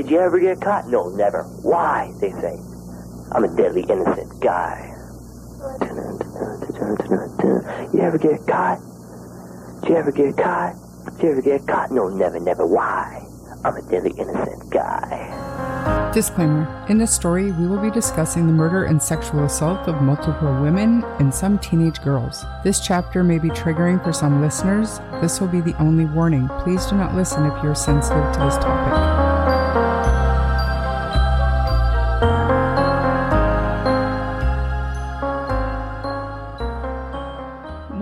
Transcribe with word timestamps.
Did 0.00 0.10
you 0.10 0.20
ever 0.20 0.40
get 0.40 0.62
caught? 0.62 0.88
No, 0.88 1.10
never. 1.10 1.42
Why? 1.60 2.10
They 2.22 2.30
say. 2.30 2.56
I'm 3.32 3.44
a 3.44 3.54
deadly 3.54 3.82
innocent 3.82 4.40
guy. 4.40 4.96
You 7.92 8.00
ever 8.00 8.16
get 8.16 8.46
caught? 8.46 8.78
Did 9.82 9.90
you 9.90 9.96
ever 9.96 10.10
get 10.10 10.38
caught? 10.38 10.74
Did 11.18 11.22
you 11.22 11.30
ever 11.32 11.42
get 11.42 11.66
caught? 11.66 11.90
No, 11.90 12.08
never, 12.08 12.40
never. 12.40 12.66
Why? 12.66 13.22
I'm 13.62 13.76
a 13.76 13.82
deadly 13.90 14.12
innocent 14.18 14.72
guy. 14.72 16.10
Disclaimer 16.14 16.86
In 16.88 16.96
this 16.96 17.14
story, 17.14 17.52
we 17.52 17.66
will 17.66 17.78
be 17.78 17.90
discussing 17.90 18.46
the 18.46 18.54
murder 18.54 18.84
and 18.84 19.02
sexual 19.02 19.44
assault 19.44 19.86
of 19.86 20.00
multiple 20.00 20.62
women 20.62 21.04
and 21.18 21.32
some 21.32 21.58
teenage 21.58 22.00
girls. 22.00 22.46
This 22.64 22.80
chapter 22.80 23.22
may 23.22 23.38
be 23.38 23.50
triggering 23.50 24.02
for 24.02 24.14
some 24.14 24.40
listeners. 24.40 24.98
This 25.20 25.42
will 25.42 25.48
be 25.48 25.60
the 25.60 25.76
only 25.76 26.06
warning. 26.06 26.48
Please 26.60 26.86
do 26.86 26.96
not 26.96 27.14
listen 27.14 27.44
if 27.44 27.62
you're 27.62 27.74
sensitive 27.74 28.32
to 28.32 28.38
this 28.40 28.56
topic. 28.56 29.09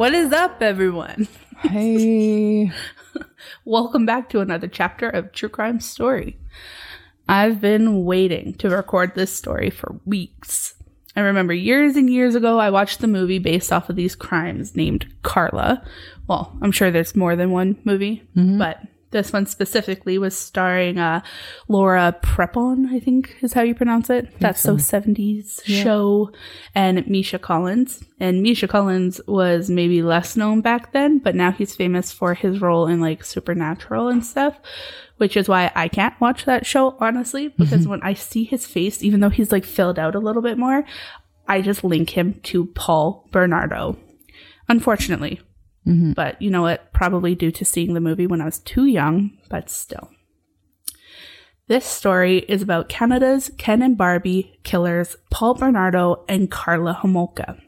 What 0.09 0.15
is 0.15 0.33
up, 0.33 0.63
everyone? 0.63 1.29
Hey. 1.59 2.73
Welcome 3.67 4.07
back 4.07 4.31
to 4.31 4.41
another 4.41 4.67
chapter 4.67 5.07
of 5.07 5.33
True 5.33 5.51
Crime 5.51 5.81
Story. 5.81 6.39
I've 7.29 7.61
been 7.61 8.07
waiting 8.07 8.55
to 8.55 8.71
record 8.71 9.15
this 9.15 9.37
story 9.37 9.69
for 9.69 10.01
weeks. 10.07 10.73
I 11.15 11.21
remember 11.21 11.53
years 11.53 11.95
and 11.95 12.09
years 12.09 12.35
ago, 12.35 12.59
I 12.59 12.71
watched 12.71 13.01
the 13.01 13.07
movie 13.07 13.39
based 13.39 13.71
off 13.71 13.91
of 13.91 13.97
these 13.97 14.17
crimes 14.17 14.75
named 14.75 15.07
Karla. 15.21 15.85
Well, 16.27 16.57
I'm 16.63 16.73
sure 16.73 16.91
there's 16.91 17.15
more 17.15 17.37
than 17.37 17.51
one 17.51 17.77
movie, 17.85 18.23
mm-hmm. 18.35 18.57
but 18.57 18.81
this 19.11 19.33
one 19.33 19.47
specifically 19.47 20.19
was 20.19 20.37
starring 20.37 20.99
uh, 20.99 21.23
Laura 21.67 22.15
Prepon, 22.23 22.91
I 22.91 23.01
think 23.01 23.37
is 23.41 23.55
how 23.55 23.63
you 23.63 23.75
pronounce 23.75 24.11
it. 24.11 24.39
That's 24.39 24.61
so 24.61 24.77
70s 24.77 25.65
show, 25.65 26.31
and 26.75 27.07
Misha 27.09 27.39
Collins. 27.39 28.05
And 28.21 28.43
Misha 28.43 28.69
Collins 28.69 29.21
was 29.27 29.71
maybe 29.71 30.03
less 30.03 30.37
known 30.37 30.61
back 30.61 30.93
then, 30.93 31.19
but 31.19 31.35
now 31.35 31.53
he's 31.53 31.75
famous 31.75 32.13
for 32.13 32.35
his 32.35 32.61
role 32.61 32.87
in 32.87 33.01
like 33.01 33.25
Supernatural 33.25 34.09
and 34.09 34.25
stuff, 34.25 34.59
which 35.17 35.37
is 35.37 35.49
why 35.49 35.73
I 35.75 35.89
can't 35.89 36.21
watch 36.21 36.45
that 36.45 36.67
show, 36.67 36.97
honestly, 37.01 37.49
because 37.49 37.89
when 37.89 38.03
I 38.03 38.15
see 38.15 38.45
his 38.45 38.67
face, 38.67 39.03
even 39.03 39.21
though 39.21 39.31
he's 39.31 39.53
like 39.53 39.65
filled 39.65 39.99
out 39.99 40.15
a 40.15 40.21
little 40.21 40.43
bit 40.43 40.59
more, 40.59 40.85
I 41.47 41.63
just 41.63 41.83
link 41.83 42.11
him 42.11 42.41
to 42.45 42.67
Paul 42.67 43.27
Bernardo. 43.33 43.97
Unfortunately, 44.69 45.41
Mm-hmm. 45.89 46.13
but 46.13 46.41
you 46.43 46.51
know 46.51 46.63
what? 46.63 46.93
Probably 46.93 47.35
due 47.35 47.51
to 47.53 47.65
seeing 47.65 47.95
the 47.95 48.01
movie 48.01 48.27
when 48.27 48.43
I 48.43 48.45
was 48.45 48.59
too 48.59 48.85
young, 48.85 49.39
but 49.49 49.71
still. 49.71 50.11
This 51.67 51.87
story 51.87 52.39
is 52.49 52.63
about 52.63 52.89
Canada's 52.89 53.51
Ken 53.59 53.83
and 53.83 53.97
Barbie 53.97 54.59
killers, 54.65 55.17
Paul 55.31 55.55
Bernardo 55.55 56.25
and 56.29 56.51
Karla 56.51 56.99
Homolka. 57.03 57.61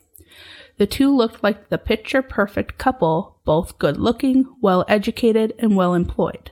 The 0.79 0.87
two 0.87 1.15
looked 1.15 1.43
like 1.43 1.69
the 1.69 1.77
picture 1.77 2.23
perfect 2.23 2.79
couple, 2.79 3.39
both 3.45 3.79
good 3.79 3.99
looking, 3.99 4.47
well 4.63 4.85
educated, 4.89 5.53
and 5.59 5.77
well 5.77 5.93
employed. 5.95 6.51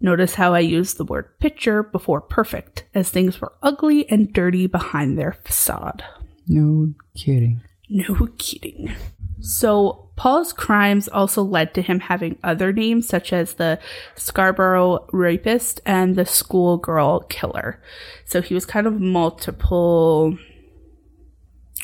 Notice 0.00 0.36
how 0.36 0.54
I 0.54 0.60
used 0.60 0.96
the 0.96 1.04
word 1.04 1.38
picture 1.38 1.82
before 1.82 2.22
perfect, 2.22 2.84
as 2.94 3.10
things 3.10 3.38
were 3.38 3.52
ugly 3.62 4.10
and 4.10 4.32
dirty 4.32 4.66
behind 4.66 5.18
their 5.18 5.32
facade. 5.32 6.02
No 6.48 6.94
kidding. 7.14 7.60
No 7.90 8.28
kidding. 8.38 8.94
So, 9.40 10.08
Paul's 10.16 10.52
crimes 10.52 11.08
also 11.08 11.42
led 11.42 11.72
to 11.74 11.82
him 11.82 12.00
having 12.00 12.38
other 12.44 12.72
names, 12.72 13.08
such 13.08 13.32
as 13.32 13.54
the 13.54 13.78
Scarborough 14.16 15.06
rapist 15.12 15.80
and 15.86 16.14
the 16.14 16.26
schoolgirl 16.26 17.20
killer. 17.28 17.82
So, 18.24 18.42
he 18.42 18.54
was 18.54 18.66
kind 18.66 18.86
of 18.86 19.00
multiple 19.00 20.36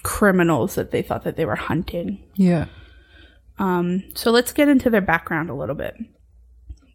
criminals 0.03 0.75
that 0.75 0.91
they 0.91 1.03
thought 1.03 1.25
that 1.25 1.37
they 1.37 1.45
were 1.45 1.57
hunting. 1.57 2.23
Yeah. 2.35 2.67
Um, 3.59 4.05
so, 4.15 4.31
let's 4.31 4.53
get 4.53 4.69
into 4.69 4.91
their 4.91 5.01
background 5.01 5.51
a 5.51 5.55
little 5.55 5.75
bit. 5.75 5.97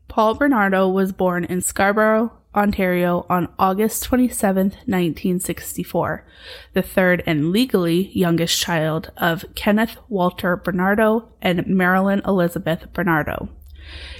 Paul 0.08 0.36
Bernardo 0.36 0.90
was 0.90 1.12
born 1.14 1.46
in 1.46 1.62
Scarborough, 1.62 2.34
Ontario 2.54 3.26
on 3.30 3.48
August 3.58 4.10
27th, 4.10 4.76
1964, 4.86 6.26
the 6.74 6.82
third 6.82 7.24
and 7.26 7.52
legally 7.52 8.10
youngest 8.14 8.60
child 8.60 9.12
of 9.18 9.46
Kenneth 9.56 9.98
Walter 10.10 10.58
Bernardo 10.58 11.30
and 11.42 11.66
Marilyn 11.68 12.22
Elizabeth 12.26 12.92
Bernardo. 12.94 13.50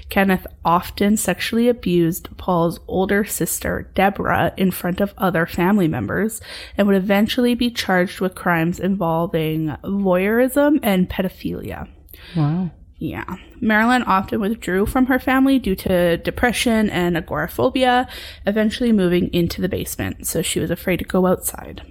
Kenneth 0.10 0.46
often 0.66 1.16
sexually 1.16 1.70
abused 1.70 2.36
Paul's 2.38 2.80
older 2.88 3.24
sister, 3.24 3.90
Deborah, 3.96 4.54
in 4.58 4.72
front 4.72 5.00
of 5.00 5.14
other 5.18 5.46
family 5.46 5.88
members 5.88 6.42
and 6.78 6.88
would 6.88 6.98
eventually 6.98 7.56
be 7.56 7.70
charged 7.70 8.20
with 8.20 8.36
crimes 8.36 8.80
involving 8.80 9.68
voyeurism 9.84 10.80
and 10.84 11.10
pedophilia. 11.10 11.88
Wow. 12.36 12.72
Yeah. 13.02 13.38
Marilyn 13.60 14.04
often 14.04 14.40
withdrew 14.40 14.86
from 14.86 15.08
her 15.08 15.18
family 15.18 15.58
due 15.58 15.76
to 15.76 16.18
depression 16.18 16.88
and 16.92 17.18
agoraphobia, 17.18 18.08
eventually 18.46 18.92
moving 18.92 19.34
into 19.34 19.60
the 19.60 19.68
basement, 19.68 20.28
so 20.28 20.44
she 20.44 20.60
was 20.60 20.70
afraid 20.70 20.98
to 20.98 21.06
go 21.06 21.26
outside. 21.26 21.82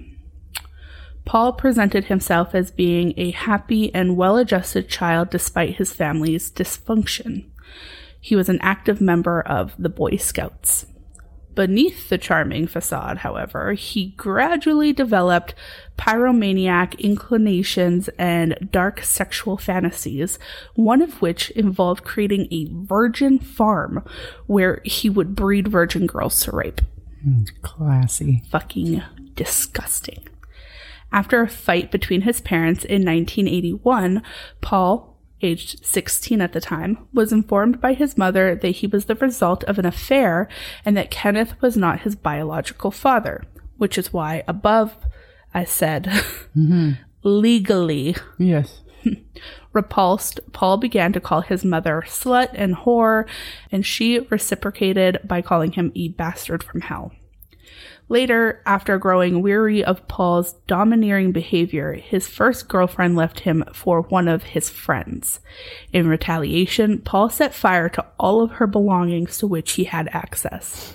Paul 1.25 1.51
presented 1.51 2.05
himself 2.05 2.55
as 2.55 2.71
being 2.71 3.13
a 3.17 3.31
happy 3.31 3.93
and 3.93 4.15
well 4.15 4.37
adjusted 4.37 4.87
child 4.87 5.29
despite 5.29 5.75
his 5.75 5.91
family's 5.91 6.49
dysfunction. 6.49 7.49
He 8.21 8.37
was 8.37 8.47
an 8.47 8.59
active 8.61 9.01
member 9.01 9.41
of 9.41 9.73
the 9.77 9.89
Boy 9.89 10.15
Scouts. 10.15 10.85
Beneath 11.61 12.09
the 12.09 12.17
charming 12.17 12.65
facade, 12.65 13.19
however, 13.19 13.73
he 13.73 14.15
gradually 14.17 14.93
developed 14.93 15.53
pyromaniac 15.95 16.97
inclinations 16.97 18.09
and 18.17 18.69
dark 18.71 19.03
sexual 19.03 19.57
fantasies, 19.57 20.39
one 20.73 21.03
of 21.03 21.21
which 21.21 21.51
involved 21.51 22.03
creating 22.03 22.47
a 22.49 22.65
virgin 22.71 23.37
farm 23.37 24.03
where 24.47 24.81
he 24.85 25.07
would 25.07 25.35
breed 25.35 25.67
virgin 25.67 26.07
girls 26.07 26.43
to 26.45 26.51
rape. 26.51 26.81
Hmm, 27.23 27.43
classy. 27.61 28.41
Fucking 28.49 29.03
disgusting. 29.35 30.27
After 31.11 31.41
a 31.41 31.47
fight 31.47 31.91
between 31.91 32.21
his 32.21 32.41
parents 32.41 32.83
in 32.83 33.05
1981, 33.05 34.23
Paul, 34.61 35.10
aged 35.41 35.85
16 35.85 36.41
at 36.41 36.53
the 36.53 36.61
time, 36.61 37.07
was 37.13 37.31
informed 37.31 37.81
by 37.81 37.93
his 37.93 38.17
mother 38.17 38.55
that 38.55 38.69
he 38.69 38.87
was 38.87 39.05
the 39.05 39.15
result 39.15 39.63
of 39.65 39.79
an 39.79 39.85
affair 39.85 40.47
and 40.85 40.95
that 40.97 41.11
Kenneth 41.11 41.59
was 41.61 41.77
not 41.77 42.01
his 42.01 42.15
biological 42.15 42.91
father, 42.91 43.43
which 43.77 43.97
is 43.97 44.13
why 44.13 44.43
above 44.47 44.95
I 45.53 45.63
said 45.63 46.05
mm-hmm. 46.05 46.91
legally 47.23 48.15
Yes. 48.37 48.81
repulsed, 49.73 50.39
Paul 50.53 50.77
began 50.77 51.13
to 51.13 51.19
call 51.19 51.41
his 51.41 51.65
mother 51.65 52.03
slut 52.05 52.49
and 52.53 52.75
whore, 52.75 53.27
and 53.71 53.85
she 53.85 54.19
reciprocated 54.19 55.19
by 55.23 55.41
calling 55.41 55.73
him 55.73 55.91
a 55.95 56.09
bastard 56.09 56.63
from 56.63 56.81
hell. 56.81 57.11
Later, 58.11 58.61
after 58.65 58.97
growing 58.97 59.41
weary 59.41 59.85
of 59.85 60.05
Paul's 60.09 60.51
domineering 60.67 61.31
behavior, 61.31 61.93
his 61.93 62.27
first 62.27 62.67
girlfriend 62.67 63.15
left 63.15 63.39
him 63.39 63.63
for 63.73 64.01
one 64.01 64.27
of 64.27 64.43
his 64.43 64.69
friends. 64.69 65.39
In 65.93 66.09
retaliation, 66.09 66.99
Paul 66.99 67.29
set 67.29 67.53
fire 67.53 67.87
to 67.87 68.05
all 68.19 68.41
of 68.41 68.51
her 68.51 68.67
belongings 68.67 69.37
to 69.37 69.47
which 69.47 69.71
he 69.71 69.85
had 69.85 70.09
access. 70.11 70.93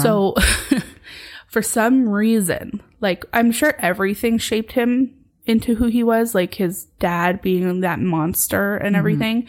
So, 0.00 0.36
for 1.48 1.60
some 1.60 2.08
reason, 2.08 2.80
like, 3.00 3.24
I'm 3.32 3.50
sure 3.50 3.74
everything 3.80 4.38
shaped 4.38 4.74
him 4.74 5.12
into 5.46 5.74
who 5.74 5.86
he 5.86 6.04
was, 6.04 6.36
like 6.36 6.54
his 6.54 6.84
dad 7.00 7.42
being 7.42 7.80
that 7.80 7.98
monster 7.98 8.76
and 8.76 8.90
mm-hmm. 8.90 8.98
everything, 9.00 9.48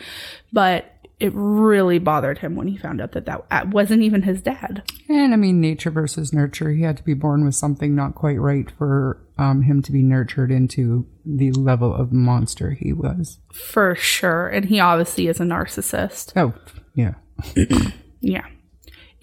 but 0.51 0.94
it 1.20 1.31
really 1.34 1.98
bothered 1.98 2.40
him 2.40 2.56
when 2.56 2.68
he 2.68 2.78
found 2.78 3.02
out 3.02 3.14
that 3.14 3.26
that 3.26 3.46
uh, 3.50 3.66
wasn't 3.70 4.02
even 4.02 4.24
his 4.24 4.42
dad. 4.42 4.84
And 5.08 5.34
I 5.34 5.38
mean, 5.38 5.62
nature 5.62 5.90
versus 5.92 6.34
nurture. 6.34 6.72
He 6.72 6.81
had 6.81 6.97
to 6.97 7.03
be 7.03 7.14
born 7.14 7.46
with 7.46 7.56
something 7.56 7.96
not 7.96 8.16
quite 8.16 8.40
right 8.40 8.70
for 8.78 9.22
um, 9.38 9.62
him 9.64 9.82
to 9.84 9.91
be 9.91 10.03
nurtured 10.03 10.52
into 10.52 11.08
the 11.26 11.52
level 11.52 11.94
of 11.94 12.12
monster 12.12 12.72
he 12.72 12.91
was. 12.91 13.40
For 13.53 13.96
sure. 13.96 14.47
And 14.47 14.66
he 14.66 14.79
obviously 14.79 15.28
is 15.28 15.40
a 15.40 15.44
narcissist. 15.44 16.34
Oh, 16.35 16.53
yeah. 16.94 17.14
Yeah. 18.20 18.46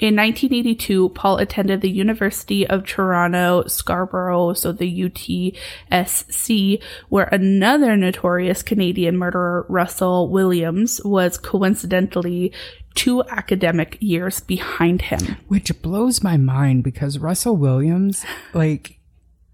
In 0.03 0.17
1982, 0.17 1.11
Paul 1.11 1.39
attended 1.39 1.81
the 1.81 1.89
University 1.89 2.67
of 2.67 2.85
Toronto, 2.85 3.63
Scarborough, 3.69 4.53
so 4.53 4.73
the 4.73 5.55
UTSC, 5.93 6.83
where 7.09 7.27
another 7.27 7.97
notorious 7.97 8.65
Canadian 8.65 9.17
murderer, 9.17 9.65
Russell 9.69 10.29
Williams, 10.29 11.01
was 11.05 11.39
coincidentally 11.39 12.53
two 12.97 13.23
academic 13.29 13.97
years 14.01 14.41
behind 14.41 15.03
him. 15.03 15.37
Which 15.47 15.81
blows 15.83 16.21
my 16.21 16.37
mind 16.37 16.83
because 16.83 17.21
Russell 17.21 17.57
Williams, 17.57 18.25
like, 18.55 18.99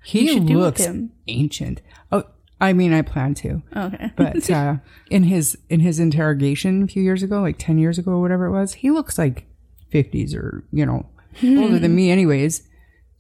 he 0.03 0.29
should 0.29 0.47
do 0.47 0.61
with 0.61 0.81
looks 0.81 0.89
ancient. 1.27 1.83
Oh, 2.11 2.25
I 2.59 2.73
mean, 2.73 2.95
I 2.95 3.03
plan 3.03 3.35
to. 3.35 3.63
Okay. 3.77 4.13
But 4.17 4.51
uh, 4.51 4.77
in 5.11 5.25
his 5.25 5.59
in 5.69 5.81
his 5.81 6.01
interrogation 6.01 6.85
a 6.85 6.87
few 6.87 7.03
years 7.03 7.23
ago, 7.23 7.43
like 7.43 7.59
ten 7.59 7.77
years 7.77 7.99
ago 7.99 8.13
or 8.13 8.23
whatever 8.23 8.47
it 8.47 8.53
was, 8.53 8.73
he 8.73 8.91
looks 8.91 9.19
like 9.19 9.45
fifties 9.91 10.35
or 10.35 10.65
you 10.73 10.87
know 10.87 11.07
hmm. 11.37 11.59
older 11.59 11.79
than 11.79 11.95
me, 11.95 12.11
anyways. 12.11 12.63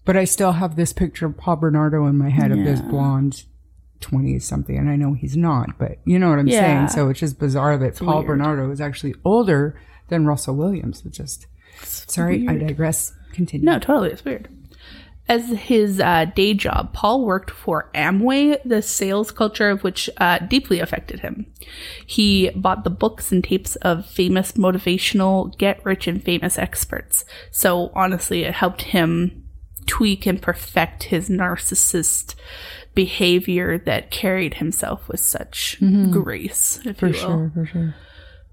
But 0.05 0.17
I 0.17 0.25
still 0.25 0.53
have 0.53 0.77
this 0.77 0.93
picture 0.95 1.27
of 1.27 1.37
Paul 1.37 1.57
Bernardo 1.57 2.07
in 2.07 2.17
my 2.17 2.31
head 2.31 2.51
of 2.51 2.65
this 2.65 2.81
blonde 2.81 3.45
20 4.01 4.39
something. 4.39 4.77
And 4.77 4.89
I 4.89 4.97
know 4.97 5.13
he's 5.13 5.37
not, 5.37 5.79
but 5.79 5.99
you 6.05 6.19
know 6.19 6.31
what 6.31 6.39
I'm 6.39 6.49
Yeah. 6.49 6.61
saying? 6.61 6.89
So 6.89 7.11
it's 7.11 7.21
just 7.21 7.39
bizarre 7.39 7.77
that 7.79 7.97
Paul 7.97 8.19
weird. 8.19 8.27
Bernardo 8.27 8.71
is 8.71 8.81
actually 8.81 9.15
older 9.25 9.79
than 10.09 10.27
Russell 10.27 10.57
Williams. 10.57 11.05
It 11.05 11.13
just, 11.13 11.47
sorry, 11.83 12.47
I 12.49 12.57
digress. 12.57 13.13
Continue. 13.33 13.67
No, 13.67 13.79
totally. 13.79 14.11
It's 14.11 14.25
weird. 14.25 14.49
As 15.29 15.51
his 15.51 16.01
uh, 16.01 16.25
day 16.35 16.55
job, 16.55 16.95
Paul 16.95 17.27
worked 17.27 17.51
for 17.51 17.91
Amway, 17.95 18.59
the 18.65 18.81
sales 18.81 19.31
culture 19.31 19.69
of 19.69 19.85
which 19.85 20.09
uh, 20.17 20.39
deeply 20.39 20.81
affected 20.81 21.21
him. 21.21 21.53
He 22.07 22.51
bought 22.51 22.85
the 22.85 22.91
books 22.91 23.31
and 23.31 23.45
tapes 23.45 23.77
of 23.77 24.07
famous 24.07 24.53
motivational, 24.53 25.57
get 25.59 25.85
rich 25.85 26.07
and 26.07 26.23
famous 26.23 26.57
experts. 26.57 27.27
So 27.51 27.93
honestly, 27.95 28.45
it 28.45 28.55
helped 28.55 28.83
him 28.83 29.45
tweak 29.87 30.25
and 30.27 30.41
perfect 30.41 31.05
his 31.05 31.29
narcissist 31.29 32.35
behavior 32.95 33.79
that 33.79 34.11
carried 34.11 34.55
himself 34.55 35.09
with 35.09 35.21
such 35.21 35.77
grace, 36.11 36.81
if 36.85 36.99
for 36.99 37.09
you 37.09 37.13
will. 37.13 37.21
sure, 37.21 37.53
for 37.55 37.67
sure. 37.67 37.95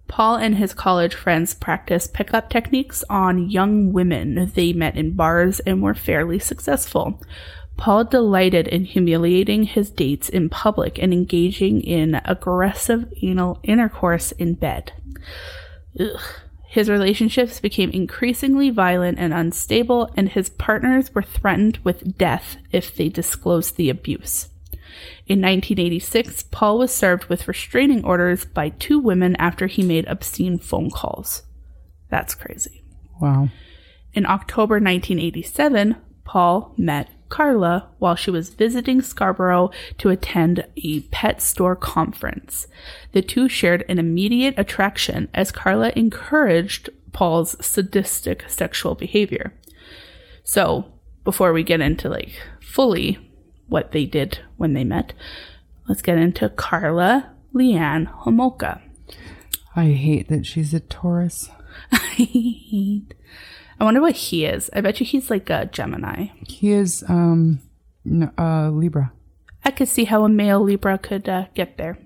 Paul 0.07 0.35
and 0.35 0.55
his 0.55 0.73
college 0.73 1.15
friends 1.15 1.53
practiced 1.53 2.13
pickup 2.13 2.49
techniques 2.49 3.03
on 3.09 3.49
young 3.49 3.91
women 3.91 4.51
they 4.53 4.71
met 4.71 4.95
in 4.95 5.13
bars 5.13 5.59
and 5.61 5.81
were 5.81 5.95
fairly 5.95 6.39
successful. 6.39 7.21
Paul 7.77 8.05
delighted 8.05 8.67
in 8.67 8.85
humiliating 8.85 9.63
his 9.63 9.89
dates 9.89 10.29
in 10.29 10.49
public 10.49 10.97
and 10.97 11.11
engaging 11.11 11.81
in 11.81 12.21
aggressive 12.23 13.11
anal 13.21 13.59
intercourse 13.63 14.31
in 14.33 14.53
bed. 14.53 14.93
Ugh. 15.99 16.21
His 16.67 16.89
relationships 16.89 17.61
became 17.61 17.89
increasingly 17.91 18.69
violent 18.69 19.17
and 19.17 19.33
unstable, 19.33 20.11
and 20.17 20.27
his 20.27 20.49
partners 20.49 21.13
were 21.15 21.23
threatened 21.23 21.79
with 21.85 22.17
death 22.17 22.57
if 22.71 22.93
they 22.93 23.07
disclosed 23.07 23.77
the 23.77 23.89
abuse. 23.89 24.49
In 25.27 25.41
1986, 25.41 26.43
Paul 26.51 26.79
was 26.79 26.93
served 26.93 27.25
with 27.25 27.47
restraining 27.47 28.03
orders 28.05 28.45
by 28.45 28.69
two 28.69 28.99
women 28.99 29.35
after 29.37 29.67
he 29.67 29.83
made 29.83 30.07
obscene 30.07 30.59
phone 30.59 30.89
calls. 30.89 31.43
That's 32.09 32.35
crazy. 32.35 32.83
Wow. 33.19 33.49
In 34.13 34.25
October 34.25 34.75
1987, 34.75 35.95
Paul 36.23 36.73
met 36.77 37.09
Karla 37.29 37.89
while 37.97 38.15
she 38.15 38.31
was 38.31 38.49
visiting 38.53 39.01
Scarborough 39.01 39.71
to 39.97 40.09
attend 40.09 40.65
a 40.77 41.01
pet 41.01 41.41
store 41.41 41.75
conference. 41.75 42.67
The 43.11 43.21
two 43.21 43.49
shared 43.49 43.83
an 43.89 43.99
immediate 43.99 44.53
attraction 44.57 45.29
as 45.33 45.51
Karla 45.51 45.91
encouraged 45.95 46.89
Paul's 47.11 47.55
sadistic 47.65 48.45
sexual 48.47 48.95
behavior. 48.95 49.53
So, 50.43 50.91
before 51.23 51.53
we 51.53 51.63
get 51.63 51.81
into 51.81 52.07
like 52.07 52.39
fully 52.61 53.17
what 53.67 53.91
they 53.91 54.05
did 54.05 54.39
when 54.57 54.73
they 54.73 54.83
met, 54.83 55.13
let's 55.87 56.01
get 56.01 56.17
into 56.17 56.49
Karla 56.49 57.31
Leanne 57.53 58.11
Homolka. 58.23 58.81
I 59.75 59.91
hate 59.91 60.27
that 60.29 60.45
she's 60.45 60.73
a 60.73 60.79
Taurus. 60.79 61.49
I 61.91 61.97
hate. 61.97 63.13
I 63.79 63.83
wonder 63.83 64.01
what 64.01 64.15
he 64.15 64.45
is. 64.45 64.69
I 64.73 64.81
bet 64.81 64.99
you 64.99 65.05
he's 65.05 65.29
like 65.29 65.49
a 65.49 65.65
Gemini. 65.65 66.27
He 66.47 66.71
is, 66.71 67.03
um, 67.09 67.59
n- 68.05 68.31
uh, 68.37 68.69
Libra. 68.69 69.11
I 69.65 69.71
could 69.71 69.89
see 69.89 70.05
how 70.05 70.23
a 70.23 70.29
male 70.29 70.61
Libra 70.61 70.97
could 70.97 71.27
uh, 71.27 71.45
get 71.55 71.77
there. 71.77 71.97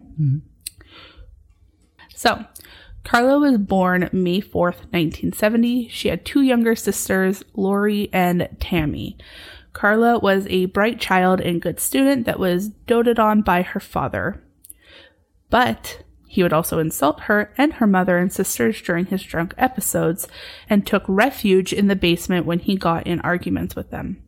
So, 2.15 2.45
Karla 3.03 3.39
was 3.39 3.57
born 3.57 4.09
May 4.11 4.41
4th, 4.41 4.87
1970. 4.91 5.87
She 5.89 6.09
had 6.09 6.25
two 6.25 6.41
younger 6.41 6.75
sisters, 6.75 7.43
Lori 7.53 8.09
and 8.11 8.49
Tammy. 8.59 9.17
Karla 9.73 10.19
was 10.19 10.47
a 10.47 10.65
bright 10.65 10.99
child 10.99 11.41
and 11.41 11.61
good 11.61 11.79
student 11.79 12.25
that 12.25 12.39
was 12.39 12.69
doted 12.69 13.19
on 13.19 13.41
by 13.41 13.61
her 13.61 13.79
father. 13.79 14.43
But 15.49 16.03
he 16.27 16.43
would 16.43 16.53
also 16.53 16.77
insult 16.77 17.21
her 17.21 17.51
and 17.57 17.73
her 17.73 17.87
mother 17.87 18.17
and 18.17 18.31
sisters 18.31 18.81
during 18.81 19.07
his 19.07 19.23
drunk 19.23 19.53
episodes 19.57 20.27
and 20.69 20.85
took 20.85 21.03
refuge 21.07 21.73
in 21.73 21.87
the 21.87 21.95
basement 21.95 22.45
when 22.45 22.59
he 22.59 22.75
got 22.75 23.07
in 23.07 23.19
arguments 23.21 23.75
with 23.75 23.89
them. 23.89 24.21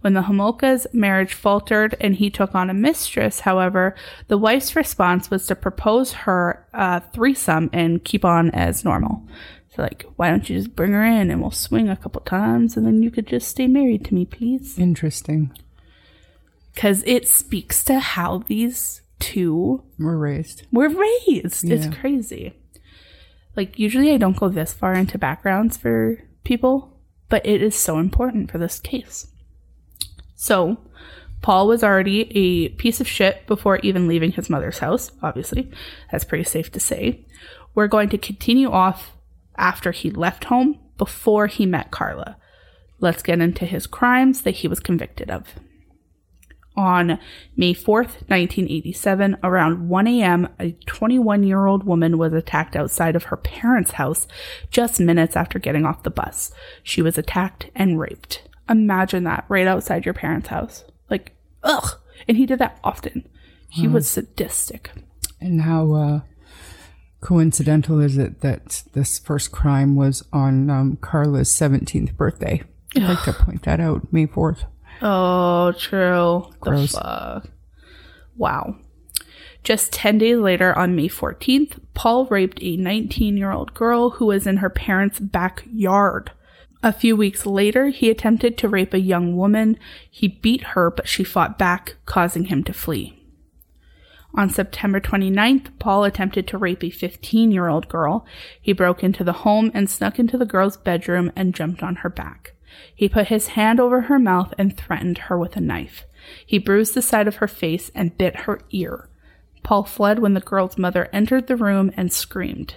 When 0.00 0.14
the 0.14 0.22
Homolka's 0.22 0.86
marriage 0.92 1.34
faltered 1.34 1.96
and 2.00 2.14
he 2.14 2.30
took 2.30 2.54
on 2.54 2.70
a 2.70 2.74
mistress, 2.74 3.40
however, 3.40 3.94
the 4.28 4.38
wife's 4.38 4.76
response 4.76 5.30
was 5.30 5.46
to 5.46 5.54
propose 5.54 6.12
her 6.12 6.66
a 6.72 7.00
threesome 7.12 7.70
and 7.72 8.04
keep 8.04 8.24
on 8.24 8.50
as 8.50 8.84
normal. 8.84 9.26
So, 9.74 9.82
like, 9.82 10.06
why 10.16 10.30
don't 10.30 10.48
you 10.48 10.56
just 10.56 10.76
bring 10.76 10.92
her 10.92 11.04
in 11.04 11.30
and 11.30 11.40
we'll 11.40 11.50
swing 11.50 11.88
a 11.88 11.96
couple 11.96 12.20
times 12.20 12.76
and 12.76 12.86
then 12.86 13.02
you 13.02 13.10
could 13.10 13.26
just 13.26 13.48
stay 13.48 13.66
married 13.66 14.04
to 14.06 14.14
me, 14.14 14.24
please? 14.24 14.78
Interesting. 14.78 15.52
Because 16.72 17.02
it 17.06 17.26
speaks 17.26 17.82
to 17.84 17.98
how 17.98 18.38
these 18.46 19.02
two 19.18 19.82
We're 19.98 20.16
raised. 20.16 20.66
were 20.70 20.88
raised. 20.88 21.64
Yeah. 21.64 21.76
It's 21.76 21.96
crazy. 21.96 22.54
Like, 23.56 23.78
usually 23.78 24.12
I 24.12 24.16
don't 24.16 24.36
go 24.36 24.48
this 24.48 24.72
far 24.72 24.94
into 24.94 25.18
backgrounds 25.18 25.76
for 25.76 26.22
people, 26.44 27.00
but 27.28 27.44
it 27.44 27.62
is 27.62 27.74
so 27.74 27.98
important 27.98 28.50
for 28.50 28.58
this 28.58 28.78
case. 28.78 29.26
So, 30.36 30.78
Paul 31.42 31.66
was 31.66 31.82
already 31.82 32.30
a 32.36 32.68
piece 32.70 33.00
of 33.00 33.08
shit 33.08 33.46
before 33.46 33.78
even 33.78 34.06
leaving 34.08 34.32
his 34.32 34.48
mother's 34.48 34.78
house, 34.78 35.10
obviously. 35.22 35.70
That's 36.12 36.24
pretty 36.24 36.44
safe 36.44 36.70
to 36.72 36.80
say. 36.80 37.26
We're 37.74 37.88
going 37.88 38.08
to 38.10 38.18
continue 38.18 38.70
off 38.70 39.13
after 39.56 39.92
he 39.92 40.10
left 40.10 40.44
home 40.44 40.78
before 40.98 41.46
he 41.46 41.66
met 41.66 41.90
Karla. 41.90 42.36
Let's 43.00 43.22
get 43.22 43.40
into 43.40 43.66
his 43.66 43.86
crimes 43.86 44.42
that 44.42 44.56
he 44.56 44.68
was 44.68 44.80
convicted 44.80 45.30
of. 45.30 45.54
On 46.76 47.20
May 47.56 47.72
4th, 47.72 48.26
1987, 48.28 49.36
around 49.44 49.88
1 49.88 50.06
a.m., 50.08 50.48
a 50.58 50.72
21 50.86 51.44
year 51.44 51.66
old 51.66 51.84
woman 51.84 52.18
was 52.18 52.32
attacked 52.32 52.74
outside 52.74 53.14
of 53.14 53.24
her 53.24 53.36
parents' 53.36 53.92
house 53.92 54.26
just 54.70 54.98
minutes 54.98 55.36
after 55.36 55.60
getting 55.60 55.84
off 55.84 56.02
the 56.02 56.10
bus. 56.10 56.52
She 56.82 57.00
was 57.00 57.16
attacked 57.16 57.70
and 57.76 58.00
raped. 58.00 58.42
Imagine 58.68 59.22
that 59.24 59.44
right 59.48 59.68
outside 59.68 60.04
your 60.04 60.14
parents' 60.14 60.48
house. 60.48 60.84
Like, 61.08 61.36
ugh. 61.62 62.00
And 62.26 62.36
he 62.36 62.46
did 62.46 62.58
that 62.58 62.78
often. 62.82 63.28
He 63.68 63.88
was 63.88 64.08
sadistic. 64.08 64.90
And 65.40 65.62
how 65.62 65.92
uh, 65.94 66.20
coincidental 67.24 68.00
is 68.00 68.18
it 68.18 68.42
that 68.42 68.84
this 68.92 69.18
first 69.18 69.50
crime 69.50 69.96
was 69.96 70.22
on 70.32 70.68
um, 70.68 70.98
Karla's 70.98 71.48
17th 71.48 72.14
birthday? 72.16 72.62
I'd 72.94 73.02
like 73.02 73.24
to 73.24 73.32
point 73.44 73.62
that 73.62 73.80
out, 73.80 74.12
May 74.12 74.26
4th. 74.26 74.66
Oh, 75.02 75.72
true. 75.72 76.52
Gross. 76.60 76.92
The 76.92 76.98
fuck. 77.00 77.48
Wow. 78.36 78.76
Just 79.64 79.92
10 79.92 80.18
days 80.18 80.36
later, 80.36 80.76
on 80.78 80.94
May 80.94 81.08
14th, 81.08 81.78
Paul 81.94 82.26
raped 82.26 82.62
a 82.62 82.76
19 82.76 83.36
year 83.38 83.50
old 83.50 83.72
girl 83.72 84.10
who 84.10 84.26
was 84.26 84.46
in 84.46 84.58
her 84.58 84.70
parents' 84.70 85.18
backyard. 85.18 86.30
A 86.82 86.92
few 86.92 87.16
weeks 87.16 87.46
later, 87.46 87.88
he 87.88 88.10
attempted 88.10 88.58
to 88.58 88.68
rape 88.68 88.92
a 88.92 89.00
young 89.00 89.34
woman. 89.34 89.78
He 90.10 90.28
beat 90.28 90.62
her, 90.74 90.90
but 90.90 91.08
she 91.08 91.24
fought 91.24 91.58
back, 91.58 91.96
causing 92.04 92.44
him 92.44 92.62
to 92.64 92.74
flee. 92.74 93.23
On 94.36 94.50
September 94.50 95.00
29th, 95.00 95.78
Paul 95.78 96.02
attempted 96.02 96.48
to 96.48 96.58
rape 96.58 96.82
a 96.82 96.90
15 96.90 97.52
year 97.52 97.68
old 97.68 97.88
girl. 97.88 98.26
He 98.60 98.72
broke 98.72 99.04
into 99.04 99.22
the 99.22 99.32
home 99.32 99.70
and 99.72 99.88
snuck 99.88 100.18
into 100.18 100.36
the 100.36 100.44
girl's 100.44 100.76
bedroom 100.76 101.30
and 101.36 101.54
jumped 101.54 101.82
on 101.82 101.96
her 101.96 102.10
back. 102.10 102.54
He 102.92 103.08
put 103.08 103.28
his 103.28 103.48
hand 103.48 103.78
over 103.78 104.02
her 104.02 104.18
mouth 104.18 104.52
and 104.58 104.76
threatened 104.76 105.18
her 105.18 105.38
with 105.38 105.56
a 105.56 105.60
knife. 105.60 106.04
He 106.44 106.58
bruised 106.58 106.94
the 106.94 107.02
side 107.02 107.28
of 107.28 107.36
her 107.36 107.46
face 107.46 107.90
and 107.94 108.18
bit 108.18 108.40
her 108.40 108.60
ear. 108.70 109.08
Paul 109.62 109.84
fled 109.84 110.18
when 110.18 110.34
the 110.34 110.40
girl's 110.40 110.76
mother 110.76 111.08
entered 111.12 111.46
the 111.46 111.56
room 111.56 111.92
and 111.96 112.12
screamed. 112.12 112.76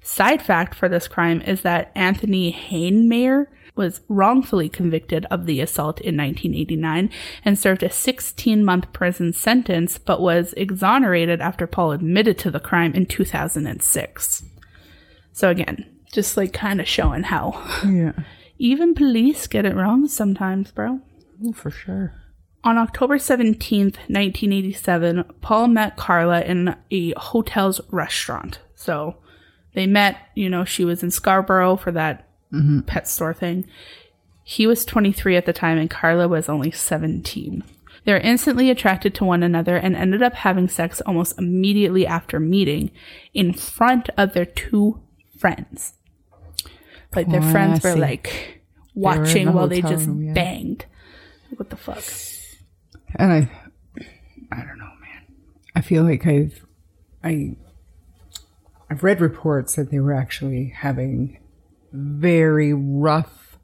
Side 0.00 0.42
fact 0.42 0.74
for 0.74 0.88
this 0.88 1.08
crime 1.08 1.40
is 1.42 1.62
that 1.62 1.90
Anthony 1.94 2.52
Hanemaayer 2.52 3.46
was 3.76 4.00
wrongfully 4.08 4.68
convicted 4.68 5.26
of 5.26 5.46
the 5.46 5.60
assault 5.60 6.00
in 6.00 6.16
1989 6.16 7.10
and 7.44 7.58
served 7.58 7.82
a 7.82 7.90
16 7.90 8.64
month 8.64 8.92
prison 8.92 9.32
sentence, 9.32 9.98
but 9.98 10.20
was 10.20 10.52
exonerated 10.56 11.40
after 11.40 11.66
Paul 11.66 11.92
admitted 11.92 12.38
to 12.38 12.50
the 12.50 12.60
crime 12.60 12.94
in 12.94 13.06
2006. 13.06 14.44
So, 15.32 15.50
again, 15.50 15.86
just 16.12 16.36
like 16.36 16.52
kind 16.52 16.80
of 16.80 16.86
showing 16.86 17.24
how 17.24 17.60
Yeah. 17.84 18.12
even 18.58 18.94
police 18.94 19.46
get 19.48 19.66
it 19.66 19.74
wrong 19.74 20.06
sometimes, 20.06 20.70
bro. 20.70 21.00
Oh, 21.44 21.52
for 21.52 21.70
sure. 21.70 22.14
On 22.62 22.78
October 22.78 23.18
17th, 23.18 23.98
1987, 24.08 25.24
Paul 25.42 25.68
met 25.68 25.96
Karla 25.96 26.40
in 26.42 26.74
a 26.90 27.12
hotel's 27.18 27.80
restaurant. 27.90 28.60
So 28.74 29.16
they 29.74 29.86
met, 29.86 30.16
you 30.34 30.48
know, 30.48 30.64
she 30.64 30.84
was 30.84 31.02
in 31.02 31.10
Scarborough 31.10 31.76
for 31.76 31.92
that 31.92 32.23
Mm-hmm. 32.54 32.80
pet 32.80 33.08
store 33.08 33.34
thing. 33.34 33.66
He 34.44 34.66
was 34.66 34.84
23 34.84 35.36
at 35.36 35.46
the 35.46 35.52
time 35.52 35.78
and 35.78 35.90
Karla 35.90 36.28
was 36.28 36.48
only 36.48 36.70
17. 36.70 37.64
They 38.04 38.12
were 38.12 38.18
instantly 38.18 38.70
attracted 38.70 39.14
to 39.14 39.24
one 39.24 39.42
another 39.42 39.76
and 39.76 39.96
ended 39.96 40.22
up 40.22 40.34
having 40.34 40.68
sex 40.68 41.00
almost 41.00 41.38
immediately 41.38 42.06
after 42.06 42.38
meeting 42.38 42.90
in 43.32 43.54
front 43.54 44.10
of 44.16 44.34
their 44.34 44.44
two 44.44 45.00
friends. 45.38 45.94
Like 47.14 47.28
their 47.30 47.42
oh, 47.42 47.50
friends 47.50 47.82
were 47.82 47.96
like 47.96 48.62
watching 48.94 49.46
the 49.46 49.52
while 49.52 49.68
they 49.68 49.80
just 49.80 50.06
room, 50.06 50.22
yeah. 50.22 50.32
banged. 50.34 50.84
What 51.56 51.70
the 51.70 51.76
fuck? 51.76 52.04
And 53.16 53.32
I, 53.32 53.50
I 54.52 54.56
don't 54.56 54.78
know, 54.78 54.84
man. 55.00 55.26
I 55.74 55.80
feel 55.80 56.02
like 56.02 56.26
I've, 56.26 56.66
I, 57.22 57.56
I've 58.90 59.02
read 59.02 59.20
reports 59.20 59.76
that 59.76 59.90
they 59.90 60.00
were 60.00 60.12
actually 60.12 60.74
having 60.76 61.38
very 61.94 62.72
rough 62.74 63.56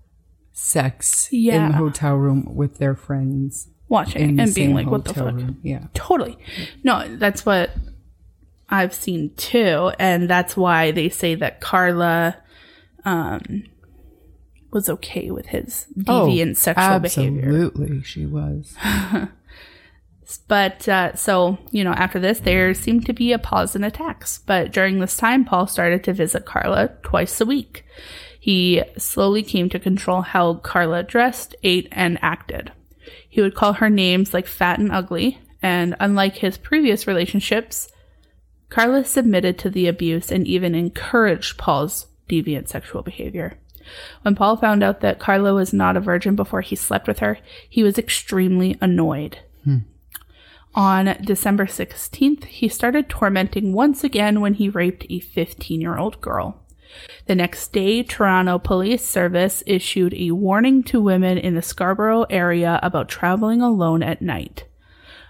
sex 0.53 1.29
in 1.33 1.71
the 1.71 1.77
hotel 1.77 2.15
room 2.15 2.55
with 2.55 2.79
their 2.79 2.95
friends 2.95 3.69
Watching 3.89 4.39
and 4.39 4.55
being 4.55 4.73
like, 4.73 4.87
what 4.87 5.05
the 5.05 5.15
fuck? 5.15 5.35
room. 5.35 5.59
Yeah. 5.63 5.87
Totally. 5.95 6.39
No, 6.85 7.17
that's 7.17 7.45
what 7.45 7.71
I've 8.69 8.95
seen 8.95 9.35
too. 9.35 9.91
And 9.99 10.31
that's 10.31 10.57
why 10.57 10.93
they 10.93 11.09
say 11.09 11.35
that 11.35 11.61
Karla 11.61 12.37
um, 13.05 13.65
was 14.71 14.89
okay 14.89 15.33
with 15.33 15.47
his 15.47 15.89
deviant 15.99 16.57
sexual 16.57 17.01
behavior. 17.01 17.43
Oh, 17.51 17.67
Absolutely, 17.67 18.03
she 18.03 18.27
was. 18.27 18.77
But 20.39 20.89
uh, 20.89 21.15
so, 21.17 21.59
you 21.71 21.85
know, 21.85 21.93
after 21.93 22.19
this, 22.19 22.41
there 22.41 22.73
seemed 22.75 23.07
to 23.07 23.13
be 23.13 23.33
a 23.33 23.39
pause 23.39 23.75
in 23.75 23.85
attacks. 23.85 24.39
But 24.39 24.73
during 24.73 24.99
this 24.99 25.17
time, 25.17 25.45
Paul 25.45 25.67
started 25.67 26.05
to 26.05 26.13
visit 26.13 26.45
Karla 26.45 26.89
twice 27.03 27.41
a 27.41 27.47
week. 27.47 27.85
He 28.39 28.83
slowly 28.97 29.43
came 29.43 29.69
to 29.69 29.79
control 29.79 30.23
how 30.23 30.55
Karla 30.55 31.03
dressed, 31.03 31.55
ate, 31.63 31.89
and 31.93 32.19
acted. 32.23 32.73
He 33.29 33.41
would 33.41 33.55
call 33.55 33.75
her 33.75 33.91
names 33.91 34.33
like 34.33 34.47
fat 34.47 34.79
and 34.79 34.91
ugly, 34.91 35.39
and 35.63 35.95
unlike 36.01 36.37
his 36.37 36.57
previous 36.57 37.07
relationships, 37.07 37.89
Karla 38.71 39.05
submitted 39.05 39.59
to 39.59 39.71
the 39.71 39.89
abuse 39.89 40.31
and 40.31 40.47
even 40.47 40.75
encouraged 40.75 41.59
Paul's 41.59 42.07
deviant 42.29 42.69
sexual 42.69 43.03
behavior. 43.03 43.59
When 44.23 44.37
Paul 44.37 44.57
found 44.57 44.83
out 44.83 45.01
that 45.01 45.19
Karla 45.19 45.53
was 45.53 45.73
not 45.73 45.97
a 45.97 46.01
virgin 46.01 46.37
before 46.37 46.61
he 46.61 46.77
slept 46.77 47.09
with 47.09 47.19
her, 47.19 47.39
he 47.69 47.83
was 47.83 47.99
extremely 47.99 48.79
annoyed. 48.81 49.41
On 50.75 51.17
December 51.23 51.67
16th, 51.67 52.45
he 52.45 52.69
started 52.69 53.09
tormenting 53.09 53.73
once 53.73 54.05
again 54.05 54.41
when 54.41 54.55
he 54.55 54.69
raped 54.69 55.05
a 55.11 55.19
15 55.19 55.81
year 55.81 55.99
old 55.99 56.21
girl. 56.21 56.63
The 57.27 57.35
next 57.35 57.73
day, 57.73 58.03
Toronto 58.03 58.59
Police 58.59 59.05
Service 59.05 59.63
issued 59.67 60.15
a 60.15 60.31
warning 60.33 60.83
to 60.85 61.01
women 61.01 61.39
in 61.39 61.55
the 61.55 61.63
Scarborough 61.63 62.25
area 62.31 62.79
about 62.83 63.09
traveling 63.09 63.61
alone 63.61 64.03
at 64.03 64.23
night. 64.23 64.65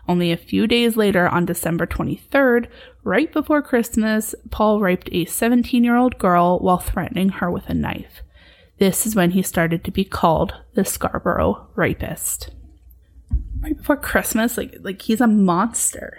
Only 0.09 0.33
a 0.33 0.37
few 0.37 0.67
days 0.67 0.97
later, 0.97 1.29
on 1.29 1.45
December 1.45 1.87
23rd, 1.87 2.67
right 3.05 3.33
before 3.33 3.63
Christmas, 3.63 4.35
Paul 4.51 4.81
raped 4.81 5.09
a 5.13 5.25
17 5.25 5.85
year 5.85 5.97
old 5.97 6.19
girl 6.19 6.59
while 6.59 6.79
threatening 6.79 7.29
her 7.31 7.51
with 7.51 7.69
a 7.69 7.75
knife. 7.75 8.23
This 8.79 9.07
is 9.07 9.15
when 9.15 9.33
he 9.33 9.43
started 9.43 9.85
to 9.85 9.91
be 9.91 10.05
called 10.05 10.55
the 10.75 10.85
Scarborough 10.85 11.69
Rapist. 11.77 12.51
Right 13.63 13.77
before 13.77 13.97
Christmas, 13.97 14.57
like 14.57 14.77
like 14.81 15.03
he's 15.03 15.21
a 15.21 15.27
monster. 15.27 16.19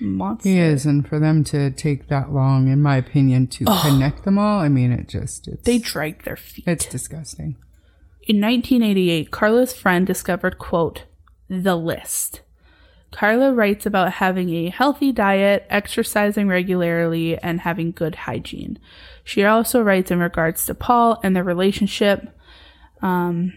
Monster. 0.00 0.48
He 0.48 0.58
is, 0.58 0.86
and 0.86 1.06
for 1.06 1.20
them 1.20 1.44
to 1.44 1.70
take 1.70 2.08
that 2.08 2.32
long, 2.32 2.66
in 2.66 2.82
my 2.82 2.96
opinion, 2.96 3.46
to 3.48 3.64
connect 3.82 4.24
them 4.24 4.38
all, 4.38 4.58
I 4.58 4.68
mean, 4.68 4.90
it 4.90 5.08
just 5.08 5.46
it's 5.46 5.62
They 5.62 5.78
dragged 5.78 6.24
their 6.24 6.36
feet. 6.36 6.64
it's 6.66 6.86
disgusting. 6.86 7.56
In 8.22 8.40
1988, 8.40 9.30
Karla's 9.30 9.72
friend 9.72 10.04
discovered, 10.06 10.58
quote, 10.58 11.04
the 11.48 11.76
list. 11.76 12.40
Karla 13.12 13.52
writes 13.52 13.86
about 13.86 14.14
having 14.14 14.50
a 14.50 14.70
healthy 14.70 15.12
diet, 15.12 15.66
exercising 15.70 16.48
regularly, 16.48 17.38
and 17.38 17.60
having 17.60 17.92
good 17.92 18.14
hygiene. 18.16 18.78
She 19.22 19.44
also 19.44 19.80
writes 19.82 20.10
in 20.10 20.18
regards 20.18 20.66
to 20.66 20.74
Paul 20.74 21.20
and 21.22 21.36
their 21.36 21.44
relationship. 21.44 22.36
Um, 23.02 23.52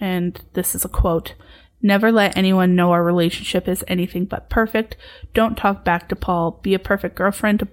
and 0.00 0.40
this 0.54 0.74
is 0.74 0.84
a 0.84 0.88
quote 0.88 1.34
Never 1.84 2.10
let 2.10 2.36
anyone 2.36 2.74
know 2.74 2.92
our 2.92 3.04
relationship 3.04 3.68
is 3.68 3.84
anything 3.86 4.24
but 4.24 4.48
perfect. 4.48 4.96
Don't 5.34 5.54
talk 5.54 5.84
back 5.84 6.08
to 6.08 6.16
Paul. 6.16 6.58
Be 6.62 6.72
a 6.72 6.78
perfect 6.78 7.14
girlfriend 7.14 7.68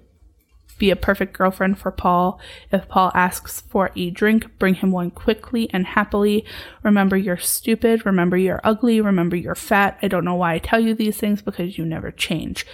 be 0.81 0.89
a 0.89 0.95
perfect 0.95 1.33
girlfriend 1.33 1.77
for 1.77 1.91
Paul. 1.91 2.39
If 2.71 2.87
Paul 2.87 3.11
asks 3.13 3.61
for 3.61 3.91
a 3.95 4.09
drink, 4.09 4.57
bring 4.57 4.73
him 4.73 4.89
one 4.89 5.11
quickly 5.11 5.69
and 5.71 5.85
happily. 5.85 6.43
Remember 6.81 7.15
you're 7.15 7.37
stupid. 7.37 8.03
Remember 8.03 8.35
you're 8.35 8.59
ugly. 8.63 8.99
Remember 8.99 9.35
you're 9.35 9.53
fat. 9.53 9.99
I 10.01 10.07
don't 10.07 10.25
know 10.25 10.33
why 10.33 10.55
I 10.55 10.57
tell 10.57 10.79
you 10.79 10.95
these 10.95 11.17
things 11.17 11.43
because 11.43 11.77
you 11.77 11.85
never 11.85 12.09
change. 12.09 12.65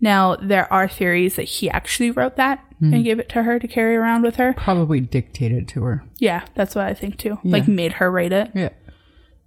Now, 0.00 0.34
there 0.34 0.70
are 0.72 0.88
theories 0.88 1.36
that 1.36 1.44
he 1.44 1.70
actually 1.70 2.10
wrote 2.10 2.34
that 2.34 2.58
hmm. 2.80 2.92
and 2.92 3.04
gave 3.04 3.20
it 3.20 3.28
to 3.28 3.44
her 3.44 3.60
to 3.60 3.68
carry 3.68 3.94
around 3.94 4.22
with 4.22 4.36
her. 4.36 4.54
Probably 4.54 4.98
dictated 4.98 5.68
to 5.68 5.84
her. 5.84 6.04
Yeah, 6.18 6.44
that's 6.56 6.74
what 6.74 6.86
I 6.86 6.94
think 6.94 7.16
too. 7.16 7.38
Like 7.44 7.68
made 7.68 7.92
her 7.92 8.10
write 8.10 8.32
it, 8.32 8.50
Yeah, 8.56 8.70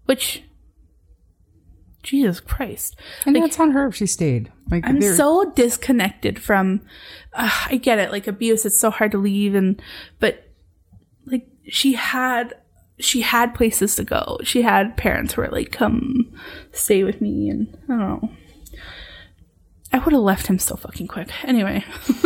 which 0.06 0.42
Jesus 2.06 2.40
Christ. 2.40 2.96
and 3.26 3.36
that's 3.36 3.60
on 3.60 3.72
her 3.72 3.88
if 3.88 3.96
she 3.96 4.06
stayed. 4.06 4.52
Like 4.70 4.86
I'm 4.88 5.02
so 5.02 5.52
disconnected 5.52 6.40
from. 6.40 6.82
Uh, 7.34 7.50
I 7.68 7.78
get 7.78 8.00
it, 8.00 8.12
like 8.12 8.28
abuse. 8.28 8.66
It's 8.66 8.78
so 8.78 8.92
hard 8.92 9.12
to 9.12 9.18
leave, 9.18 9.56
and 9.56 9.82
but 10.20 10.48
like 11.26 11.48
she 11.68 11.94
had, 11.94 12.54
she 13.00 13.22
had 13.22 13.54
places 13.54 13.96
to 13.98 14.04
go. 14.04 14.38
She 14.44 14.62
had 14.62 14.96
parents 14.96 15.34
who 15.34 15.42
were 15.42 15.50
like, 15.50 15.72
"Come, 15.72 16.34
stay 16.72 17.04
with 17.04 17.20
me," 17.22 17.50
and 17.50 17.78
I 17.84 17.88
don't 17.88 18.00
know. 18.00 18.30
I 19.92 20.00
would 20.00 20.14
have 20.14 20.22
left 20.22 20.48
him 20.48 20.60
so 20.60 20.76
fucking 20.76 21.08
quick. 21.08 21.30
Anyway. 21.44 21.84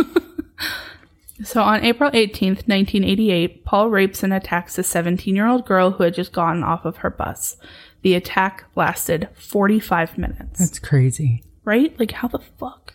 So 1.42 1.62
on 1.62 1.82
April 1.84 2.10
18th, 2.10 2.68
1988, 2.68 3.64
Paul 3.64 3.88
rapes 3.88 4.22
and 4.22 4.32
attacks 4.32 4.78
a 4.78 4.82
17 4.82 5.34
year 5.34 5.46
old 5.46 5.64
girl 5.64 5.92
who 5.92 6.04
had 6.04 6.12
just 6.14 6.32
gotten 6.32 6.62
off 6.62 6.84
of 6.84 6.98
her 6.98 7.08
bus. 7.08 7.56
The 8.02 8.14
attack 8.14 8.64
lasted 8.74 9.28
45 9.34 10.16
minutes 10.18 10.58
that's 10.58 10.78
crazy. 10.78 11.42
right? 11.64 11.98
Like, 11.98 12.12
how 12.12 12.28
the 12.28 12.38
fuck? 12.38 12.94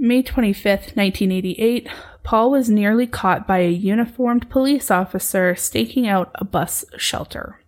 May 0.00 0.22
25th, 0.22 0.94
1988, 0.96 1.88
Paul 2.22 2.50
was 2.52 2.70
nearly 2.70 3.06
caught 3.06 3.48
by 3.48 3.58
a 3.58 3.70
uniformed 3.70 4.48
police 4.48 4.90
officer 4.90 5.56
staking 5.56 6.06
out 6.06 6.30
a 6.36 6.44
bus 6.44 6.84
shelter. 6.96 7.60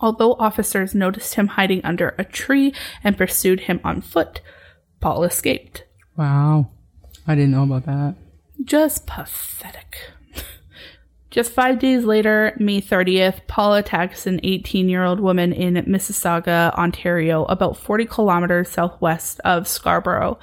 Although 0.00 0.34
officers 0.34 0.94
noticed 0.94 1.34
him 1.34 1.46
hiding 1.48 1.82
under 1.84 2.14
a 2.18 2.24
tree 2.24 2.74
and 3.04 3.16
pursued 3.16 3.60
him 3.60 3.80
on 3.84 4.00
foot, 4.00 4.40
Paul 5.00 5.22
escaped. 5.24 5.84
Wow, 6.16 6.70
I 7.26 7.34
didn't 7.34 7.52
know 7.52 7.62
about 7.62 7.86
that. 7.86 8.16
Just 8.64 9.06
pathetic. 9.06 10.10
Just 11.36 11.52
five 11.52 11.78
days 11.78 12.04
later, 12.04 12.56
May 12.58 12.80
30th, 12.80 13.46
Paul 13.46 13.74
attacks 13.74 14.26
an 14.26 14.40
18 14.42 14.88
year 14.88 15.04
old 15.04 15.20
woman 15.20 15.52
in 15.52 15.74
Mississauga, 15.84 16.72
Ontario, 16.72 17.44
about 17.44 17.76
40 17.76 18.06
kilometers 18.06 18.70
southwest 18.70 19.38
of 19.44 19.68
Scarborough. 19.68 20.38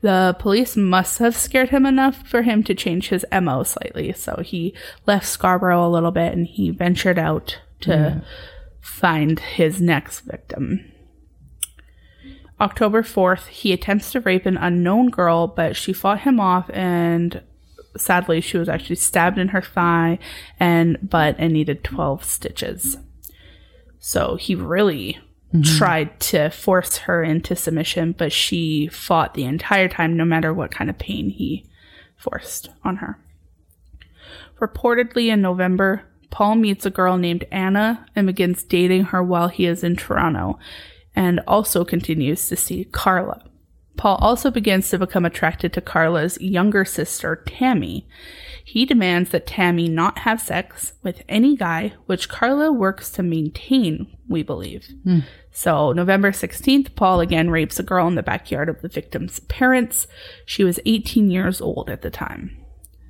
The 0.00 0.34
police 0.40 0.76
must 0.76 1.18
have 1.18 1.36
scared 1.36 1.68
him 1.68 1.86
enough 1.86 2.26
for 2.26 2.42
him 2.42 2.64
to 2.64 2.74
change 2.74 3.10
his 3.10 3.24
MO 3.30 3.62
slightly. 3.62 4.12
So 4.12 4.42
he 4.44 4.74
left 5.06 5.24
Scarborough 5.24 5.86
a 5.86 5.88
little 5.88 6.10
bit 6.10 6.32
and 6.32 6.48
he 6.48 6.70
ventured 6.70 7.18
out 7.18 7.60
to 7.82 8.24
find 8.80 9.38
his 9.38 9.80
next 9.80 10.22
victim. 10.22 10.90
October 12.60 13.04
4th, 13.04 13.46
he 13.46 13.72
attempts 13.72 14.10
to 14.10 14.20
rape 14.20 14.46
an 14.46 14.56
unknown 14.56 15.10
girl, 15.10 15.46
but 15.46 15.76
she 15.76 15.92
fought 15.92 16.22
him 16.22 16.40
off 16.40 16.68
and 16.70 17.40
sadly 17.96 18.40
she 18.40 18.58
was 18.58 18.68
actually 18.68 18.96
stabbed 18.96 19.38
in 19.38 19.48
her 19.48 19.62
thigh 19.62 20.18
and 20.58 20.98
butt 21.08 21.36
and 21.38 21.52
needed 21.52 21.84
12 21.84 22.24
stitches. 22.24 22.96
So 23.98 24.36
he 24.36 24.54
really 24.54 25.18
mm-hmm. 25.52 25.62
tried 25.78 26.20
to 26.20 26.50
force 26.50 26.98
her 26.98 27.22
into 27.22 27.56
submission, 27.56 28.12
but 28.12 28.32
she 28.32 28.88
fought 28.88 29.34
the 29.34 29.44
entire 29.44 29.88
time 29.88 30.16
no 30.16 30.24
matter 30.24 30.52
what 30.52 30.70
kind 30.70 30.90
of 30.90 30.98
pain 30.98 31.30
he 31.30 31.66
forced 32.16 32.68
on 32.82 32.96
her. 32.96 33.18
Reportedly 34.60 35.32
in 35.32 35.40
November, 35.40 36.04
Paul 36.30 36.56
meets 36.56 36.84
a 36.84 36.90
girl 36.90 37.16
named 37.16 37.44
Anna 37.50 38.06
and 38.16 38.26
begins 38.26 38.62
dating 38.62 39.04
her 39.04 39.22
while 39.22 39.48
he 39.48 39.66
is 39.66 39.84
in 39.84 39.96
Toronto 39.96 40.58
and 41.14 41.40
also 41.46 41.84
continues 41.84 42.46
to 42.48 42.56
see 42.56 42.84
Karla. 42.84 43.44
Paul 43.96 44.16
also 44.20 44.50
begins 44.50 44.88
to 44.90 44.98
become 44.98 45.24
attracted 45.24 45.72
to 45.72 45.80
Karla's 45.80 46.40
younger 46.40 46.84
sister, 46.84 47.42
Tammy. 47.46 48.06
He 48.64 48.84
demands 48.84 49.30
that 49.30 49.46
Tammy 49.46 49.88
not 49.88 50.20
have 50.20 50.40
sex 50.40 50.94
with 51.02 51.22
any 51.28 51.56
guy, 51.56 51.92
which 52.06 52.28
Karla 52.28 52.72
works 52.72 53.10
to 53.12 53.22
maintain, 53.22 54.06
we 54.28 54.42
believe. 54.42 54.88
Hmm. 55.04 55.20
So, 55.52 55.92
November 55.92 56.32
16th, 56.32 56.96
Paul 56.96 57.20
again 57.20 57.50
rapes 57.50 57.78
a 57.78 57.84
girl 57.84 58.08
in 58.08 58.16
the 58.16 58.22
backyard 58.22 58.68
of 58.68 58.80
the 58.82 58.88
victim's 58.88 59.38
parents. 59.40 60.08
She 60.46 60.64
was 60.64 60.80
18 60.84 61.30
years 61.30 61.60
old 61.60 61.88
at 61.88 62.02
the 62.02 62.10
time. 62.10 62.56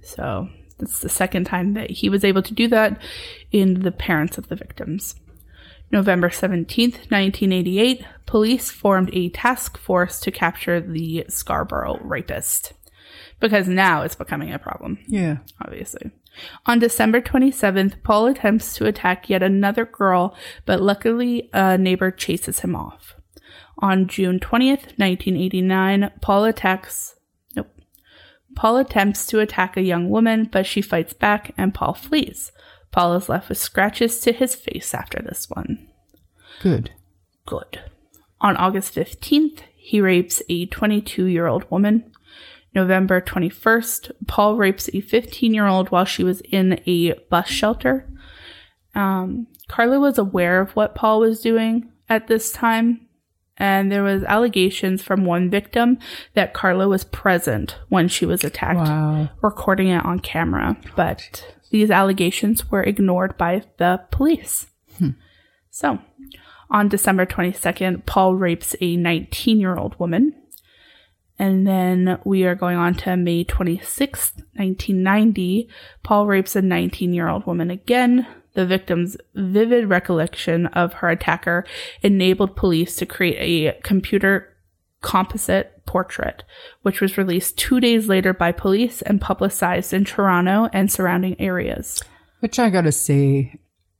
So, 0.03 0.49
that's 0.79 1.01
the 1.01 1.09
second 1.09 1.45
time 1.45 1.75
that 1.75 1.91
he 1.91 2.09
was 2.09 2.25
able 2.25 2.43
to 2.43 2.53
do 2.53 2.69
that 2.69 3.01
in 3.53 3.81
the 3.81 3.93
parents 3.93 4.37
of 4.37 4.49
the 4.49 4.57
victims. 4.57 5.15
November 5.95 6.29
17th, 6.29 7.09
1988, 7.13 8.05
police 8.27 8.69
formed 8.69 9.11
a 9.13 9.29
task 9.29 9.79
force 9.79 10.19
to 10.19 10.33
capture 10.33 10.81
the 10.81 11.25
Scarborough 11.29 12.01
rapist. 12.03 12.73
Because 13.39 13.69
now 13.69 14.03
it's 14.03 14.17
becoming 14.17 14.53
a 14.53 14.59
problem, 14.59 14.99
Yeah, 15.07 15.39
obviously. 15.65 16.11
On 16.67 16.81
December 16.81 17.21
27th, 17.21 18.03
Paul 18.03 18.27
attempts 18.27 18.75
to 18.75 18.87
attack 18.87 19.31
yet 19.31 19.41
another 19.41 19.85
girl, 19.85 20.37
but 20.67 20.83
luckily 20.83 21.49
a 21.53 21.79
neighbor 21.79 22.11
chases 22.11 22.61
him 22.61 22.75
off. 22.75 23.15
On 23.79 24.09
June 24.09 24.41
20th, 24.41 24.99
1989, 24.99 26.11
Paul 26.21 26.45
attacks. 26.45 27.15
Nope. 27.55 27.71
Paul 28.57 28.79
attempts 28.79 29.27
to 29.27 29.39
attack 29.39 29.77
a 29.77 29.83
young 29.83 30.11
woman, 30.11 30.49
but 30.51 30.67
she 30.67 30.83
fights 30.83 31.13
back 31.13 31.55
and 31.57 31.73
Paul 31.73 31.95
flees. 31.95 32.51
Paul 32.95 33.15
is 33.17 33.29
left 33.29 33.49
with 33.49 33.59
scratches 33.59 34.21
to 34.21 34.33
his 34.33 34.55
face 34.55 34.95
after 34.95 35.21
this 35.21 35.51
one. 35.51 35.89
Good. 36.63 36.93
Good. 37.45 37.81
On 38.41 38.57
August 38.57 38.95
15th, 38.95 39.63
he 39.75 40.01
rapes 40.01 40.41
a 40.49 40.67
22 40.67 41.25
year 41.25 41.49
old 41.49 41.69
woman. 41.73 42.13
November 42.73 43.21
21st, 43.21 44.13
Paul 44.29 44.57
rapes 44.57 44.89
a 44.95 45.01
15 45.01 45.53
year 45.53 45.67
old 45.67 45.91
while 45.91 46.05
she 46.05 46.23
was 46.23 46.41
in 46.43 46.81
a 46.87 47.15
bus 47.31 47.49
shelter. 47.49 48.09
Um, 48.95 49.49
Karla 49.67 49.99
was 49.99 50.17
aware 50.17 50.61
of 50.61 50.71
what 50.77 50.95
Paul 50.95 51.19
was 51.19 51.41
doing 51.41 51.91
at 52.09 52.29
this 52.29 52.53
time, 52.53 53.09
and 53.57 53.91
there 53.91 54.05
was 54.05 54.23
allegations 54.23 55.03
from 55.03 55.25
one 55.25 55.51
victim 55.51 55.99
that 56.35 56.55
Karla 56.55 56.87
was 56.87 57.03
present 57.03 57.77
when 57.89 58.07
she 58.07 58.25
was 58.25 58.45
attacked, 58.45 58.79
Wow. 58.79 59.31
recording 59.43 59.89
it 59.89 60.05
on 60.05 60.21
camera. 60.21 60.77
But 60.95 61.54
these 61.75 61.91
allegations 61.91 62.71
were 62.71 62.85
ignored 62.85 63.37
by 63.37 63.61
the 63.79 64.01
police. 64.13 64.67
Hmm. 64.97 65.09
So, 65.71 65.99
on 66.71 66.89
December 66.89 67.27
22nd, 67.27 68.07
Paul 68.07 68.37
rapes 68.37 68.77
a 68.81 68.97
19 68.97 69.59
year 69.59 69.77
old 69.77 69.99
woman. 69.99 70.37
And 71.37 71.67
then 71.67 72.21
we 72.25 72.45
are 72.45 72.55
going 72.55 72.77
on 72.77 72.95
to 72.99 73.17
May 73.17 73.45
26th, 73.45 74.37
1990. 74.55 75.69
Paul 76.05 76.29
rapes 76.29 76.55
a 76.55 76.63
19 76.63 77.13
year 77.13 77.29
old 77.29 77.45
woman 77.45 77.73
again. 77.73 78.25
The 78.53 78.67
victim's 78.67 79.17
vivid 79.35 79.89
recollection 79.89 80.67
of 80.67 80.93
her 80.93 81.09
attacker 81.09 81.67
enabled 82.03 82.55
police 82.55 82.95
to 82.99 83.05
create 83.05 83.75
a 83.75 83.81
computer 83.83 84.57
composite 85.01 85.74
portrait, 85.87 86.45
which 86.83 87.01
was 87.01 87.19
released 87.19 87.57
two 87.59 87.81
days 87.81 88.09
later 88.09 88.33
by 88.33 88.53
police 88.53 89.03
and 89.03 89.21
publicized 89.21 89.93
in 89.93 90.05
Toronto 90.05 90.69
and 90.73 90.91
surrounding 90.91 91.41
areas. 91.41 92.03
Which 92.41 92.59
I 92.59 92.71
gotta 92.71 92.93
say, 92.93 93.59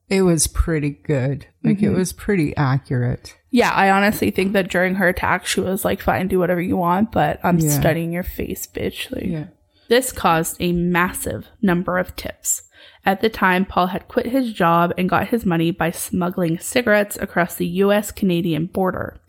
it 0.09 0.23
was 0.23 0.47
pretty 0.47 0.91
good. 0.91 1.47
Like 1.63 1.79
Mm-hmm. 1.79 1.87
it 1.87 1.97
was 1.99 2.13
pretty 2.13 2.57
accurate. 2.57 3.37
Yeah, 3.51 3.71
I 3.71 3.91
honestly 3.91 4.31
think 4.31 4.53
that 4.53 4.69
during 4.69 4.97
her 4.97 5.09
attack, 5.09 5.47
she 5.47 5.61
was 5.61 5.85
like, 5.85 6.03
fine, 6.03 6.29
do 6.29 6.39
whatever 6.39 6.61
you 6.61 6.77
want, 6.77 7.13
but 7.13 7.39
I'm 7.45 7.59
Yeah. 7.59 7.71
studying 7.71 8.13
your 8.13 8.23
face, 8.25 8.67
bitch. 8.67 9.11
Like, 9.13 9.25
Yeah. 9.27 9.45
This 9.89 10.13
caused 10.13 10.57
a 10.61 10.73
massive 10.73 11.47
number 11.63 11.99
of 11.99 12.17
tips. 12.17 12.63
At 13.07 13.21
the 13.21 13.29
time, 13.29 13.65
Paul 13.67 13.89
had 13.89 14.09
quit 14.09 14.27
his 14.27 14.53
job 14.53 14.93
and 14.97 15.09
got 15.11 15.29
his 15.29 15.45
money 15.45 15.71
by 15.71 15.91
smuggling 15.91 16.59
cigarettes 16.59 17.17
across 17.21 17.55
the 17.55 17.67
US 17.67 18.11
Canadian 18.11 18.67
border. 18.67 19.21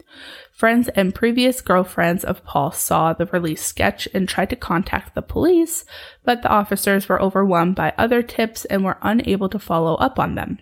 Friends 0.56 0.88
and 0.96 1.14
previous 1.14 1.60
girlfriends 1.60 2.24
of 2.24 2.46
Paul 2.46 2.72
saw 2.72 3.12
the 3.12 3.26
release 3.26 3.62
sketch 3.62 4.08
and 4.14 4.28
tried 4.28 4.50
to 4.52 4.56
contact 4.56 5.14
the 5.14 5.22
police, 5.22 5.84
but 6.24 6.42
the 6.44 6.50
officers 6.50 7.10
were 7.10 7.22
overwhelmed 7.22 7.76
by 7.76 7.94
other 7.98 8.24
tips 8.24 8.64
and 8.64 8.86
were 8.86 8.98
unable 9.02 9.50
to 9.50 9.60
follow 9.60 9.96
up 9.96 10.18
on 10.18 10.36
them. 10.36 10.60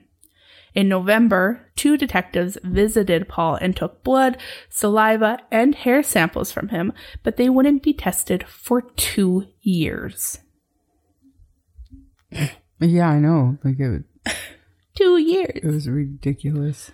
In 0.74 0.90
November, 0.90 1.70
two 1.76 1.96
detectives 1.96 2.58
visited 2.64 3.28
Paul 3.30 3.54
and 3.62 3.76
took 3.78 4.04
blood, 4.04 4.40
saliva, 4.68 5.38
and 5.52 5.76
hair 5.76 6.02
samples 6.02 6.52
from 6.52 6.70
him, 6.70 6.92
but 7.22 7.38
they 7.38 7.48
wouldn't 7.48 7.84
be 7.84 7.94
tested 7.94 8.48
for 8.48 8.82
two 8.82 9.48
years. 9.62 10.40
Yeah, 12.80 13.12
I 13.12 13.20
know. 13.20 13.58
Like 13.64 13.80
it, 13.80 13.88
was, 14.26 14.34
Two 14.96 15.16
years. 15.18 15.52
it 15.56 15.64
was 15.64 15.88
ridiculous. 15.88 16.92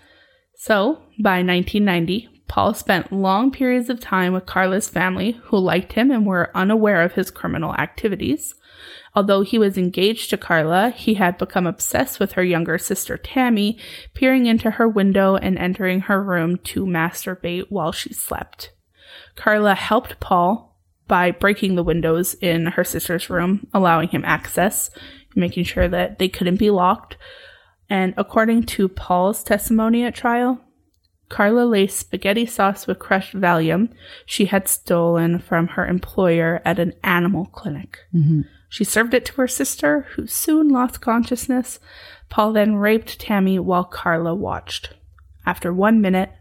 So, 0.56 1.02
by 1.18 1.42
1990, 1.42 2.39
Paul 2.50 2.74
spent 2.74 3.14
long 3.14 3.52
periods 3.52 3.90
of 3.90 4.00
time 4.00 4.34
with 4.34 4.48
Karla's 4.48 4.90
family, 4.90 5.40
who 5.44 5.58
liked 5.58 5.94
him 5.94 6.12
and 6.12 6.26
were 6.26 6.52
unaware 6.56 7.04
of 7.04 7.14
his 7.14 7.32
criminal 7.32 7.76
activities. 7.76 8.56
Although 9.16 9.44
he 9.44 9.60
was 9.60 9.78
engaged 9.78 10.32
to 10.32 10.38
Karla, 10.38 10.90
he 10.90 11.14
had 11.14 11.38
become 11.38 11.68
obsessed 11.68 12.20
with 12.20 12.34
her 12.34 12.44
younger 12.44 12.80
sister 12.80 13.18
Tammy, 13.18 13.78
peering 14.16 14.48
into 14.48 14.72
her 14.72 14.90
window 14.90 15.36
and 15.36 15.58
entering 15.60 16.02
her 16.02 16.24
room 16.24 16.58
to 16.66 16.86
masturbate 16.86 17.66
while 17.70 17.92
she 17.92 18.14
slept. 18.14 18.72
Karla 19.36 19.76
helped 19.76 20.20
Paul 20.20 20.76
by 21.08 21.32
breaking 21.32 21.76
the 21.76 21.84
windows 21.84 22.34
in 22.36 22.66
her 22.68 22.84
sister's 22.84 23.30
room, 23.30 23.68
allowing 23.74 24.10
him 24.10 24.26
access, 24.26 24.90
making 25.36 25.66
sure 25.66 25.88
that 25.88 26.18
they 26.18 26.30
couldn't 26.30 26.58
be 26.58 26.72
locked. 26.72 27.16
And 27.90 28.16
according 28.18 28.64
to 28.64 28.88
Paul's 28.88 29.44
testimony 29.44 30.04
at 30.04 30.16
trial, 30.16 30.62
Karla 31.30 31.64
laced 31.66 32.00
spaghetti 32.00 32.46
sauce 32.46 32.88
with 32.88 33.00
crushed 33.00 33.34
Valium 33.34 33.90
she 34.26 34.46
had 34.46 34.68
stolen 34.68 35.40
from 35.40 35.68
her 35.70 35.86
employer 35.86 36.62
at 36.66 36.80
an 36.80 36.94
animal 37.04 37.46
clinic. 37.46 38.00
Mm-hmm. 38.14 38.42
She 38.68 38.84
served 38.84 39.14
it 39.14 39.26
to 39.26 39.34
her 39.36 39.48
sister, 39.48 40.08
who 40.16 40.28
soon 40.28 40.70
lost 40.70 41.02
consciousness. 41.02 41.80
Paul 42.30 42.54
then 42.54 42.76
raped 42.76 43.20
Tammy 43.20 43.58
while 43.58 43.84
Karla 43.84 44.36
watched. 44.36 44.94
After 45.46 45.74
one 45.74 46.02
minute, 46.02 46.32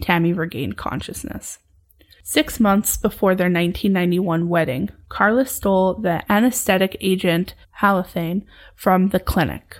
Tammy 0.00 0.32
regained 0.32 0.76
consciousness. 0.76 1.58
Six 2.22 2.60
months 2.60 2.96
before 2.96 3.34
their 3.34 3.46
1991 3.46 4.48
wedding, 4.48 4.90
Karla 5.08 5.46
stole 5.46 5.94
the 5.94 6.30
anesthetic 6.30 6.96
agent 7.00 7.54
halothane 7.80 8.44
from 8.74 9.08
the 9.08 9.20
clinic. 9.20 9.78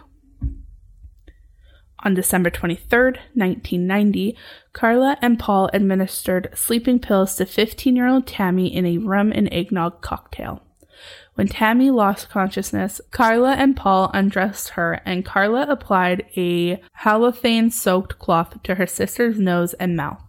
On 2.01 2.15
December 2.15 2.51
23rd, 2.51 3.17
1990, 3.35 4.37
Karla 4.73 5.19
and 5.21 5.39
Paul 5.39 5.69
administered 5.73 6.49
sleeping 6.55 7.01
pills 7.01 7.35
to 7.37 7.47
15 7.47 7.97
year 7.97 8.07
old 8.07 8.27
Tammy 8.27 8.73
in 8.73 8.87
a 8.87 8.99
rum 8.99 9.33
and 9.33 9.53
eggnog 9.53 10.01
cocktail. 10.01 10.63
When 11.35 11.49
Tammy 11.49 11.91
lost 11.91 12.31
consciousness, 12.31 13.01
Karla 13.11 13.53
and 13.53 13.77
Paul 13.77 14.11
undressed 14.13 14.71
her, 14.71 15.01
and 15.05 15.25
Karla 15.25 15.67
applied 15.69 16.27
a 16.37 16.83
halothane 17.03 17.73
soaked 17.73 18.19
cloth 18.19 18.63
to 18.65 18.75
her 18.75 18.87
sister's 18.87 19.39
nose 19.39 19.75
and 19.75 19.97
mouth. 19.97 20.23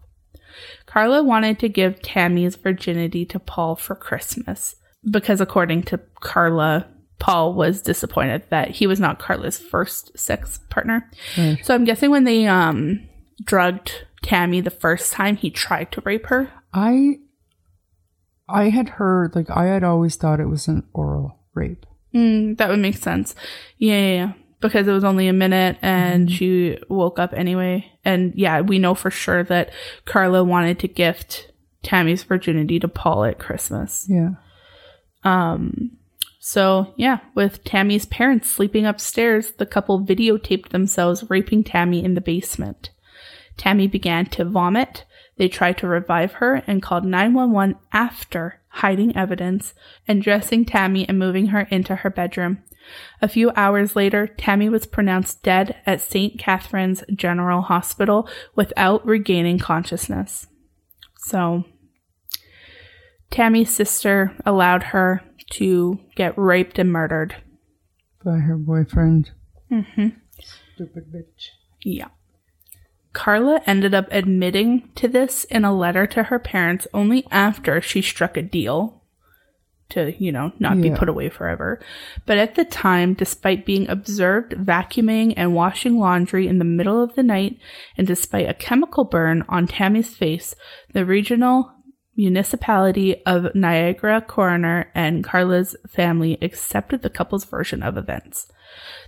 Karla 0.85 1.23
wanted 1.23 1.59
to 1.59 1.69
give 1.69 2.01
Tammy's 2.01 2.55
virginity 2.55 3.25
to 3.25 3.39
Paul 3.39 3.75
for 3.75 3.95
Christmas 3.95 4.75
because, 5.09 5.41
according 5.41 5.83
to 5.83 5.99
Carla, 6.19 6.87
Paul 7.19 7.53
was 7.53 7.81
disappointed 7.81 8.43
that 8.49 8.71
he 8.71 8.87
was 8.87 8.99
not 8.99 9.19
Karla's 9.19 9.59
first 9.59 10.17
sex 10.17 10.59
partner. 10.69 11.09
Right. 11.37 11.63
So 11.63 11.75
I'm 11.75 11.83
guessing 11.85 12.09
when 12.09 12.23
they 12.23 12.47
um 12.47 13.07
drugged 13.43 14.05
Tammy 14.21 14.61
the 14.61 14.69
first 14.69 15.13
time, 15.13 15.35
he 15.37 15.49
tried 15.49 15.91
to 15.91 16.01
rape 16.01 16.27
her. 16.27 16.51
I 16.73 17.19
I 18.47 18.69
had 18.69 18.89
heard 18.89 19.35
like 19.35 19.49
I 19.49 19.65
had 19.65 19.83
always 19.83 20.15
thought 20.15 20.39
it 20.39 20.47
was 20.47 20.67
an 20.67 20.87
oral 20.93 21.39
rape. 21.53 21.85
Mm, 22.13 22.57
that 22.57 22.69
would 22.69 22.79
make 22.79 22.97
sense. 22.97 23.35
Yeah, 23.77 23.99
yeah, 23.99 24.13
yeah. 24.13 24.33
Because 24.61 24.87
it 24.87 24.91
was 24.91 25.03
only 25.05 25.27
a 25.27 25.33
minute 25.33 25.77
and 25.81 26.29
she 26.29 26.77
woke 26.89 27.17
up 27.17 27.33
anyway. 27.33 27.89
And 28.03 28.33
yeah, 28.35 28.59
we 28.59 28.77
know 28.77 28.93
for 28.93 29.09
sure 29.09 29.43
that 29.43 29.71
Karla 30.05 30.43
wanted 30.43 30.79
to 30.79 30.87
gift 30.89 31.51
Tammy's 31.81 32.23
virginity 32.23 32.79
to 32.79 32.87
Paul 32.89 33.23
at 33.23 33.39
Christmas. 33.39 34.05
Yeah. 34.09 34.31
Um, 35.23 35.91
so 36.39 36.93
yeah, 36.95 37.19
with 37.35 37.63
Tammy's 37.65 38.05
parents 38.05 38.49
sleeping 38.49 38.85
upstairs, 38.85 39.51
the 39.51 39.65
couple 39.65 40.03
videotaped 40.03 40.69
themselves 40.69 41.29
raping 41.29 41.63
Tammy 41.63 42.03
in 42.03 42.15
the 42.15 42.21
basement. 42.21 42.91
Tammy 43.57 43.87
began 43.87 44.25
to 44.27 44.45
vomit. 44.45 45.03
They 45.35 45.49
tried 45.49 45.77
to 45.79 45.87
revive 45.87 46.33
her 46.33 46.63
and 46.65 46.81
called 46.81 47.05
911 47.05 47.75
after 47.91 48.61
hiding 48.69 49.15
evidence 49.17 49.73
and 50.07 50.21
dressing 50.21 50.63
Tammy 50.63 51.07
and 51.07 51.19
moving 51.19 51.47
her 51.47 51.61
into 51.69 51.97
her 51.97 52.09
bedroom. 52.09 52.63
A 53.21 53.27
few 53.27 53.51
hours 53.55 53.95
later, 53.95 54.25
Tammy 54.25 54.69
was 54.69 54.85
pronounced 54.85 55.43
dead 55.43 55.75
at 55.85 56.01
St. 56.01 56.39
Catharines 56.39 57.03
General 57.13 57.63
Hospital 57.63 58.27
without 58.55 59.05
regaining 59.05 59.59
consciousness. 59.59 60.47
So, 61.17 61.65
Tammy's 63.29 63.69
sister 63.69 64.33
allowed 64.45 64.83
her 64.83 65.21
to 65.51 65.99
get 66.15 66.37
raped 66.37 66.79
and 66.79 66.91
murdered. 66.91 67.35
By 68.23 68.37
her 68.37 68.57
boyfriend. 68.57 69.31
Mm-hmm. 69.71 70.09
Stupid 70.75 71.11
bitch. 71.13 71.49
Yeah. 71.83 72.09
Karla 73.13 73.61
ended 73.65 73.93
up 73.93 74.07
admitting 74.11 74.89
to 74.95 75.07
this 75.07 75.43
in 75.45 75.65
a 75.65 75.75
letter 75.75 76.05
to 76.07 76.23
her 76.23 76.39
parents 76.39 76.87
only 76.93 77.25
after 77.31 77.81
she 77.81 78.01
struck 78.01 78.37
a 78.37 78.41
deal 78.41 78.99
to, 79.89 80.13
you 80.23 80.31
know, 80.31 80.51
not 80.59 80.79
be 80.79 80.91
put 80.91 81.09
away 81.09 81.29
forever. 81.29 81.79
But 82.27 82.37
at 82.37 82.53
the 82.53 82.63
time, 82.63 83.15
despite 83.15 83.65
being 83.65 83.89
observed 83.89 84.51
vacuuming 84.51 85.33
and 85.35 85.55
washing 85.55 85.97
laundry 85.97 86.47
in 86.47 86.59
the 86.59 86.65
middle 86.65 87.01
of 87.01 87.15
the 87.15 87.23
night, 87.23 87.57
and 87.97 88.05
despite 88.05 88.47
a 88.47 88.53
chemical 88.53 89.03
burn 89.03 89.43
on 89.49 89.65
Tammy's 89.65 90.15
face, 90.15 90.53
the 90.93 91.05
regional 91.05 91.73
municipality 92.19 93.23
of 93.25 93.55
Niagara 93.55 94.19
coroner 94.19 94.91
and 94.93 95.23
Karla's 95.23 95.73
family 95.87 96.37
accepted 96.41 97.01
the 97.01 97.09
couple's 97.09 97.45
version 97.45 97.81
of 97.81 97.95
events. 97.95 98.51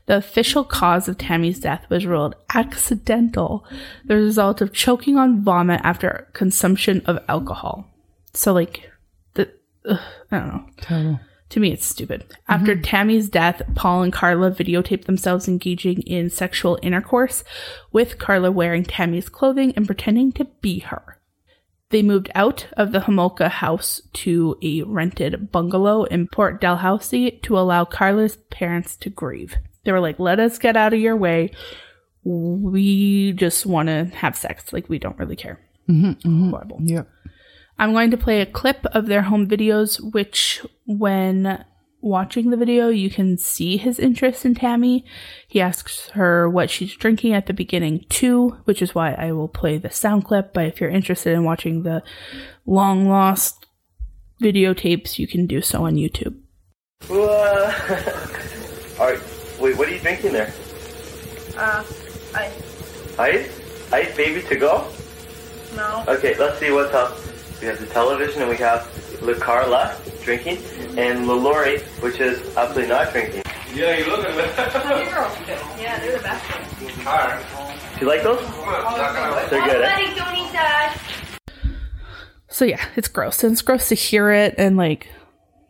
The 0.06 0.16
official 0.16 0.64
cause 0.64 1.10
of 1.10 1.18
Tammy's 1.18 1.60
death 1.60 1.86
was 1.90 2.06
ruled 2.06 2.36
accidental, 2.56 3.68
the 4.06 4.16
result 4.16 4.62
of 4.62 4.72
choking 4.72 5.18
on 5.18 5.44
vomit 5.44 5.82
after 5.84 6.30
consumption 6.32 7.02
of 7.06 7.20
alcohol. 7.28 7.86
So, 8.34 8.54
like, 8.54 8.90
the 9.34 9.52
ugh, 9.88 10.00
I 10.32 10.40
don't 10.40 10.48
know. 10.48 10.66
Total. 10.78 11.20
To 11.50 11.60
me, 11.60 11.74
it's 11.74 11.86
stupid. 11.86 12.24
After 12.48 12.76
mm-hmm. 12.76 12.84
Tammy's 12.84 13.28
death, 13.28 13.62
Paul 13.76 14.04
and 14.04 14.14
Karla 14.14 14.52
videotaped 14.52 15.04
themselves 15.04 15.50
engaging 15.50 16.02
in 16.04 16.30
sexual 16.30 16.80
intercourse, 16.82 17.44
with 17.92 18.18
Karla 18.18 18.52
wearing 18.52 18.86
Tammy's 18.86 19.28
clothing 19.28 19.74
and 19.76 19.86
pretending 19.86 20.32
to 20.32 20.46
be 20.62 20.80
her. 20.80 21.18
They 21.92 22.02
moved 22.02 22.32
out 22.36 22.68
of 22.78 22.92
the 22.92 23.00
Homolka 23.00 23.50
house 23.50 24.02
to 24.14 24.58
a 24.62 24.82
rented 24.84 25.52
bungalow 25.52 26.06
in 26.06 26.28
Port 26.28 26.62
Dalhousie 26.62 27.40
to 27.44 27.60
allow 27.60 27.86
Karla's 27.86 28.38
parents 28.50 28.96
to 28.98 29.10
grieve. 29.10 29.58
They 29.84 29.92
were 29.92 30.00
like, 30.00 30.20
let 30.20 30.40
us 30.40 30.58
get 30.58 30.78
out 30.78 30.94
of 30.94 31.00
your 31.00 31.18
way. 31.18 31.52
We 32.24 33.34
just 33.34 33.66
want 33.66 33.88
to 33.88 34.06
have 34.16 34.38
sex. 34.38 34.72
Like, 34.72 34.90
we 34.90 35.00
don't 35.00 35.20
really 35.20 35.36
care. 35.36 35.60
Mm-hmm, 35.90 36.12
mm-hmm. 36.12 36.50
Horrible. 36.50 36.80
Yep. 36.82 37.10
I'm 37.78 37.94
going 37.94 38.12
to 38.12 38.18
play 38.18 38.42
a 38.42 38.46
clip 38.46 38.86
of 38.88 39.08
their 39.08 39.24
home 39.24 39.48
videos, 39.48 40.00
which, 40.14 40.66
when 40.86 41.66
watching 42.02 42.50
the 42.50 42.58
video, 42.58 42.90
you 42.90 43.10
can 43.10 43.38
see 43.38 43.78
his 43.78 44.00
interest 44.00 44.46
in 44.46 44.56
Tammy. 44.56 45.06
He 45.48 45.62
asks 45.62 46.10
her 46.10 46.50
what 46.50 46.70
she's 46.70 46.96
drinking 46.96 47.34
at 47.34 47.46
the 47.46 47.54
beginning, 47.54 48.06
too, 48.10 48.58
which 48.66 48.82
is 48.82 48.96
why 48.96 49.14
I 49.14 49.32
will 49.32 49.48
play 49.48 49.78
the 49.78 49.90
sound 49.90 50.26
clip. 50.26 50.54
But 50.54 50.66
if 50.66 50.82
you're 50.82 50.90
interested 50.90 51.34
in 51.34 51.44
watching 51.44 51.84
the 51.84 52.04
long 52.66 53.08
lost 53.08 53.68
videotapes, 54.42 55.20
you 55.20 55.28
can 55.28 55.46
do 55.46 55.62
so 55.62 55.86
on 55.86 55.96
YouTube. 55.96 56.36
All 59.00 59.08
right. 59.08 59.20
Wait, 59.60 59.78
what 59.78 59.88
are 59.88 59.92
you 59.92 60.00
drinking 60.00 60.34
there? 60.34 60.54
Uh, 61.56 61.84
I, 62.34 62.52
Ice? 63.20 63.92
Ice 63.94 64.16
baby 64.16 64.42
to 64.48 64.56
go? 64.56 64.88
no. 65.76 66.04
Okay, 66.08 66.36
let's 66.38 66.60
see 66.60 66.72
what's 66.72 66.94
up. 66.94 67.18
We 67.62 67.68
have 67.68 67.80
the 67.80 67.86
television 67.86 68.42
and 68.42 68.50
we 68.50 68.58
have 68.58 68.90
Le 69.22 69.36
Karla 69.36 69.96
drinking 70.24 70.58
and 70.98 71.28
LaLaurie, 71.28 71.82
which 72.02 72.20
is 72.20 72.40
absolutely 72.58 72.88
not 72.88 73.12
drinking. 73.12 73.44
Yeah, 73.74 73.98
you 73.98 74.06
look 74.08 74.26
at 74.26 74.36
it. 74.36 74.58
Yeah, 75.82 76.00
they're 76.00 76.18
the 76.18 76.24
best. 76.24 78.00
Do 78.00 78.02
you 78.02 78.08
like 78.08 78.24
those? 78.24 78.40
They're 79.50 79.66
good. 79.66 79.82
Eh? 79.84 80.16
don't 80.16 80.36
eat 80.36 80.52
that. 80.54 80.98
So 82.50 82.66
yeah, 82.66 82.84
it's 82.96 83.08
gross. 83.08 83.44
And 83.44 83.54
it's 83.54 83.62
gross 83.62 83.90
to 83.90 83.96
hear 83.96 84.32
it 84.32 84.56
and 84.58 84.76
like 84.76 85.08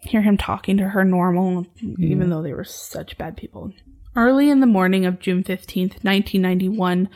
hear 0.01 0.21
him 0.21 0.37
talking 0.37 0.77
to 0.77 0.89
her 0.89 1.03
normal, 1.03 1.67
even 1.99 2.29
though 2.29 2.41
they 2.41 2.53
were 2.53 2.63
such 2.63 3.17
bad 3.17 3.37
people. 3.37 3.71
Early 4.13 4.49
in 4.49 4.59
the 4.59 4.67
morning 4.67 5.05
of 5.05 5.19
June 5.19 5.41
15th, 5.41 6.03
1991, 6.03 7.07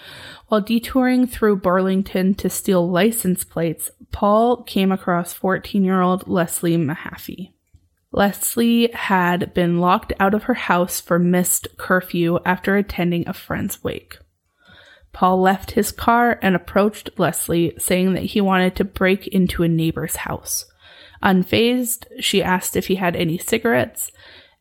while 0.47 0.61
detouring 0.61 1.27
through 1.27 1.57
Burlington 1.57 2.35
to 2.35 2.49
steal 2.49 2.89
license 2.89 3.43
plates, 3.43 3.91
Paul 4.15 4.63
came 4.63 4.93
across 4.93 5.33
14 5.33 5.83
year 5.83 5.99
old 5.99 6.25
Leslie 6.25 6.77
Mahaffey. 6.77 7.51
Leslie 8.13 8.89
had 8.93 9.53
been 9.53 9.79
locked 9.79 10.13
out 10.21 10.33
of 10.33 10.43
her 10.43 10.53
house 10.53 11.01
for 11.01 11.19
missed 11.19 11.67
curfew 11.75 12.39
after 12.45 12.77
attending 12.77 13.27
a 13.27 13.33
friend's 13.33 13.83
wake. 13.83 14.17
Paul 15.11 15.41
left 15.41 15.71
his 15.71 15.91
car 15.91 16.39
and 16.41 16.55
approached 16.55 17.09
Leslie, 17.17 17.73
saying 17.77 18.13
that 18.13 18.23
he 18.23 18.39
wanted 18.39 18.77
to 18.77 18.85
break 18.85 19.27
into 19.27 19.63
a 19.63 19.67
neighbor's 19.67 20.15
house. 20.15 20.63
Unfazed, 21.21 22.05
she 22.21 22.41
asked 22.41 22.77
if 22.77 22.87
he 22.87 22.95
had 22.95 23.17
any 23.17 23.37
cigarettes, 23.37 24.13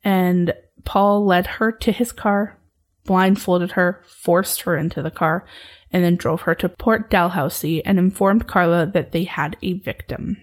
and 0.02 0.52
Paul 0.84 1.24
led 1.24 1.46
her 1.46 1.70
to 1.70 1.92
his 1.92 2.10
car, 2.10 2.58
blindfolded 3.04 3.72
her, 3.72 4.02
forced 4.06 4.62
her 4.62 4.76
into 4.76 5.02
the 5.02 5.10
car, 5.10 5.44
and 5.92 6.02
then 6.02 6.16
drove 6.16 6.42
her 6.42 6.54
to 6.56 6.68
Port 6.68 7.10
Dalhousie 7.10 7.84
and 7.84 7.98
informed 7.98 8.46
Karla 8.46 8.86
that 8.86 9.12
they 9.12 9.24
had 9.24 9.56
a 9.62 9.74
victim. 9.78 10.38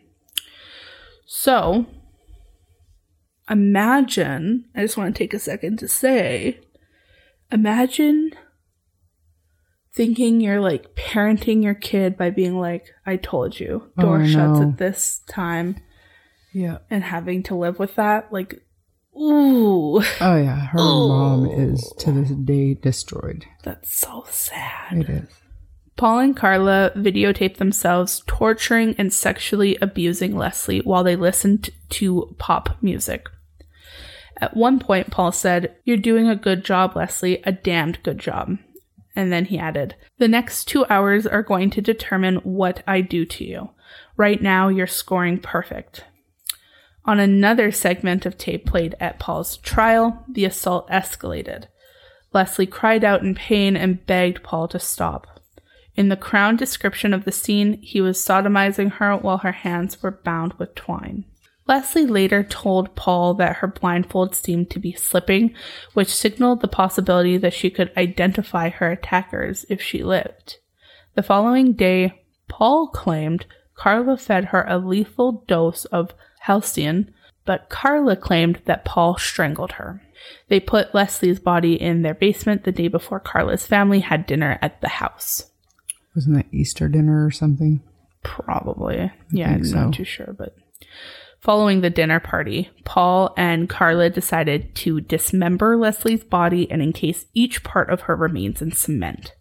So, 1.26 1.86
imagine, 3.50 4.66
I 4.76 4.82
just 4.82 4.98
want 4.98 5.14
to 5.16 5.18
take 5.18 5.34
a 5.34 5.40
second 5.40 5.80
to 5.80 5.88
say, 5.88 6.60
imagine 7.52 8.32
thinking 9.94 10.40
you're 10.40 10.62
like 10.62 10.96
parenting 10.96 11.64
your 11.64 11.74
kid 11.74 12.18
by 12.18 12.30
being 12.30 12.58
like, 12.58 12.86
I 13.06 13.18
told 13.18 13.60
you, 13.60 13.92
door 14.00 14.22
Oh, 14.22 14.28
shuts 14.28 14.60
no. 14.60 14.70
at 14.70 14.78
this 14.78 15.22
time, 15.28 15.76
Yeah. 16.54 16.80
and 16.90 17.04
having 17.04 17.44
to 17.44 17.56
live 17.56 17.78
with 17.80 17.96
that. 17.96 18.32
Like, 18.32 18.62
ooh, 19.16 20.02
Oh 20.22 20.36
yeah. 20.38 20.68
Her 20.68 20.78
mom 20.78 21.46
is 21.46 21.94
to 22.00 22.12
this 22.12 22.30
day 22.32 22.74
destroyed. 22.76 23.46
that's 23.64 23.96
so 23.96 24.26
sad. 24.30 24.98
It 24.98 25.10
is. 25.10 25.28
Paul 25.98 26.20
and 26.20 26.36
Karla 26.36 26.92
videotaped 26.96 27.58
themselves 27.58 28.24
torturing 28.26 28.96
and 28.98 29.14
sexually 29.14 29.78
abusing 29.82 30.36
Leslie 30.36 30.80
while 30.80 31.04
they 31.04 31.16
listened 31.16 31.70
to 31.90 32.34
pop 32.40 32.78
music. 32.82 33.28
At 34.38 34.58
one 34.58 34.80
point, 34.80 35.12
Paul 35.12 35.32
said, 35.32 35.76
You're 35.84 35.98
doing 35.98 36.28
a 36.28 36.36
good 36.36 36.66
job, 36.66 36.96
Leslie, 36.96 37.42
a 37.44 37.52
damned 37.52 38.02
good 38.02 38.18
job. 38.18 38.58
And 39.16 39.32
then 39.32 39.46
he 39.46 39.60
added, 39.60 39.96
The 40.18 40.28
next 40.28 40.66
two 40.66 40.86
hours 40.90 41.28
are 41.28 41.44
going 41.44 41.70
to 41.72 41.82
determine 41.82 42.38
what 42.38 42.82
I 42.88 43.02
do 43.02 43.26
to 43.26 43.44
you. 43.44 43.70
Right 44.18 44.42
now, 44.42 44.70
you're 44.70 44.88
scoring 44.88 45.38
perfect. 45.40 46.06
On 47.06 47.20
another 47.20 47.72
segment 47.72 48.26
of 48.26 48.38
tape 48.38 48.66
played 48.66 48.96
at 49.00 49.20
Paul's 49.20 49.58
trial, 49.58 50.24
the 50.30 50.46
assault 50.46 50.88
escalated. 50.90 51.66
Leslie 52.34 52.68
cried 52.68 53.04
out 53.04 53.22
in 53.22 53.36
pain 53.36 53.76
and 53.76 54.06
begged 54.06 54.44
Paul 54.44 54.68
to 54.70 54.80
stop. 54.80 55.28
In 55.96 56.10
the 56.10 56.16
Crown 56.16 56.56
description 56.56 57.14
of 57.14 57.26
the 57.26 57.32
scene, 57.32 57.82
he 57.82 58.00
was 58.00 58.24
sodomizing 58.24 58.94
her 58.94 59.18
while 59.18 59.40
her 59.40 59.52
hands 59.52 60.02
were 60.02 60.12
bound 60.12 60.54
with 60.54 60.76
twine. 60.76 61.26
Leslie 61.68 62.06
later 62.06 62.44
told 62.44 62.96
Paul 62.96 63.34
that 63.36 63.58
her 63.58 63.68
blindfold 63.68 64.36
seemed 64.36 64.70
to 64.72 64.80
be 64.80 64.94
slipping, 64.94 65.54
which 65.94 66.14
signaled 66.14 66.62
the 66.62 66.68
possibility 66.68 67.38
that 67.38 67.54
she 67.54 67.70
could 67.70 67.92
identify 67.98 68.70
her 68.70 68.92
attackers 68.92 69.66
if 69.70 69.82
she 69.82 70.04
lived. 70.04 70.58
The 71.16 71.24
following 71.24 71.74
day, 71.74 72.24
Paul 72.48 72.88
claimed 72.88 73.46
Karla 73.76 74.18
fed 74.18 74.46
her 74.46 74.66
a 74.68 74.78
lethal 74.78 75.44
dose 75.48 75.86
of 75.86 76.14
Halcion, 76.42 77.14
but 77.46 77.70
Karla 77.70 78.16
claimed 78.16 78.62
that 78.66 78.86
Paul 78.86 79.18
strangled 79.18 79.74
her. 79.74 80.02
They 80.48 80.60
put 80.60 80.94
Leslie's 80.94 81.40
body 81.40 81.80
in 81.80 82.02
their 82.02 82.14
basement 82.14 82.64
the 82.64 82.72
day 82.72 82.88
before 82.88 83.20
Karla's 83.20 83.66
family 83.66 84.00
had 84.00 84.26
dinner 84.26 84.60
at 84.62 84.82
the 84.82 84.88
house. 84.88 85.52
Wasn't 86.16 86.36
that 86.36 86.54
Easter 86.54 86.88
dinner 86.88 87.26
or 87.26 87.32
something? 87.32 87.82
Probably. 88.24 89.12
yeah, 89.32 89.52
I'm 89.52 89.64
so. 89.64 89.86
not 89.86 89.94
too 89.94 90.04
sure, 90.04 90.36
but 90.38 90.56
following 91.40 91.82
the 91.82 91.90
dinner 91.90 92.20
party, 92.20 92.70
Paul 92.86 93.34
and 93.38 93.70
Karla 93.70 94.10
decided 94.10 94.76
to 94.76 95.02
dismember 95.02 95.78
Leslie's 95.78 96.24
body 96.24 96.70
and 96.70 96.82
encase 96.82 97.26
each 97.34 97.64
part 97.64 97.90
of 97.90 98.02
her 98.02 98.16
remains 98.16 98.62
in 98.62 98.72
cement. 98.72 99.34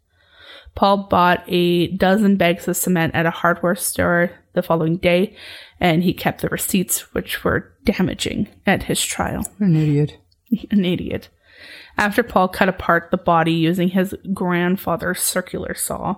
Paul 0.75 1.09
bought 1.11 1.45
a 1.49 1.89
dozen 1.89 2.37
bags 2.37 2.69
of 2.69 2.77
cement 2.77 3.15
at 3.15 3.27
a 3.27 3.31
hardware 3.31 3.75
store 3.75 4.33
the 4.53 4.63
following 4.63 4.97
day, 4.97 5.35
and 5.79 6.03
he 6.03 6.13
kept 6.13 6.41
the 6.41 6.49
receipts, 6.49 7.13
which 7.15 7.45
were 7.45 7.73
damaging 7.85 8.49
at 8.67 8.85
his 8.85 9.03
trial. 9.05 9.47
An 9.59 9.77
idiot. 9.77 10.19
An 10.71 10.85
idiot. 10.85 11.29
After 11.99 12.23
Paul 12.23 12.49
cut 12.49 12.69
apart 12.69 13.11
the 13.11 13.19
body 13.19 13.53
using 13.53 13.91
his 13.91 14.15
grandfather's 14.33 15.21
circular 15.21 15.75
saw, 15.75 16.17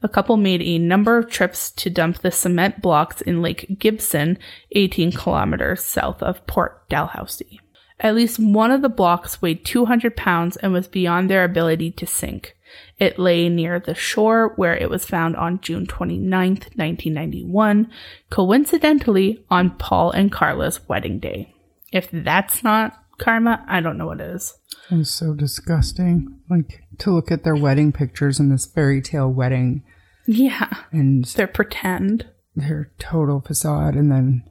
the 0.00 0.08
couple 0.08 0.36
made 0.36 0.62
a 0.62 0.78
number 0.78 1.18
of 1.18 1.28
trips 1.28 1.70
to 1.72 1.90
dump 1.90 2.18
the 2.18 2.30
cement 2.30 2.80
blocks 2.80 3.20
in 3.20 3.42
Lake 3.42 3.76
Gibson, 3.78 4.38
18 4.72 5.12
kilometers 5.12 5.82
south 5.82 6.22
of 6.22 6.46
Port 6.46 6.88
Dalhousie. 6.88 7.60
At 8.00 8.14
least 8.14 8.38
one 8.38 8.70
of 8.70 8.82
the 8.82 8.88
blocks 8.88 9.40
weighed 9.40 9.64
200 9.64 10.16
pounds 10.16 10.56
and 10.58 10.72
was 10.72 10.88
beyond 10.88 11.28
their 11.28 11.44
ability 11.44 11.90
to 11.92 12.06
sink. 12.06 12.56
It 12.98 13.18
lay 13.18 13.48
near 13.48 13.80
the 13.80 13.94
shore 13.94 14.52
where 14.56 14.76
it 14.76 14.88
was 14.88 15.04
found 15.04 15.34
on 15.36 15.60
June 15.60 15.86
29th, 15.86 16.76
1991, 16.76 17.90
coincidentally 18.30 19.44
on 19.50 19.70
Paul 19.76 20.12
and 20.12 20.30
Karla's 20.30 20.86
wedding 20.88 21.18
day. 21.18 21.52
If 21.92 22.08
that's 22.12 22.62
not 22.62 22.96
karma, 23.18 23.64
I 23.68 23.80
don't 23.80 23.98
know 23.98 24.06
what 24.06 24.20
is. 24.20 24.54
It 24.90 24.96
was 24.96 25.10
so 25.10 25.34
disgusting. 25.34 26.38
Like 26.48 26.82
to 26.98 27.12
look 27.12 27.32
at 27.32 27.42
their 27.42 27.56
wedding 27.56 27.92
pictures 27.92 28.38
in 28.38 28.48
this 28.50 28.66
fairy 28.66 29.00
tale 29.02 29.28
wedding 29.28 29.82
Yeah, 30.26 30.68
and 30.92 31.24
they're 31.24 31.46
pretend. 31.46 32.26
their 32.54 32.92
total 32.98 33.40
facade, 33.40 33.94
and 33.94 34.10
then 34.12 34.44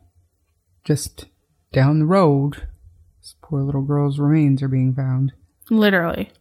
just 0.84 1.26
down 1.72 2.00
the 2.00 2.06
road, 2.06 2.68
this 3.22 3.36
poor 3.42 3.62
little 3.62 3.84
girl's 3.84 4.20
remains 4.20 4.62
are 4.62 4.68
being 4.68 4.94
found. 4.94 5.32
Literally. 5.70 6.32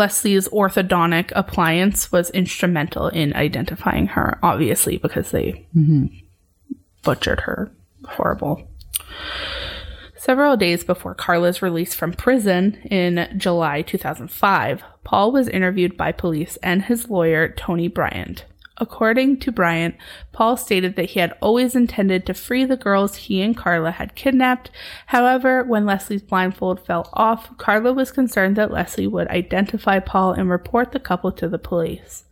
Leslie's 0.00 0.48
orthodontic 0.48 1.30
appliance 1.36 2.10
was 2.10 2.30
instrumental 2.30 3.08
in 3.08 3.34
identifying 3.34 4.06
her, 4.06 4.38
obviously, 4.42 4.96
because 4.96 5.30
they 5.30 5.66
butchered 7.02 7.40
her. 7.40 7.70
Horrible. 8.06 8.66
Several 10.16 10.56
days 10.56 10.84
before 10.84 11.14
Karla's 11.14 11.60
release 11.60 11.92
from 11.92 12.14
prison 12.14 12.76
in 12.90 13.28
July 13.36 13.82
2005, 13.82 14.82
Paul 15.04 15.32
was 15.32 15.48
interviewed 15.48 15.98
by 15.98 16.12
police 16.12 16.56
and 16.62 16.84
his 16.84 17.10
lawyer, 17.10 17.50
Tony 17.50 17.88
Bryant. 17.88 18.46
According 18.80 19.40
to 19.40 19.52
Bryant, 19.52 19.94
Paul 20.32 20.56
stated 20.56 20.96
that 20.96 21.10
he 21.10 21.20
had 21.20 21.36
always 21.42 21.76
intended 21.76 22.24
to 22.24 22.34
free 22.34 22.64
the 22.64 22.78
girls 22.78 23.14
he 23.16 23.42
and 23.42 23.54
Karla 23.54 23.90
had 23.90 24.14
kidnapped. 24.14 24.70
However, 25.06 25.62
when 25.62 25.84
Leslie's 25.84 26.22
blindfold 26.22 26.84
fell 26.84 27.10
off, 27.12 27.56
Karla 27.58 27.92
was 27.92 28.10
concerned 28.10 28.56
that 28.56 28.70
Leslie 28.70 29.06
would 29.06 29.28
identify 29.28 29.98
Paul 29.98 30.32
and 30.32 30.48
report 30.48 30.92
the 30.92 30.98
couple 30.98 31.30
to 31.32 31.46
the 31.46 31.58
police. 31.58 32.24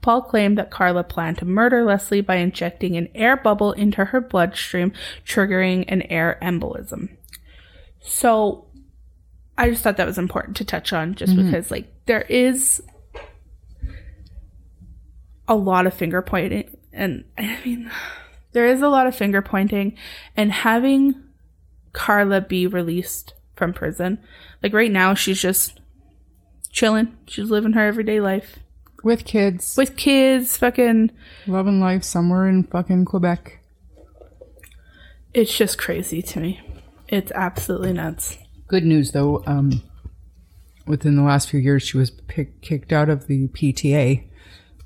Paul 0.00 0.22
claimed 0.22 0.56
that 0.56 0.70
Karla 0.70 1.04
planned 1.04 1.36
to 1.38 1.44
murder 1.44 1.84
Leslie 1.84 2.22
by 2.22 2.36
injecting 2.36 2.96
an 2.96 3.08
air 3.14 3.36
bubble 3.36 3.72
into 3.72 4.06
her 4.06 4.22
bloodstream, 4.22 4.92
triggering 5.26 5.84
an 5.86 6.00
air 6.02 6.38
embolism. 6.40 7.10
So 8.00 8.64
I 9.58 9.68
just 9.68 9.82
thought 9.82 9.98
that 9.98 10.06
was 10.06 10.16
important 10.16 10.56
to 10.56 10.64
touch 10.64 10.94
on 10.94 11.14
just 11.14 11.34
mm-hmm. 11.34 11.44
because 11.44 11.70
like 11.70 11.92
there 12.06 12.22
is 12.22 12.82
a 15.50 15.54
lot 15.54 15.86
of 15.86 15.92
finger 15.92 16.22
pointing 16.22 16.74
and 16.92 17.24
I 17.36 17.58
mean 17.64 17.90
there 18.52 18.66
is 18.66 18.80
a 18.80 18.88
lot 18.88 19.06
of 19.06 19.14
finger 19.14 19.42
pointing 19.42 19.96
and 20.36 20.50
having 20.50 21.14
Karla 21.92 22.40
be 22.40 22.66
released 22.66 23.34
from 23.56 23.72
prison. 23.74 24.18
Like 24.62 24.72
right 24.72 24.90
now 24.90 25.12
she's 25.14 25.40
just 25.42 25.80
chilling. 26.70 27.16
She's 27.26 27.50
living 27.50 27.72
her 27.72 27.86
everyday 27.86 28.20
life 28.20 28.60
With 29.02 29.24
kids, 29.24 29.76
with 29.76 29.96
kids, 29.96 30.56
fucking 30.56 31.10
loving 31.46 31.80
life 31.80 32.04
somewhere 32.04 32.48
in 32.48 32.62
fucking 32.64 33.04
Quebec. 33.06 33.58
it's 35.34 35.56
just 35.56 35.78
crazy 35.78 36.22
to 36.22 36.40
me. 36.40 36.60
It's 37.08 37.32
absolutely 37.32 37.92
nuts. 37.92 38.38
Good 38.68 38.84
news 38.84 39.10
though, 39.10 39.42
um, 39.46 39.82
within 40.86 41.16
the 41.16 41.22
last 41.22 41.50
few 41.50 41.58
years, 41.58 41.82
she 41.82 41.96
was 41.98 42.10
pick, 42.10 42.60
kicked 42.62 42.92
out 42.92 43.08
of 43.08 43.26
the 43.26 43.48
PTA, 43.48 44.29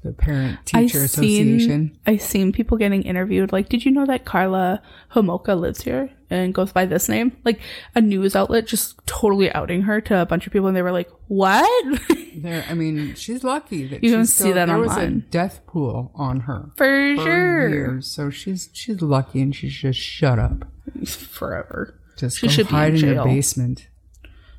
the 0.04 0.12
Parent 0.12 0.64
Teacher 0.66 1.02
Association. 1.02 1.58
Seen, 1.58 1.98
I 2.06 2.16
seen 2.18 2.52
people 2.52 2.76
getting 2.76 3.02
interviewed. 3.02 3.52
Like, 3.52 3.68
did 3.68 3.84
you 3.84 3.90
know 3.90 4.06
that 4.06 4.24
Karla 4.24 4.80
Homolka 5.12 5.58
lives 5.58 5.82
here 5.82 6.10
and 6.30 6.52
goes 6.54 6.72
by 6.72 6.84
this 6.86 7.08
name? 7.08 7.36
Like, 7.44 7.58
a 7.94 8.00
news 8.00 8.36
outlet 8.36 8.66
just 8.66 9.04
totally 9.06 9.50
outing 9.52 9.82
her 9.82 10.00
to 10.02 10.20
a 10.20 10.26
bunch 10.26 10.46
of 10.46 10.52
people, 10.52 10.68
and 10.68 10.76
they 10.76 10.82
were 10.82 10.92
like, 10.92 11.10
"What?" 11.28 12.00
There, 12.36 12.64
I 12.68 12.74
mean, 12.74 13.14
she's 13.14 13.44
lucky 13.44 13.86
that 13.86 14.02
You 14.02 14.08
she's 14.10 14.16
can 14.16 14.26
see 14.26 14.32
still, 14.44 14.54
that 14.54 14.66
there 14.66 14.76
was 14.78 14.90
a 14.90 14.94
online. 14.96 15.24
death 15.30 15.60
pool 15.68 16.10
on 16.16 16.40
her 16.40 16.70
For 16.76 17.14
for 17.16 17.22
sure, 17.22 17.68
years, 17.68 18.08
so 18.10 18.28
she's 18.28 18.70
she's 18.72 19.00
lucky 19.00 19.40
and 19.40 19.54
she's 19.54 19.72
just 19.72 20.00
shut 20.00 20.40
up. 20.40 20.64
forever. 21.06 21.94
Just 22.18 22.38
She 22.38 22.48
go 22.48 22.52
should 22.52 22.66
be 22.66 22.74
in 22.74 22.76
hide 22.76 22.94
in 22.94 23.00
your 23.14 23.24
basement. 23.24 23.86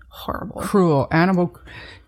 Horrible. 0.08 0.62
Cruel 0.62 1.08
animal 1.12 1.60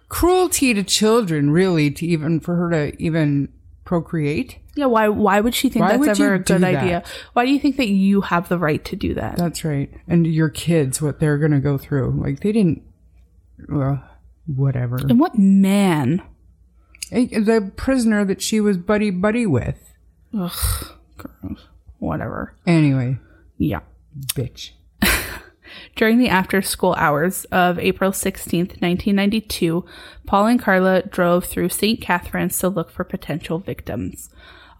cruelty 0.10 0.74
to 0.74 0.84
children, 0.84 1.52
really, 1.52 1.92
to 1.92 2.06
even 2.06 2.40
for 2.40 2.56
her 2.56 2.70
to 2.72 3.02
even 3.02 3.50
procreate. 3.86 4.58
Yeah. 4.76 4.86
Why? 4.86 5.08
Why 5.10 5.40
would 5.42 5.56
she 5.56 5.70
think 5.70 5.86
Why 5.86 5.98
that's 5.98 6.20
ever 6.20 6.36
a 6.36 6.40
good 6.40 6.62
that? 6.62 6.76
idea? 6.76 7.04
Why 7.34 7.46
do 7.46 7.52
you 7.52 7.60
think 7.60 7.78
that 7.78 7.88
you 7.90 8.22
have 8.22 8.48
the 8.50 8.58
right 8.60 8.84
to 8.86 8.96
do 8.96 9.14
that? 9.16 9.38
That's 9.38 9.64
right. 9.64 9.90
And 10.08 10.28
your 10.28 10.50
kids, 10.50 11.02
what 11.02 11.20
they're 11.20 11.38
gonna 11.38 11.60
go 11.60 11.78
through, 11.78 12.20
like 12.22 12.42
they 12.42 12.52
didn't. 12.52 12.84
Well, 13.70 14.04
whatever. 14.46 14.98
and 14.98 15.20
what 15.20 15.38
man? 15.38 16.22
Eh, 17.12 17.40
The 17.40 17.72
prisoner 17.76 18.24
that 18.26 18.42
she 18.42 18.60
was 18.62 18.78
buddy 18.78 19.10
buddy 19.10 19.46
with. 19.46 19.96
Ugh. 20.38 20.96
Gross. 21.18 21.68
Whatever. 22.00 22.54
Anyway, 22.68 23.18
Yeah. 23.58 23.80
bitch. 24.36 24.72
During 25.96 26.18
the 26.18 26.30
after 26.30 26.62
school 26.62 26.94
hours 26.98 27.46
of 27.46 27.80
April 27.80 28.12
16, 28.12 28.60
1992, 28.60 29.86
Paul 30.26 30.48
and 30.48 30.60
Karla 30.60 31.04
drove 31.04 31.46
through 31.46 31.70
St. 31.70 32.02
Catharines 32.02 32.58
to 32.60 32.70
look 32.70 32.92
for 32.92 33.04
potential 33.04 33.60
victims. 33.60 34.30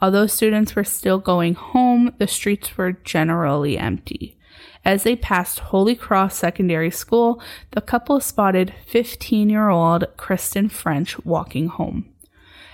Although 0.02 0.28
students 0.28 0.76
were 0.76 0.84
still 0.84 1.18
going 1.18 1.56
home, 1.56 2.14
the 2.18 2.28
streets 2.28 2.78
were 2.78 2.92
generally 2.92 3.78
empty. 3.78 4.38
As 4.86 5.04
they 5.04 5.16
passed 5.16 5.60
Holy 5.60 5.96
Cross 5.96 6.38
Secondary 6.38 6.92
School, 6.92 7.42
the 7.72 7.82
couple 7.82 8.20
spotted 8.20 8.74
15 8.86 9.50
year 9.50 9.70
old 9.70 10.06
Kristen 10.18 10.70
French 10.70 11.20
walking 11.26 11.68
home. 11.68 12.14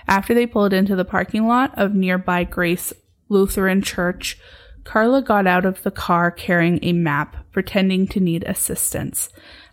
After 0.06 0.34
they 0.34 0.46
pulled 0.46 0.72
into 0.72 0.94
the 0.94 1.04
parking 1.04 1.46
lot 1.46 1.72
of 1.76 1.94
nearby 1.94 2.44
Grace 2.44 2.92
Lutheran 3.28 3.82
Church, 3.82 4.38
Karla 4.84 5.22
got 5.22 5.46
out 5.46 5.64
of 5.64 5.82
the 5.82 5.90
car 5.90 6.30
carrying 6.30 6.78
a 6.82 6.92
map, 6.92 7.36
pretending 7.52 8.06
to 8.08 8.20
need 8.20 8.44
assistance. 8.44 9.28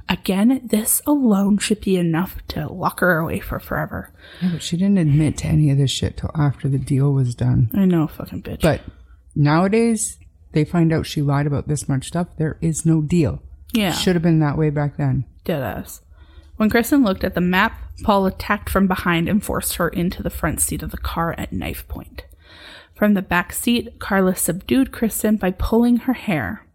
Again, 0.09 0.61
this 0.63 1.01
alone 1.05 1.57
should 1.57 1.79
be 1.81 1.95
enough 1.97 2.37
to 2.49 2.67
lock 2.67 2.99
her 3.01 3.17
away 3.19 3.39
for 3.39 3.59
forever. 3.59 4.11
Yeah, 4.41 4.49
but 4.53 4.63
she 4.63 4.75
didn't 4.77 4.97
admit 4.97 5.37
to 5.39 5.47
any 5.47 5.69
of 5.69 5.77
this 5.77 5.91
shit 5.91 6.17
till 6.17 6.31
after 6.35 6.67
the 6.67 6.79
deal 6.79 7.13
was 7.13 7.35
done. 7.35 7.69
I 7.73 7.85
know, 7.85 8.07
fucking 8.07 8.41
bitch. 8.43 8.61
But 8.61 8.81
nowadays, 9.35 10.17
they 10.53 10.65
find 10.65 10.91
out 10.91 11.05
she 11.05 11.21
lied 11.21 11.47
about 11.47 11.67
this 11.67 11.87
much 11.87 12.07
stuff. 12.07 12.27
There 12.37 12.57
is 12.61 12.85
no 12.85 13.01
deal. 13.01 13.41
yeah, 13.73 13.91
Should 13.93 14.15
have 14.15 14.23
been 14.23 14.39
that 14.39 14.57
way 14.57 14.69
back 14.69 14.97
then. 14.97 15.25
deadass. 15.45 16.01
When 16.57 16.69
Kristen 16.69 17.03
looked 17.03 17.23
at 17.23 17.33
the 17.33 17.41
map, 17.41 17.79
Paul 18.03 18.25
attacked 18.27 18.69
from 18.69 18.87
behind 18.87 19.27
and 19.29 19.43
forced 19.43 19.75
her 19.75 19.87
into 19.89 20.21
the 20.21 20.29
front 20.29 20.61
seat 20.61 20.83
of 20.83 20.91
the 20.91 20.97
car 20.97 21.33
at 21.37 21.51
knife 21.53 21.87
point. 21.87 22.23
From 23.01 23.15
the 23.15 23.23
back 23.23 23.51
seat, 23.51 23.97
Karla 23.97 24.35
subdued 24.35 24.91
Kristen 24.91 25.37
by 25.37 25.49
pulling 25.49 25.97
her 25.97 26.13
hair. 26.13 26.67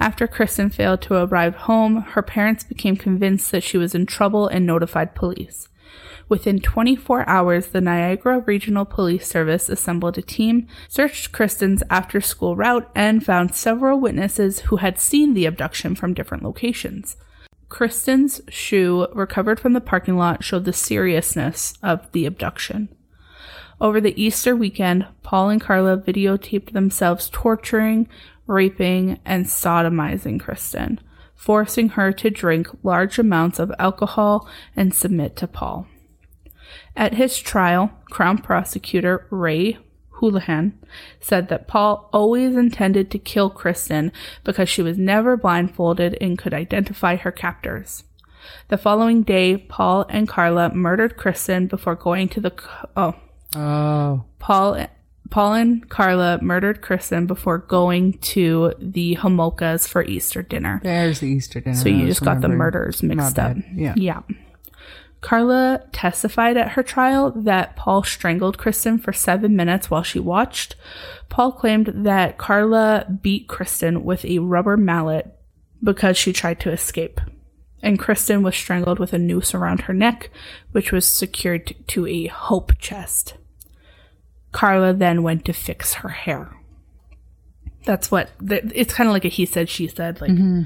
After 0.00 0.26
Kristen 0.26 0.70
failed 0.70 1.02
to 1.02 1.14
arrive 1.14 1.54
home, 1.54 2.00
her 2.02 2.20
parents 2.20 2.64
became 2.64 2.96
convinced 2.96 3.52
that 3.52 3.62
she 3.62 3.78
was 3.78 3.94
in 3.94 4.06
trouble 4.06 4.48
and 4.48 4.66
notified 4.66 5.14
police. 5.14 5.68
Within 6.28 6.58
24 6.58 7.28
hours, 7.28 7.68
the 7.68 7.80
Niagara 7.80 8.40
Regional 8.40 8.84
Police 8.84 9.28
Service 9.28 9.68
assembled 9.68 10.18
a 10.18 10.22
team, 10.22 10.66
searched 10.88 11.30
Kristen's 11.30 11.84
after 11.88 12.20
school 12.20 12.56
route, 12.56 12.90
and 12.92 13.24
found 13.24 13.54
several 13.54 14.00
witnesses 14.00 14.62
who 14.62 14.78
had 14.78 14.98
seen 14.98 15.32
the 15.32 15.46
abduction 15.46 15.94
from 15.94 16.12
different 16.12 16.42
locations. 16.42 17.14
Kristen's 17.68 18.40
shoe 18.48 19.06
recovered 19.14 19.60
from 19.60 19.74
the 19.74 19.80
parking 19.80 20.16
lot 20.16 20.42
showed 20.42 20.64
the 20.64 20.72
seriousness 20.72 21.74
of 21.84 22.10
the 22.10 22.26
abduction. 22.26 22.88
Over 23.82 24.00
the 24.00 24.22
Easter 24.22 24.54
weekend, 24.54 25.08
Paul 25.24 25.50
and 25.50 25.60
Karla 25.60 25.98
videotaped 25.98 26.70
themselves 26.70 27.28
torturing, 27.32 28.08
raping, 28.46 29.18
and 29.24 29.46
sodomizing 29.46 30.38
Kristen, 30.38 31.00
forcing 31.34 31.88
her 31.90 32.12
to 32.12 32.30
drink 32.30 32.68
large 32.84 33.18
amounts 33.18 33.58
of 33.58 33.72
alcohol 33.80 34.48
and 34.76 34.94
submit 34.94 35.34
to 35.34 35.48
Paul. 35.48 35.88
At 36.94 37.14
his 37.14 37.36
trial, 37.40 37.90
Crown 38.04 38.38
Prosecutor 38.38 39.26
Ray 39.30 39.78
Houlahan 40.20 40.74
said 41.18 41.48
that 41.48 41.66
Paul 41.66 42.08
always 42.12 42.54
intended 42.54 43.10
to 43.10 43.18
kill 43.18 43.50
Kristen 43.50 44.12
because 44.44 44.68
she 44.68 44.82
was 44.82 44.96
never 44.96 45.36
blindfolded 45.36 46.16
and 46.20 46.38
could 46.38 46.54
identify 46.54 47.16
her 47.16 47.32
captors. 47.32 48.04
The 48.68 48.78
following 48.78 49.24
day, 49.24 49.56
Paul 49.56 50.06
and 50.08 50.28
Karla 50.28 50.72
murdered 50.72 51.16
Kristen 51.16 51.66
before 51.66 51.96
going 51.96 52.28
to 52.28 52.40
the 52.40 52.52
oh 52.96 53.16
Oh, 53.54 54.24
Paul 54.38 54.86
Paul 55.30 55.54
and 55.54 55.88
Karla 55.88 56.38
murdered 56.42 56.82
Kristen 56.82 57.26
before 57.26 57.58
going 57.58 58.18
to 58.18 58.74
the 58.78 59.16
Homolkas 59.16 59.88
for 59.88 60.04
Easter 60.04 60.42
dinner. 60.42 60.80
there's 60.82 61.20
the 61.20 61.28
Easter 61.28 61.60
dinner. 61.60 61.76
So 61.76 61.88
you 61.88 62.06
just 62.06 62.22
got 62.22 62.42
the 62.42 62.48
murders 62.48 63.02
mixed 63.02 63.38
up. 63.38 63.56
Yeah. 63.74 63.94
Yeah. 63.96 64.20
Karla 65.22 65.84
testified 65.92 66.56
at 66.56 66.72
her 66.72 66.82
trial 66.82 67.30
that 67.30 67.76
Paul 67.76 68.02
strangled 68.02 68.58
Kristen 68.58 68.98
for 68.98 69.12
seven 69.12 69.56
minutes 69.56 69.88
while 69.90 70.02
she 70.02 70.18
watched. 70.18 70.74
Paul 71.28 71.52
claimed 71.52 72.04
that 72.04 72.36
Karla 72.36 73.06
beat 73.22 73.48
Kristen 73.48 74.04
with 74.04 74.24
a 74.24 74.40
rubber 74.40 74.76
mallet 74.76 75.34
because 75.82 76.18
she 76.18 76.32
tried 76.32 76.60
to 76.60 76.72
escape. 76.72 77.20
And 77.82 77.98
Kristen 77.98 78.42
was 78.42 78.54
strangled 78.54 78.98
with 78.98 79.12
a 79.12 79.18
noose 79.18 79.54
around 79.54 79.82
her 79.82 79.94
neck, 79.94 80.28
which 80.72 80.92
was 80.92 81.06
secured 81.06 81.74
to 81.88 82.06
a 82.06 82.26
hope 82.26 82.76
chest. 82.78 83.34
Karla 84.52 84.92
then 84.92 85.22
went 85.22 85.44
to 85.46 85.52
fix 85.52 85.94
her 85.94 86.10
hair. 86.10 86.54
That's 87.84 88.10
what 88.10 88.30
it's 88.40 88.94
kind 88.94 89.08
of 89.08 89.12
like 89.12 89.24
a 89.24 89.28
he 89.28 89.46
said, 89.46 89.68
she 89.68 89.88
said. 89.88 90.20
Like, 90.20 90.30
mm-hmm. 90.30 90.62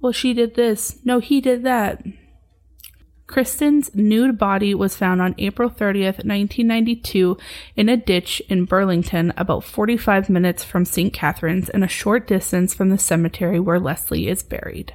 well, 0.00 0.12
she 0.12 0.32
did 0.32 0.54
this. 0.54 0.98
No, 1.04 1.18
he 1.18 1.40
did 1.40 1.64
that. 1.64 2.04
Kristen's 3.26 3.94
nude 3.94 4.36
body 4.36 4.74
was 4.74 4.94
found 4.94 5.22
on 5.22 5.34
April 5.38 5.70
30th, 5.70 6.22
1992, 6.22 7.38
in 7.76 7.88
a 7.88 7.96
ditch 7.96 8.42
in 8.50 8.66
Burlington, 8.66 9.32
about 9.38 9.64
45 9.64 10.28
minutes 10.28 10.62
from 10.62 10.84
St. 10.84 11.14
Catharines 11.14 11.70
and 11.70 11.82
a 11.82 11.88
short 11.88 12.26
distance 12.26 12.74
from 12.74 12.90
the 12.90 12.98
cemetery 12.98 13.58
where 13.58 13.80
Leslie 13.80 14.28
is 14.28 14.42
buried. 14.42 14.94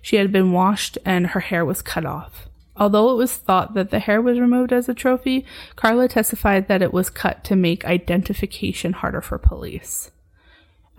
She 0.00 0.16
had 0.16 0.32
been 0.32 0.52
washed 0.52 0.96
and 1.04 1.28
her 1.28 1.40
hair 1.40 1.64
was 1.66 1.82
cut 1.82 2.06
off. 2.06 2.48
Although 2.76 3.12
it 3.12 3.16
was 3.16 3.36
thought 3.36 3.74
that 3.74 3.90
the 3.90 4.00
hair 4.00 4.20
was 4.20 4.40
removed 4.40 4.72
as 4.72 4.88
a 4.88 4.94
trophy, 4.94 5.46
Karla 5.76 6.08
testified 6.08 6.66
that 6.68 6.82
it 6.82 6.92
was 6.92 7.08
cut 7.08 7.44
to 7.44 7.56
make 7.56 7.84
identification 7.84 8.94
harder 8.94 9.20
for 9.20 9.38
police. 9.38 10.10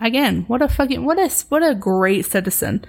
Again, 0.00 0.44
what 0.46 0.62
a 0.62 0.68
fucking 0.68 1.04
what 1.04 1.18
a 1.18 1.30
what 1.48 1.62
a 1.62 1.74
great 1.74 2.24
citizen. 2.24 2.84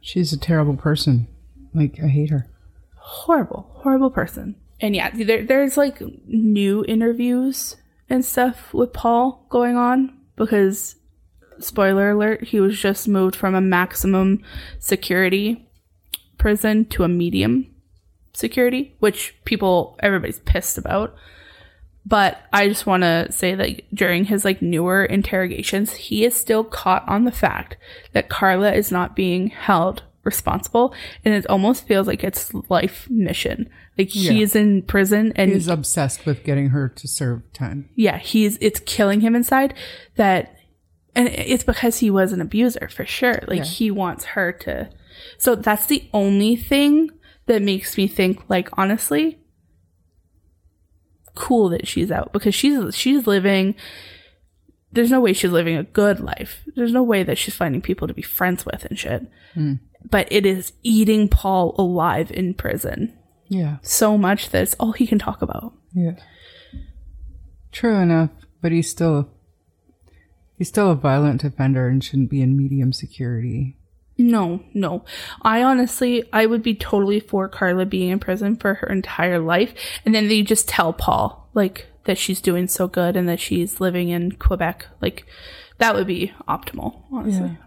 She's 0.00 0.32
a 0.32 0.38
terrible 0.38 0.76
person. 0.76 1.28
Like 1.72 1.98
I 2.02 2.08
hate 2.08 2.30
her. 2.30 2.48
Horrible, 2.96 3.70
horrible 3.74 4.10
person. 4.10 4.56
And 4.80 4.94
yeah, 4.94 5.10
there, 5.10 5.44
there's 5.44 5.76
like 5.76 6.02
new 6.26 6.84
interviews 6.86 7.76
and 8.08 8.24
stuff 8.24 8.74
with 8.74 8.92
Paul 8.92 9.46
going 9.48 9.76
on 9.76 10.18
because 10.36 10.96
spoiler 11.58 12.10
alert, 12.10 12.44
he 12.44 12.60
was 12.60 12.78
just 12.78 13.08
moved 13.08 13.36
from 13.36 13.54
a 13.54 13.60
maximum 13.60 14.42
security 14.78 15.68
prison 16.38 16.84
to 16.86 17.04
a 17.04 17.08
medium 17.08 17.73
security, 18.34 18.94
which 18.98 19.34
people 19.44 19.96
everybody's 20.00 20.40
pissed 20.40 20.76
about. 20.78 21.14
But 22.06 22.38
I 22.52 22.68
just 22.68 22.84
want 22.84 23.02
to 23.02 23.32
say 23.32 23.54
that 23.54 23.94
during 23.94 24.24
his 24.26 24.44
like 24.44 24.60
newer 24.60 25.04
interrogations, 25.06 25.94
he 25.94 26.24
is 26.24 26.34
still 26.36 26.62
caught 26.62 27.08
on 27.08 27.24
the 27.24 27.32
fact 27.32 27.78
that 28.12 28.28
Karla 28.28 28.72
is 28.74 28.92
not 28.92 29.16
being 29.16 29.48
held 29.48 30.02
responsible 30.22 30.94
and 31.24 31.34
it 31.34 31.46
almost 31.48 31.86
feels 31.86 32.06
like 32.06 32.22
it's 32.24 32.52
life 32.68 33.08
mission. 33.10 33.70
Like 33.96 34.14
Yeah. 34.14 34.32
he's 34.32 34.54
in 34.56 34.82
prison 34.82 35.32
and 35.36 35.52
He's 35.52 35.68
obsessed 35.68 36.26
with 36.26 36.44
getting 36.44 36.70
her 36.70 36.88
to 36.90 37.08
serve 37.08 37.42
time. 37.52 37.88
yeah, 37.94 38.18
he's 38.18 38.58
it's 38.60 38.80
killing 38.80 39.20
him 39.20 39.34
inside 39.34 39.74
that 40.16 40.56
and 41.14 41.28
it's 41.28 41.64
because 41.64 41.98
he 41.98 42.10
was 42.10 42.32
an 42.32 42.40
abuser 42.40 42.88
for 42.90 43.04
sure. 43.06 43.38
Like 43.46 43.58
Yeah. 43.60 43.64
he 43.64 43.90
wants 43.90 44.24
her 44.26 44.52
to 44.52 44.90
So 45.38 45.54
that's 45.54 45.86
the 45.86 46.08
only 46.12 46.56
thing 46.56 47.10
that 47.46 47.62
makes 47.62 47.96
me 47.96 48.06
think 48.08 48.48
like 48.48 48.68
honestly 48.78 49.38
cool 51.34 51.68
that 51.68 51.86
she's 51.86 52.10
out 52.10 52.32
because 52.32 52.54
she's 52.54 52.94
she's 52.96 53.26
living 53.26 53.74
there's 54.92 55.10
no 55.10 55.20
way 55.20 55.32
she's 55.32 55.50
living 55.50 55.76
a 55.76 55.82
good 55.82 56.20
life. 56.20 56.62
There's 56.76 56.92
no 56.92 57.02
way 57.02 57.24
that 57.24 57.36
she's 57.36 57.56
finding 57.56 57.82
people 57.82 58.06
to 58.06 58.14
be 58.14 58.22
friends 58.22 58.64
with 58.64 58.84
and 58.84 58.96
shit. 58.96 59.26
Hmm. 59.54 59.74
But 60.08 60.28
it 60.30 60.46
is 60.46 60.72
eating 60.84 61.28
Paul 61.28 61.74
alive 61.76 62.30
in 62.30 62.54
prison 62.54 63.12
Yeah. 63.48 63.78
so 63.82 64.16
much 64.16 64.50
that 64.50 64.62
it's 64.62 64.74
all 64.78 64.92
he 64.92 65.08
can 65.08 65.18
talk 65.18 65.42
about. 65.42 65.72
Yeah. 65.92 66.12
True 67.72 67.96
enough, 67.96 68.30
but 68.62 68.70
he's 68.70 68.88
still 68.88 69.30
he's 70.56 70.68
still 70.68 70.92
a 70.92 70.94
violent 70.94 71.42
offender 71.42 71.88
and 71.88 72.04
shouldn't 72.04 72.30
be 72.30 72.40
in 72.40 72.56
medium 72.56 72.92
security. 72.92 73.76
No, 74.16 74.62
no. 74.72 75.04
I 75.42 75.62
honestly, 75.62 76.24
I 76.32 76.46
would 76.46 76.62
be 76.62 76.74
totally 76.74 77.20
for 77.20 77.48
Karla 77.48 77.84
being 77.84 78.10
in 78.10 78.20
prison 78.20 78.56
for 78.56 78.74
her 78.74 78.86
entire 78.86 79.40
life. 79.40 79.74
And 80.04 80.14
then 80.14 80.28
they 80.28 80.42
just 80.42 80.68
tell 80.68 80.92
Paul, 80.92 81.48
like, 81.54 81.88
that 82.04 82.18
she's 82.18 82.40
doing 82.40 82.68
so 82.68 82.86
good 82.86 83.16
and 83.16 83.28
that 83.28 83.40
she's 83.40 83.80
living 83.80 84.10
in 84.10 84.32
Quebec. 84.32 84.86
Like, 85.00 85.26
that 85.78 85.94
would 85.94 86.06
be 86.06 86.32
optimal, 86.48 87.02
honestly. 87.10 87.58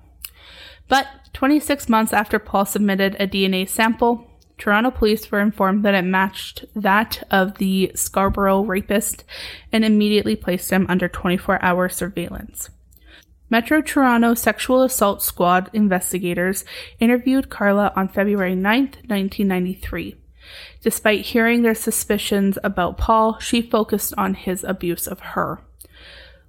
But 0.87 1.07
26 1.33 1.89
months 1.89 2.13
after 2.13 2.39
Paul 2.39 2.65
submitted 2.65 3.15
a 3.19 3.27
DNA 3.27 3.67
sample, 3.67 4.25
Toronto 4.57 4.89
police 4.89 5.29
were 5.29 5.41
informed 5.41 5.83
that 5.83 5.93
it 5.93 6.03
matched 6.03 6.65
that 6.75 7.23
of 7.29 7.57
the 7.57 7.91
Scarborough 7.93 8.61
rapist 8.61 9.23
and 9.71 9.83
immediately 9.83 10.35
placed 10.35 10.71
him 10.71 10.85
under 10.89 11.07
24 11.07 11.61
hour 11.61 11.89
surveillance. 11.89 12.69
Metro 13.49 13.81
Toronto 13.81 14.33
Sexual 14.33 14.83
Assault 14.83 15.21
Squad 15.21 15.69
investigators 15.71 16.65
interviewed 16.99 17.49
Karla 17.49 17.93
on 17.95 18.09
February 18.09 18.55
9th, 18.55 18.95
1993. 19.07 20.15
Despite 20.81 21.25
hearing 21.27 21.61
their 21.61 21.75
suspicions 21.75 22.57
about 22.63 22.97
Paul, 22.97 23.39
she 23.39 23.61
focused 23.61 24.13
on 24.17 24.33
his 24.33 24.63
abuse 24.63 25.07
of 25.07 25.19
her. 25.19 25.61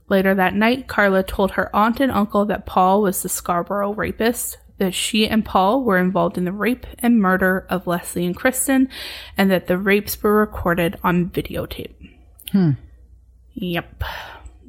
Later 0.08 0.34
that 0.34 0.54
night, 0.54 0.88
Karla 0.88 1.22
told 1.22 1.52
her 1.52 1.74
aunt 1.74 2.00
and 2.00 2.10
uncle 2.10 2.44
that 2.46 2.66
Paul 2.66 3.02
was 3.02 3.22
the 3.22 3.28
Scarborough 3.28 3.94
rapist, 3.94 4.58
that 4.78 4.94
she 4.94 5.28
and 5.28 5.44
Paul 5.44 5.82
were 5.84 5.98
involved 5.98 6.38
in 6.38 6.44
the 6.44 6.52
rape 6.52 6.86
and 6.98 7.20
murder 7.20 7.66
of 7.68 7.86
Leslie 7.86 8.24
and 8.26 8.34
Kristen, 8.34 8.88
and 9.36 9.50
that 9.50 9.66
the 9.66 9.76
rapes 9.76 10.20
were 10.22 10.38
recorded 10.38 10.98
on 11.04 11.30
videotape. 11.30 11.94
Hmm. 12.52 12.72
Yep. 13.54 14.02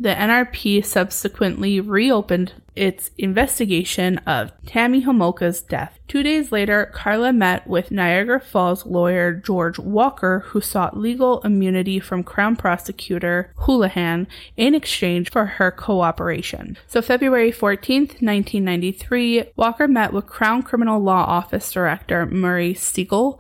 The 0.02 0.16
NRP 0.16 0.86
subsequently 0.86 1.82
reopened 1.82 2.54
its 2.74 3.12
investigation 3.18 4.20
of 4.20 4.54
Tammy 4.66 5.04
Homolka's 5.04 5.60
death. 5.60 6.00
Two 6.08 6.24
days 6.24 6.54
later, 6.54 6.90
Karla 6.94 7.34
met 7.34 7.68
with 7.68 7.92
Niagara 7.92 8.40
Falls 8.40 8.86
lawyer 8.86 9.34
George 9.34 9.78
Walker, 9.78 10.46
who 10.48 10.62
sought 10.62 10.98
legal 10.98 11.42
immunity 11.42 12.00
from 12.00 12.24
Crown 12.24 12.56
Prosecutor 12.56 13.54
Houlahan 13.58 14.28
in 14.56 14.74
exchange 14.74 15.30
for 15.30 15.46
her 15.46 15.70
cooperation. 15.70 16.78
So, 16.88 17.02
February 17.02 17.52
14th, 17.52 18.22
1993, 18.22 19.52
Walker 19.58 19.90
met 19.90 20.14
with 20.14 20.28
Crown 20.28 20.64
Criminal 20.64 21.02
Law 21.02 21.26
Office 21.26 21.74
Director 21.74 22.26
Murray 22.26 22.74
Segal 22.74 23.38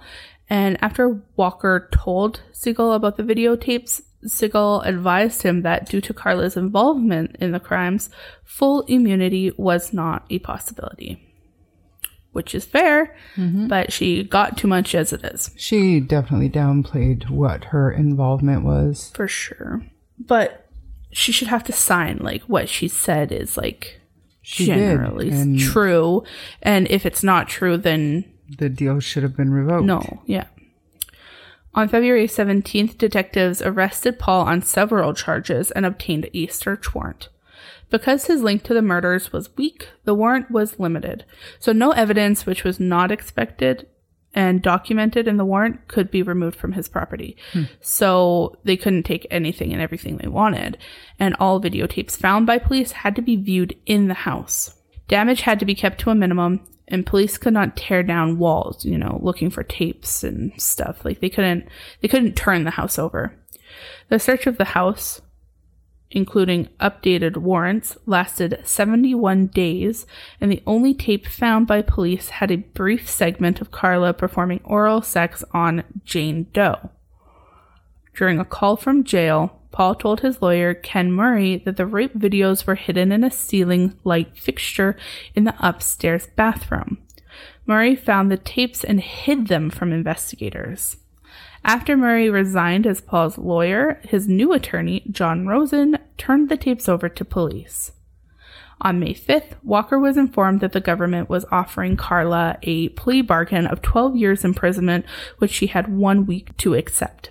and 0.50 0.78
after 0.82 1.22
Walker 1.36 1.88
told 1.94 2.42
Segal 2.52 2.96
about 2.96 3.18
the 3.18 3.24
videotapes, 3.24 4.02
Segal 4.26 4.86
advised 4.86 5.44
him 5.44 5.62
that 5.62 5.88
due 5.88 6.02
to 6.02 6.14
Karla's 6.14 6.58
involvement 6.58 7.36
in 7.40 7.52
the 7.52 7.60
crimes, 7.60 8.10
full 8.44 8.82
immunity 8.84 9.52
was 9.58 9.94
not 9.94 10.26
a 10.30 10.40
possibility. 10.40 11.26
Which 12.32 12.54
is 12.54 12.64
fair, 12.64 13.16
mm-hmm. 13.36 13.68
but 13.68 13.92
she 13.92 14.24
got 14.24 14.56
too 14.56 14.68
much 14.68 14.94
as 14.94 15.12
it 15.12 15.26
is, 15.26 15.50
She 15.56 16.00
definitely 16.00 16.50
downplayed 16.50 17.30
what 17.30 17.66
her 17.66 17.92
involvement 17.92 18.64
was. 18.64 19.12
for 19.16 19.28
sure. 19.28 19.84
But 20.20 20.68
she 21.12 21.32
should 21.32 21.48
have 21.48 21.64
to 21.64 21.72
sign 21.72 22.20
like 22.22 22.44
what 22.44 22.70
she 22.70 22.88
said 22.88 23.32
is 23.32 23.58
like 23.58 24.00
She 24.42 24.68
generally 24.68 25.32
did, 25.32 25.40
and 25.40 25.60
true. 25.60 26.24
And 26.62 26.88
if 26.92 27.06
it's 27.06 27.24
not 27.24 27.50
true, 27.50 27.78
then 27.78 28.26
the 28.58 28.70
deal 28.70 29.00
should 29.00 29.24
have 29.24 29.36
been 29.36 29.52
revoked. 29.52 29.86
No, 29.86 30.22
yeah. 30.26 30.46
On 31.80 31.88
February 31.88 32.28
17th, 32.28 32.98
detectives 32.98 33.62
arrested 33.62 34.20
Paul 34.20 34.46
on 34.46 34.62
several 34.62 35.14
charges 35.14 35.72
and 35.72 35.86
obtained 35.86 36.30
a 36.34 36.48
search 36.48 36.94
warrant. 36.94 37.30
Because 37.90 38.26
his 38.26 38.42
link 38.42 38.64
to 38.64 38.74
the 38.74 38.82
murders 38.82 39.32
was 39.32 39.56
weak, 39.56 39.88
the 40.04 40.14
warrant 40.14 40.52
was 40.52 40.78
limited, 40.78 41.24
so 41.58 41.72
no 41.72 41.92
evidence 41.92 42.46
which 42.46 42.66
was 42.66 42.82
not 42.82 43.14
expected 43.14 43.88
and 44.34 44.62
documented 44.62 45.26
in 45.26 45.38
the 45.38 45.46
warrant 45.46 45.88
could 45.88 46.12
be 46.12 46.22
removed 46.22 46.58
from 46.58 46.74
his 46.74 46.90
property. 46.90 47.38
Hmm. 47.54 47.64
So 47.80 48.58
they 48.66 48.76
couldn't 48.76 49.04
take 49.04 49.26
anything 49.32 49.72
and 49.72 49.82
everything 49.82 50.18
they 50.18 50.28
wanted, 50.28 50.78
and 51.18 51.34
all 51.40 51.62
videotapes 51.62 52.18
found 52.18 52.46
by 52.46 52.58
police 52.58 52.92
had 52.92 53.16
to 53.16 53.22
be 53.22 53.38
viewed 53.38 53.74
in 53.86 54.10
the 54.10 54.14
house. 54.16 54.76
Damage 55.08 55.42
had 55.42 55.60
to 55.60 55.66
be 55.66 55.76
kept 55.76 56.02
to 56.02 56.10
a 56.10 56.16
minimum, 56.16 56.60
and 56.90 57.06
police 57.06 57.38
could 57.38 57.54
not 57.54 57.78
tear 57.78 58.04
down 58.04 58.40
walls, 58.40 58.84
you 58.84 58.98
know, 58.98 59.20
looking 59.22 59.50
for 59.50 59.64
tapes 59.64 60.24
and 60.24 60.52
stuff. 60.60 61.06
Like 61.06 61.22
they 61.22 61.30
couldn't 61.30 61.68
they 62.02 62.08
couldn't 62.08 62.36
turn 62.36 62.64
the 62.64 62.72
house 62.72 63.00
over. 63.00 63.34
The 64.10 64.20
search 64.20 64.48
of 64.48 64.58
the 64.58 64.66
house, 64.66 65.22
including 66.12 66.70
updated 66.80 67.38
warrants, 67.38 67.96
lasted 68.06 68.60
71 68.64 69.48
days, 69.48 70.08
and 70.42 70.52
the 70.52 70.64
only 70.66 70.94
tape 70.94 71.28
found 71.28 71.68
by 71.68 71.84
police 71.84 72.30
had 72.30 72.52
a 72.52 72.58
brief 72.58 73.10
segment 73.10 73.62
of 73.62 73.72
Karla 73.72 74.14
performing 74.14 74.62
oral 74.64 75.02
sex 75.02 75.44
on 75.54 75.84
Jane 76.04 76.48
Doe. 76.52 76.90
During 78.16 78.40
a 78.40 78.46
call 78.46 78.76
from 78.76 79.04
jail, 79.04 79.59
Paul 79.72 79.96
told 79.96 80.22
his 80.22 80.42
lawyer, 80.42 80.74
Ken 80.74 81.12
Murray, 81.12 81.58
that 81.58 81.78
the 81.78 81.86
rape 81.86 82.14
videos 82.14 82.66
were 82.66 82.76
hidden 82.76 83.12
in 83.12 83.24
a 83.24 83.32
ceiling 83.32 83.98
light 84.04 84.38
fixture 84.38 84.98
in 85.36 85.44
the 85.44 85.56
upstairs 85.60 86.28
bathroom. 86.36 86.98
Murray 87.66 87.96
found 87.96 88.32
the 88.32 88.38
tapes 88.38 88.84
and 88.84 89.00
hid 89.00 89.48
them 89.48 89.70
from 89.70 89.94
investigators. 89.94 90.98
After 91.64 91.96
Murray 91.96 92.30
resigned 92.30 92.88
as 92.88 93.02
Paul's 93.02 93.38
lawyer, 93.38 94.02
his 94.04 94.28
new 94.28 94.54
attorney, 94.54 95.04
John 95.12 95.46
Rosen, 95.46 95.98
turned 96.18 96.50
the 96.50 96.58
tapes 96.58 96.90
over 96.90 97.10
to 97.10 97.26
police. 97.26 97.92
On 98.82 98.98
May 99.00 99.14
5th, 99.14 99.56
Walker 99.62 100.00
was 100.00 100.16
informed 100.16 100.62
that 100.62 100.72
the 100.72 100.80
government 100.80 101.30
was 101.30 101.46
offering 101.52 101.98
Karla 101.98 102.58
a 102.64 102.90
plea 102.90 103.22
bargain 103.22 103.68
of 103.68 103.82
12 103.82 104.16
years 104.16 104.46
imprisonment, 104.46 105.06
which 105.38 105.52
she 105.52 105.68
had 105.68 105.94
one 105.94 106.26
week 106.26 106.56
to 106.58 106.76
accept. 106.76 107.30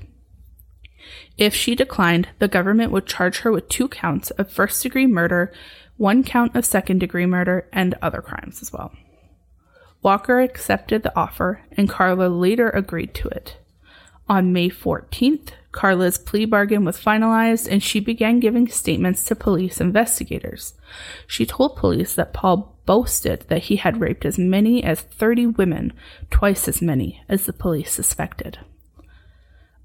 If 1.39 1.55
she 1.55 1.77
declined, 1.77 2.29
the 2.41 2.49
government 2.49 2.91
would 2.91 3.07
charge 3.07 3.39
her 3.41 3.53
with 3.53 3.69
two 3.69 3.89
counts 3.89 4.31
of 4.33 4.51
first 4.51 4.83
degree 4.83 5.07
murder, 5.07 5.53
one 5.97 6.25
count 6.25 6.57
of 6.57 6.67
second 6.67 6.99
degree 6.99 7.27
murder, 7.27 7.69
and 7.73 7.95
other 8.03 8.21
crimes 8.21 8.61
as 8.61 8.73
well. 8.73 8.93
Walker 10.03 10.41
accepted 10.41 11.05
the 11.05 11.17
offer, 11.17 11.63
and 11.73 11.89
Karla 11.89 12.29
later 12.29 12.71
agreed 12.71 13.15
to 13.15 13.29
it. 13.29 13.57
On 14.29 14.53
May 14.53 14.69
14th, 14.69 15.51
Karla's 15.73 16.19
plea 16.19 16.45
bargain 16.45 16.85
was 16.85 16.99
finalized 16.99 17.71
and 17.71 17.83
she 17.83 18.01
began 18.01 18.41
giving 18.41 18.69
statements 18.69 19.25
to 19.25 19.35
police 19.35 19.81
investigators. 19.81 20.75
She 21.27 21.47
told 21.47 21.77
police 21.77 22.15
that 22.15 22.35
Paul 22.35 22.77
boasted 22.85 23.47
that 23.49 23.65
he 23.65 23.77
had 23.77 24.01
raped 24.01 24.25
as 24.25 24.39
many 24.39 24.83
as 24.83 25.01
30 25.01 25.47
women, 25.47 25.93
twice 26.31 26.69
as 26.69 26.83
many 26.83 27.23
as 27.29 27.47
the 27.47 27.53
police 27.53 27.93
suspected. 27.93 28.59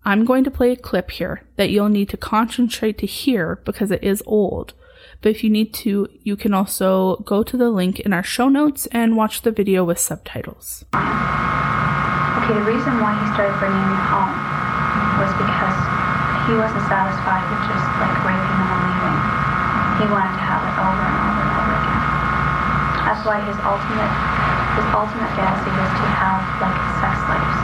I'm 0.06 0.26
going 0.26 0.43
to 0.43 0.51
play 0.51 0.72
a 0.72 0.76
clip 0.76 1.12
here 1.12 1.47
that 1.56 1.70
you'll 1.70 1.88
need 1.88 2.10
to 2.10 2.18
concentrate 2.18 2.97
to 2.99 3.06
hear 3.08 3.62
because 3.64 3.89
it 3.89 4.04
is 4.04 4.22
old, 4.26 4.74
but 5.22 5.32
if 5.32 5.45
you 5.45 5.49
need 5.49 5.74
to, 5.76 6.12
you 6.24 6.36
can 6.36 6.54
also 6.54 7.24
go 7.24 7.41
to 7.41 7.56
the 7.56 7.72
link 7.72 8.01
in 8.01 8.12
our 8.12 8.24
show 8.24 8.49
notes 8.49 8.86
and 8.91 9.16
watch 9.16 9.43
the 9.43 9.51
video 9.51 9.86
with 9.86 9.97
subtitles. 9.97 10.84
Okay, 10.91 12.51
the 12.51 12.68
reason 12.68 12.99
why 12.99 13.16
he 13.16 13.26
started 13.32 13.56
bringing 13.64 13.88
me 13.88 13.99
home 14.12 14.36
was 15.24 15.32
because 15.39 15.78
he 16.51 16.54
wasn't 16.60 16.84
satisfied 16.91 17.47
with 17.47 17.64
just 17.72 17.88
like 18.04 18.12
raping 18.28 18.60
and 18.60 18.84
leaving. 18.84 19.20
He 20.04 20.06
wanted 20.12 20.36
to 20.36 20.43
have 20.43 20.68
it 20.68 20.76
over 20.84 20.99
and 20.99 21.16
over 21.16 21.43
and 21.47 21.54
over 21.64 21.74
again. 21.80 22.04
That's 23.08 23.24
why 23.24 23.39
his 23.47 23.56
ultimate 23.64 24.12
his 24.76 24.88
ultimate 24.91 25.32
fantasy 25.39 25.72
was 25.72 25.91
to 25.95 26.06
have 26.20 26.43
like 26.60 26.76
sex 26.99 27.16
slaves. 27.24 27.60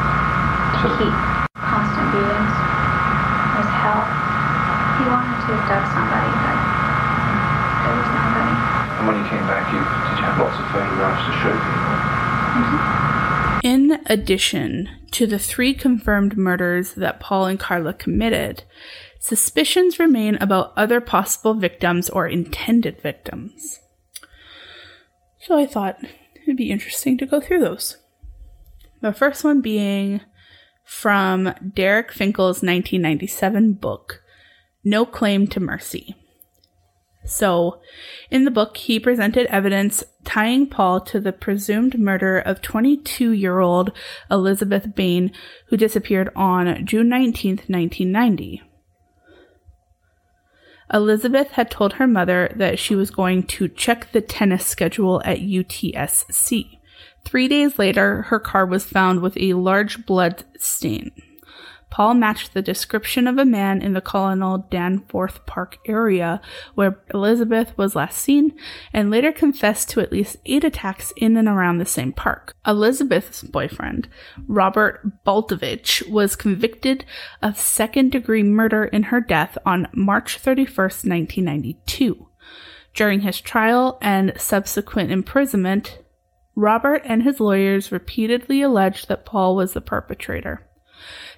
To 0.80 0.88
keep 0.96 1.39
constant 1.62 2.08
beatings 2.16 2.56
was 3.60 3.70
hell. 3.70 4.04
He 5.00 5.04
wanted 5.08 5.40
to 5.44 5.50
abduct 5.56 5.88
somebody, 5.96 6.32
but 6.44 6.58
there 7.84 7.96
was 7.96 8.10
nobody. 8.12 8.56
And 9.00 9.04
when 9.08 9.16
you 9.20 9.28
came 9.30 9.46
back, 9.48 9.72
you 9.72 9.80
did 9.80 10.16
you 10.20 10.26
have 10.28 10.40
lots 10.40 10.60
of 10.60 10.66
photographs 10.72 11.24
to 11.28 11.32
show 11.40 11.54
people? 11.56 11.96
Mm-hmm. 12.60 13.00
In 13.64 14.00
addition 14.06 14.90
to 15.12 15.28
the 15.28 15.40
three 15.40 15.74
confirmed 15.74 16.38
murders 16.38 16.94
that 16.94 17.20
Paul 17.20 17.46
and 17.46 17.60
Karla 17.60 17.94
committed, 17.94 18.64
suspicions 19.20 20.00
remain 20.00 20.36
about 20.36 20.74
other 20.78 21.02
possible 21.02 21.54
victims 21.54 22.10
or 22.10 22.28
intended 22.28 23.02
victims. 23.02 23.80
So 25.42 25.58
I 25.58 25.66
thought 25.66 25.98
it'd 26.44 26.58
be 26.58 26.72
interesting 26.72 27.18
to 27.18 27.26
go 27.26 27.42
through 27.42 27.60
those. 27.60 27.98
The 29.02 29.14
first 29.14 29.44
one 29.44 29.62
being 29.62 30.22
from 30.90 31.54
Derek 31.76 32.12
Finkle's 32.12 32.64
1997 32.64 33.74
book, 33.74 34.24
No 34.84 35.06
Claim 35.06 35.46
to 35.50 35.60
Mercy. 35.60 36.16
So, 37.24 37.80
in 38.32 38.44
the 38.44 38.52
book, 38.52 38.76
he 38.76 39.00
presented 39.00 39.46
evidence 39.46 40.04
tying 40.26 40.66
Paul 40.66 41.00
to 41.02 41.20
the 41.20 41.32
presumed 41.32 42.00
murder 42.00 42.40
of 42.40 42.64
22 42.64 43.32
year 43.32 43.60
old 43.60 43.92
Elizabeth 44.32 44.96
Bain, 44.96 45.32
who 45.68 45.78
disappeared 45.78 46.32
on 46.36 46.88
June 46.88 47.08
19, 47.08 47.58
1990. 47.68 48.64
Elizabeth 50.92 51.52
had 51.52 51.70
told 51.70 51.94
her 51.94 52.08
mother 52.08 52.52
that 52.56 52.80
she 52.80 52.96
was 52.96 53.12
going 53.12 53.44
to 53.44 53.68
check 53.68 54.12
the 54.12 54.22
tennis 54.22 54.66
schedule 54.66 55.22
at 55.24 55.38
UTSC. 55.38 56.79
Three 57.30 57.48
days 57.48 57.78
later, 57.78 58.24
her 58.24 58.40
car 58.40 58.66
was 58.66 58.86
found 58.86 59.20
with 59.20 59.38
a 59.38 59.54
large 59.54 60.04
blood 60.08 60.46
stain. 60.58 61.12
Paul 61.92 62.16
matched 62.16 62.56
the 62.56 62.62
description 62.64 63.28
of 63.28 63.38
a 63.38 63.46
man 63.46 63.84
in 63.84 63.94
the 63.94 64.02
Colonel 64.02 64.66
Danforth 64.72 65.46
Park 65.46 65.78
area 65.86 66.42
where 66.74 67.00
Elizabeth 67.14 67.78
was 67.78 67.96
last 67.96 68.18
seen 68.18 68.58
and 68.92 69.12
later 69.12 69.32
confessed 69.32 69.92
to 69.92 70.00
at 70.00 70.12
least 70.12 70.38
eight 70.48 70.64
attacks 70.64 71.14
in 71.18 71.38
and 71.38 71.48
around 71.48 71.78
the 71.78 71.86
same 71.86 72.14
park. 72.14 72.56
Elizabeth's 72.66 73.44
boyfriend, 73.44 74.10
Robert 74.48 75.24
Baltovich, 75.24 76.10
was 76.10 76.36
convicted 76.36 77.06
of 77.44 77.60
second 77.60 78.12
degree 78.12 78.42
murder 78.42 78.86
in 78.86 79.04
her 79.04 79.22
death 79.22 79.56
on 79.68 79.88
March 79.94 80.42
31st, 80.42 81.08
1992. 81.08 82.26
During 82.96 83.20
his 83.20 83.40
trial 83.40 84.00
and 84.02 84.34
subsequent 84.36 85.12
imprisonment, 85.12 86.00
Robert 86.60 87.02
and 87.06 87.24
his 87.24 87.40
lawyers 87.40 87.90
repeatedly 87.90 88.62
alleged 88.62 89.08
that 89.08 89.26
Paul 89.26 89.56
was 89.56 89.72
the 89.72 89.80
perpetrator. 89.80 90.68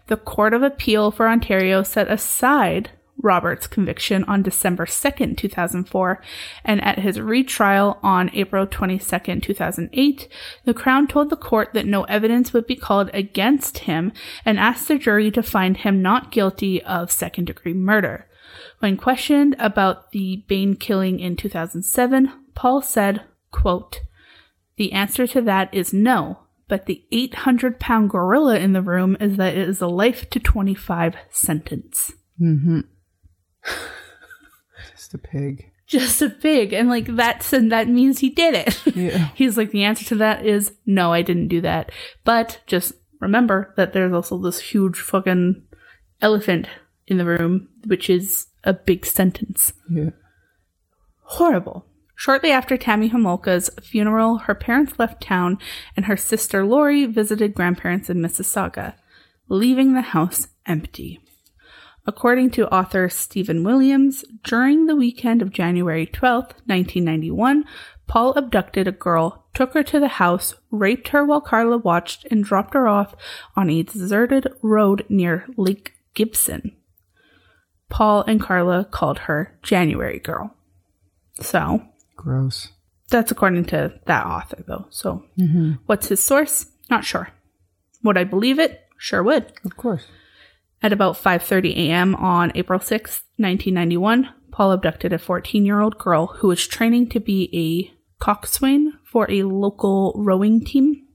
The 0.08 0.18
Court 0.18 0.52
of 0.52 0.64
Appeal 0.64 1.12
for 1.12 1.30
Ontario 1.30 1.84
set 1.84 2.10
aside 2.10 2.90
Robert's 3.22 3.68
conviction 3.68 4.24
on 4.24 4.42
December 4.42 4.88
2nd, 4.88 5.38
2004, 5.38 6.24
and 6.66 6.84
at 6.84 6.98
his 6.98 7.22
retrial 7.22 8.00
on 8.02 8.32
April 8.34 8.66
22nd, 8.66 9.44
2008, 9.44 10.28
the 10.66 10.74
Crown 10.74 11.06
told 11.06 11.30
the 11.30 11.36
court 11.36 11.70
that 11.76 11.86
no 11.86 12.02
evidence 12.06 12.52
would 12.52 12.66
be 12.66 12.76
called 12.76 13.12
against 13.14 13.80
him 13.80 14.12
and 14.44 14.60
asked 14.60 14.88
the 14.88 14.98
jury 14.98 15.30
to 15.30 15.44
find 15.44 15.78
him 15.78 16.02
not 16.02 16.32
guilty 16.32 16.82
of 16.82 17.12
second 17.12 17.46
degree 17.46 17.76
murder. 17.76 18.28
When 18.80 18.98
questioned 18.98 19.56
about 19.60 20.14
the 20.14 20.44
Bain 20.48 20.76
killing 20.76 21.20
in 21.20 21.36
2007, 21.36 22.32
Paul 22.56 22.82
said, 22.82 23.22
quote, 23.52 24.02
The 24.82 24.94
answer 24.94 25.28
to 25.28 25.42
that 25.44 25.72
is 25.72 25.94
no 25.94 26.40
but 26.72 26.86
the 26.86 27.04
800 27.12 27.82
pound 27.82 28.12
gorilla 28.12 28.58
in 28.58 28.72
the 28.72 28.82
room 28.82 29.18
is 29.20 29.36
that 29.36 29.58
it 29.58 29.68
is 29.68 29.82
a 29.82 29.88
life 29.88 30.30
to 30.30 30.40
25 30.40 31.16
sentence. 31.30 32.14
Mm-hmm. 32.42 32.80
Just 34.96 35.14
a 35.14 35.18
pig. 35.18 35.70
Just 35.86 36.22
a 36.22 36.30
pig. 36.30 36.72
And 36.72 36.88
like 36.88 37.08
that's, 37.08 37.52
and 37.52 37.74
that 37.74 37.90
means 37.90 38.20
he 38.20 38.30
did 38.30 38.54
it. 38.54 38.82
Yeah. 38.96 39.32
He's 39.36 39.58
like, 39.58 39.72
the 39.72 39.84
answer 39.84 40.06
to 40.06 40.16
that 40.16 40.46
is 40.46 40.72
no, 40.86 41.12
I 41.12 41.24
didn't 41.24 41.50
do 41.50 41.60
that. 41.60 41.92
But 42.24 42.62
just 42.68 42.94
remember 43.20 43.74
that 43.76 43.92
there's 43.92 44.14
also 44.14 44.38
this 44.38 44.62
huge 44.62 44.98
fucking 44.98 45.62
elephant 46.22 46.70
in 47.06 47.18
the 47.18 47.26
room, 47.26 47.68
which 47.86 48.10
is 48.10 48.48
a 48.64 48.72
big 48.72 49.06
sentence. 49.06 49.74
Yeah. 49.90 50.12
Horrible. 51.24 51.86
Shortly 52.22 52.52
after 52.52 52.78
Tammy 52.78 53.10
Homolka's 53.10 53.72
funeral, 53.82 54.38
her 54.38 54.54
parents 54.54 55.00
left 55.00 55.24
town 55.24 55.58
and 55.98 56.06
her 56.06 56.16
sister 56.16 56.64
Lori 56.64 57.08
visited 57.08 57.56
grandparents 57.56 58.12
in 58.12 58.22
Mississauga, 58.22 58.94
leaving 59.50 59.96
the 59.96 60.02
house 60.02 60.50
empty. 60.68 61.20
According 62.06 62.52
to 62.52 62.72
author 62.72 63.10
Stephen 63.10 63.64
Williams, 63.64 64.24
during 64.44 64.86
the 64.86 64.96
weekend 64.96 65.42
of 65.42 65.50
January 65.50 66.06
12, 66.06 66.44
1991, 66.68 67.66
Paul 68.06 68.34
abducted 68.34 68.88
a 68.88 68.92
girl, 68.92 69.48
took 69.56 69.74
her 69.74 69.82
to 69.82 70.00
the 70.00 70.08
house, 70.08 70.54
raped 70.70 71.08
her 71.08 71.26
while 71.26 71.42
Karla 71.42 71.78
watched, 71.80 72.28
and 72.30 72.44
dropped 72.44 72.76
her 72.76 72.88
off 72.88 73.16
on 73.56 73.72
a 73.72 73.82
deserted 73.82 74.48
road 74.62 75.08
near 75.10 75.48
Lake 75.58 75.94
Gibson. 76.14 76.76
Paul 77.90 78.24
and 78.28 78.40
Karla 78.40 78.86
called 78.86 79.18
her 79.26 79.58
January 79.64 80.20
Girl. 80.20 80.54
So, 81.40 81.88
Gross. 82.22 82.70
that's 83.10 83.32
according 83.32 83.66
to 83.66 84.00
that 84.06 84.26
author, 84.26 84.64
though. 84.68 84.86
So, 84.90 85.26
mm-hmm. 85.38 85.74
what's 85.86 86.08
his 86.08 86.24
source? 86.24 86.68
Not 86.90 87.04
sure. 87.04 87.30
Would 88.04 88.18
I 88.18 88.24
believe 88.24 88.60
it? 88.60 88.82
Sure 88.98 89.24
would. 89.24 89.52
Of 89.66 89.76
course. 89.76 90.06
At 90.84 90.94
about 90.94 91.18
5:30 91.18 91.76
a.m. 91.78 92.16
on 92.16 92.52
April 92.56 92.80
6, 92.80 93.24
1991, 93.38 94.30
Paul 94.52 94.72
abducted 94.72 95.14
a 95.14 95.18
14-year-old 95.18 95.98
girl 95.98 96.28
who 96.38 96.48
was 96.48 96.68
training 96.68 97.10
to 97.10 97.20
be 97.20 97.50
a 97.54 98.24
coxswain 98.24 98.94
for 99.04 99.30
a 99.30 99.44
local 99.44 100.14
rowing 100.16 100.64
team. 100.64 101.08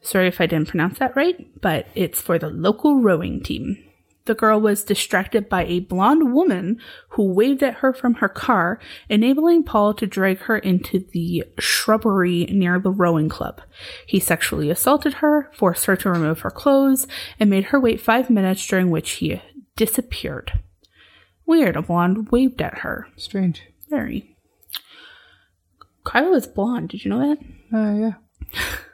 Sorry 0.00 0.28
if 0.28 0.40
I 0.40 0.46
didn't 0.46 0.68
pronounce 0.68 0.98
that 0.98 1.16
right, 1.16 1.48
but 1.60 1.86
it's 1.94 2.20
for 2.20 2.38
the 2.38 2.50
local 2.50 3.00
rowing 3.00 3.42
team. 3.42 3.78
The 4.26 4.34
girl 4.34 4.58
was 4.58 4.84
distracted 4.84 5.50
by 5.50 5.64
a 5.64 5.80
blonde 5.80 6.32
woman 6.32 6.80
who 7.10 7.34
waved 7.34 7.62
at 7.62 7.76
her 7.76 7.92
from 7.92 8.14
her 8.14 8.28
car, 8.28 8.80
enabling 9.10 9.64
Paul 9.64 9.92
to 9.94 10.06
drag 10.06 10.38
her 10.40 10.56
into 10.56 11.04
the 11.12 11.44
shrubbery 11.58 12.46
near 12.46 12.78
the 12.78 12.90
rowing 12.90 13.28
club. 13.28 13.60
He 14.06 14.18
sexually 14.18 14.70
assaulted 14.70 15.14
her, 15.14 15.50
forced 15.52 15.84
her 15.84 15.96
to 15.96 16.10
remove 16.10 16.40
her 16.40 16.50
clothes, 16.50 17.06
and 17.38 17.50
made 17.50 17.64
her 17.64 17.78
wait 17.78 18.00
five 18.00 18.30
minutes 18.30 18.66
during 18.66 18.88
which 18.88 19.10
he 19.12 19.42
disappeared. 19.76 20.60
Weird, 21.44 21.76
a 21.76 21.82
blonde 21.82 22.30
waved 22.30 22.62
at 22.62 22.78
her. 22.78 23.08
Strange. 23.16 23.62
Very. 23.90 24.38
Karla 26.04 26.30
was 26.30 26.46
blonde, 26.46 26.88
did 26.88 27.04
you 27.04 27.10
know 27.10 27.18
that? 27.18 27.38
Uh, 27.76 27.94
yeah. 27.94 28.78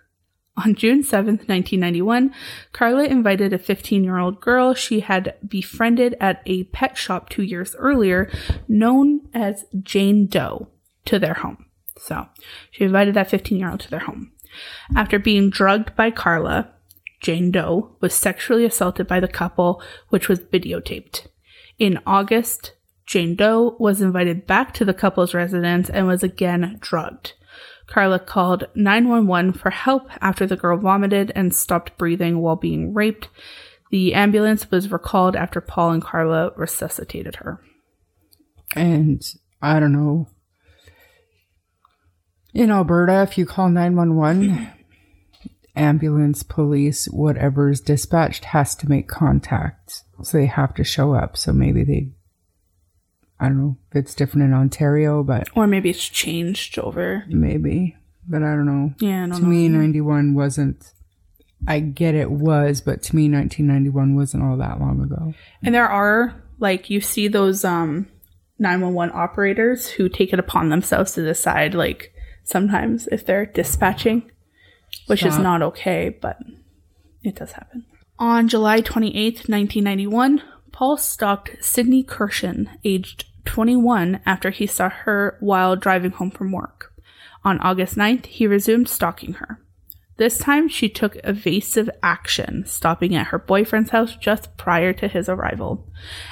On 0.64 0.74
June 0.74 1.02
7th, 1.02 1.48
1991, 1.48 2.34
Karla 2.72 3.04
invited 3.04 3.52
a 3.52 3.58
15 3.58 4.04
year 4.04 4.18
old 4.18 4.40
girl 4.40 4.74
she 4.74 5.00
had 5.00 5.34
befriended 5.46 6.16
at 6.20 6.42
a 6.44 6.64
pet 6.64 6.98
shop 6.98 7.30
two 7.30 7.42
years 7.42 7.74
earlier, 7.78 8.30
known 8.68 9.28
as 9.32 9.64
Jane 9.82 10.26
Doe, 10.26 10.68
to 11.06 11.18
their 11.18 11.34
home. 11.34 11.66
So 11.96 12.26
she 12.70 12.84
invited 12.84 13.14
that 13.14 13.30
15 13.30 13.58
year 13.58 13.70
old 13.70 13.80
to 13.80 13.90
their 13.90 14.00
home. 14.00 14.32
After 14.94 15.18
being 15.18 15.48
drugged 15.48 15.96
by 15.96 16.10
Karla, 16.10 16.70
Jane 17.20 17.50
Doe 17.50 17.96
was 18.00 18.12
sexually 18.12 18.64
assaulted 18.64 19.06
by 19.06 19.20
the 19.20 19.28
couple, 19.28 19.82
which 20.08 20.28
was 20.28 20.40
videotaped. 20.40 21.26
In 21.78 22.00
August, 22.06 22.72
Jane 23.06 23.34
Doe 23.34 23.76
was 23.78 24.02
invited 24.02 24.46
back 24.46 24.74
to 24.74 24.84
the 24.84 24.94
couple's 24.94 25.32
residence 25.32 25.88
and 25.88 26.06
was 26.06 26.22
again 26.22 26.76
drugged. 26.80 27.34
Karla 27.90 28.20
called 28.20 28.68
911 28.74 29.52
for 29.54 29.70
help 29.70 30.08
after 30.22 30.46
the 30.46 30.56
girl 30.56 30.78
vomited 30.78 31.32
and 31.34 31.54
stopped 31.54 31.98
breathing 31.98 32.38
while 32.38 32.56
being 32.56 32.94
raped. 32.94 33.28
The 33.90 34.14
ambulance 34.14 34.70
was 34.70 34.92
recalled 34.92 35.34
after 35.34 35.60
Paul 35.60 35.90
and 35.90 36.02
Karla 36.02 36.52
resuscitated 36.56 37.36
her. 37.36 37.60
And 38.76 39.20
I 39.60 39.80
don't 39.80 39.92
know. 39.92 40.28
In 42.54 42.70
Alberta, 42.70 43.22
if 43.22 43.36
you 43.36 43.46
call 43.46 43.68
911, 43.68 44.68
ambulance, 45.74 46.42
police, 46.44 47.06
whatever's 47.06 47.80
dispatched 47.80 48.46
has 48.46 48.76
to 48.76 48.88
make 48.88 49.08
contact. 49.08 50.04
So 50.22 50.38
they 50.38 50.46
have 50.46 50.74
to 50.74 50.84
show 50.84 51.14
up. 51.14 51.36
So 51.36 51.52
maybe 51.52 51.82
they, 51.84 52.12
I 53.40 53.46
don't 53.48 53.58
know 53.58 53.76
if 53.90 53.96
it's 53.96 54.14
different 54.14 54.44
in 54.44 54.52
Ontario, 54.54 55.22
but 55.22 55.48
Or 55.56 55.66
maybe 55.66 55.88
it's 55.90 56.06
changed 56.08 56.78
over. 56.78 57.24
maybe. 57.28 57.96
But 58.28 58.42
I 58.42 58.50
don't 58.54 58.66
know. 58.66 58.94
Yeah, 59.00 59.24
I 59.24 59.26
don't 59.28 59.36
to 59.36 59.42
know. 59.42 59.48
me, 59.48 59.68
91 59.68 60.34
wasn't. 60.34 60.92
I 61.66 61.80
get 61.80 62.14
it 62.14 62.30
was, 62.30 62.80
but 62.80 63.02
to 63.04 63.16
me, 63.16 63.28
1991 63.30 64.14
wasn't 64.14 64.42
all 64.44 64.56
that 64.58 64.78
long 64.78 65.02
ago. 65.02 65.34
And 65.62 65.74
there 65.74 65.88
are 65.88 66.40
like 66.58 66.90
you 66.90 67.00
see 67.00 67.28
those 67.28 67.64
um 67.64 68.06
911 68.58 69.14
operators 69.16 69.88
who 69.88 70.08
take 70.08 70.32
it 70.34 70.38
upon 70.38 70.68
themselves 70.68 71.12
to 71.12 71.22
decide 71.24 71.74
like 71.74 72.12
sometimes 72.44 73.08
if 73.10 73.24
they're 73.24 73.46
dispatching, 73.46 74.30
which 75.06 75.24
is 75.24 75.38
not 75.38 75.62
okay, 75.62 76.08
but 76.10 76.36
it 77.22 77.36
does 77.36 77.52
happen. 77.52 77.84
On 78.18 78.48
July 78.48 78.82
28th, 78.82 79.48
1991, 79.48 80.42
Paul 80.80 80.96
stalked 80.96 81.62
Sydney 81.62 82.02
Kirshen, 82.02 82.66
aged 82.84 83.26
21, 83.44 84.18
after 84.24 84.48
he 84.48 84.66
saw 84.66 84.88
her 84.88 85.36
while 85.38 85.76
driving 85.76 86.12
home 86.12 86.30
from 86.30 86.52
work. 86.52 86.94
On 87.44 87.60
August 87.60 87.96
9th, 87.96 88.24
he 88.24 88.46
resumed 88.46 88.88
stalking 88.88 89.34
her. 89.34 89.60
This 90.16 90.38
time, 90.38 90.68
she 90.70 90.88
took 90.88 91.18
evasive 91.22 91.90
action, 92.02 92.64
stopping 92.64 93.14
at 93.14 93.26
her 93.26 93.38
boyfriend's 93.38 93.90
house 93.90 94.16
just 94.16 94.56
prior 94.56 94.94
to 94.94 95.06
his 95.06 95.28
arrival. 95.28 95.86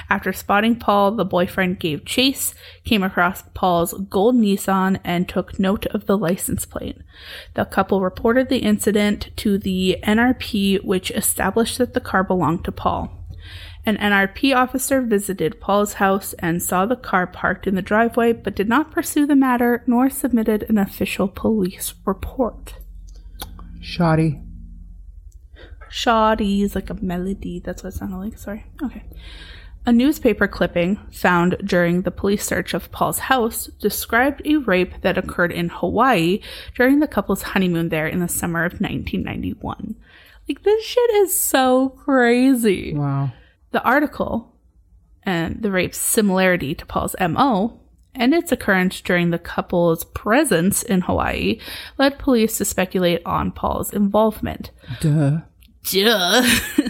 After 0.08 0.32
spotting 0.32 0.76
Paul, 0.76 1.12
the 1.12 1.26
boyfriend 1.26 1.78
gave 1.78 2.06
chase, 2.06 2.54
came 2.84 3.02
across 3.02 3.42
Paul's 3.52 3.92
gold 4.08 4.34
Nissan, 4.34 4.98
and 5.04 5.28
took 5.28 5.58
note 5.58 5.84
of 5.88 6.06
the 6.06 6.16
license 6.16 6.64
plate. 6.64 6.96
The 7.52 7.66
couple 7.66 8.00
reported 8.00 8.48
the 8.48 8.60
incident 8.60 9.28
to 9.36 9.58
the 9.58 9.98
NRP, 10.02 10.82
which 10.84 11.10
established 11.10 11.76
that 11.76 11.92
the 11.92 12.00
car 12.00 12.24
belonged 12.24 12.64
to 12.64 12.72
Paul. 12.72 13.17
An 13.88 13.96
NRP 13.96 14.54
officer 14.54 15.00
visited 15.00 15.62
Paul's 15.62 15.94
house 15.94 16.34
and 16.40 16.62
saw 16.62 16.84
the 16.84 16.94
car 16.94 17.26
parked 17.26 17.66
in 17.66 17.74
the 17.74 17.80
driveway, 17.80 18.34
but 18.34 18.54
did 18.54 18.68
not 18.68 18.90
pursue 18.90 19.24
the 19.24 19.34
matter 19.34 19.82
nor 19.86 20.10
submitted 20.10 20.66
an 20.68 20.76
official 20.76 21.26
police 21.26 21.94
report. 22.04 22.74
Shoddy. 23.80 24.42
Shoddy 25.88 26.60
is 26.60 26.74
like 26.74 26.90
a 26.90 27.02
melody. 27.02 27.60
That's 27.64 27.82
what 27.82 27.94
it 27.94 27.96
sounded 27.96 28.18
like. 28.18 28.36
Sorry. 28.36 28.66
Okay. 28.82 29.04
A 29.86 29.92
newspaper 29.94 30.46
clipping 30.46 30.96
found 31.10 31.56
during 31.64 32.02
the 32.02 32.10
police 32.10 32.44
search 32.44 32.74
of 32.74 32.92
Paul's 32.92 33.20
house 33.20 33.68
described 33.80 34.42
a 34.44 34.56
rape 34.56 35.00
that 35.00 35.16
occurred 35.16 35.50
in 35.50 35.70
Hawaii 35.70 36.40
during 36.74 37.00
the 37.00 37.08
couple's 37.08 37.40
honeymoon 37.40 37.88
there 37.88 38.06
in 38.06 38.20
the 38.20 38.28
summer 38.28 38.66
of 38.66 38.82
1991. 38.82 39.96
Like, 40.46 40.62
this 40.62 40.84
shit 40.84 41.10
is 41.14 41.38
so 41.38 41.88
crazy. 41.88 42.92
Wow. 42.92 43.30
The 43.70 43.82
article 43.82 44.54
and 45.22 45.62
the 45.62 45.70
rape's 45.70 45.98
similarity 45.98 46.74
to 46.74 46.86
Paul's 46.86 47.14
MO 47.20 47.80
and 48.14 48.34
its 48.34 48.50
occurrence 48.50 49.00
during 49.00 49.30
the 49.30 49.38
couple's 49.38 50.04
presence 50.04 50.82
in 50.82 51.02
Hawaii 51.02 51.60
led 51.98 52.18
police 52.18 52.58
to 52.58 52.64
speculate 52.64 53.22
on 53.24 53.52
Paul's 53.52 53.92
involvement. 53.92 54.70
Duh. 55.00 55.40
Duh. 55.90 56.42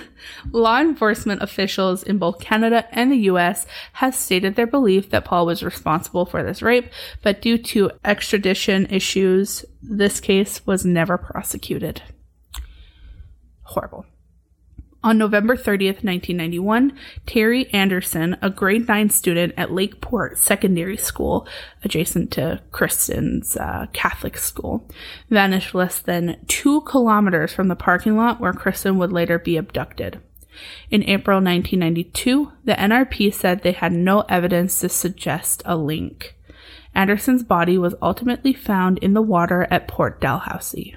Law 0.53 0.81
enforcement 0.81 1.43
officials 1.43 2.03
in 2.03 2.19
both 2.19 2.41
Canada 2.41 2.87
and 2.93 3.13
the 3.13 3.29
US 3.31 3.67
have 3.95 4.15
stated 4.15 4.55
their 4.55 4.67
belief 4.67 5.11
that 5.11 5.25
Paul 5.25 5.47
was 5.47 5.63
responsible 5.63 6.27
for 6.27 6.43
this 6.43 6.63
rape, 6.63 6.91
but 7.23 7.43
due 7.43 7.59
to 7.59 7.91
extradition 8.05 8.87
issues, 8.87 9.65
this 9.83 10.21
case 10.21 10.67
was 10.67 10.85
never 10.85 11.19
prosecuted. 11.19 12.03
Horrible. 13.63 14.07
On 15.09 15.17
November 15.17 15.57
30th, 15.57 16.05
1991, 16.05 16.93
Terry 17.25 17.73
Anderson, 17.73 18.37
a 18.43 18.51
grade 18.51 18.87
9 18.87 19.09
student 19.09 19.55
at 19.57 19.73
Lakeport 19.73 20.37
Secondary 20.37 20.99
School, 20.99 21.49
adjacent 21.83 22.31
to 22.33 22.61
Kristen's 22.73 23.57
uh, 23.57 23.87
Catholic 23.95 24.37
school, 24.37 24.87
vanished 25.31 25.75
less 25.75 25.99
than 25.99 26.37
two 26.47 26.83
kilometers 26.83 27.55
from 27.55 27.69
the 27.69 27.75
parking 27.75 28.19
lot 28.19 28.39
where 28.39 28.53
Kristen 28.53 28.99
would 28.99 29.11
later 29.11 29.39
be 29.39 29.57
abducted. 29.57 30.21
In 30.91 31.03
April 31.05 31.37
1992, 31.37 32.53
the 32.65 32.75
NRP 32.75 33.33
said 33.33 33.63
they 33.63 33.73
had 33.73 33.93
no 33.93 34.27
evidence 34.29 34.79
to 34.81 34.91
suggest 34.91 35.63
a 35.65 35.75
link. 35.75 36.37
Anderson's 36.95 37.43
body 37.43 37.79
was 37.79 37.95
ultimately 38.03 38.53
found 38.53 38.99
in 38.99 39.15
the 39.15 39.23
water 39.23 39.67
at 39.71 39.89
Port 39.89 40.21
Dalhousie. 40.21 40.97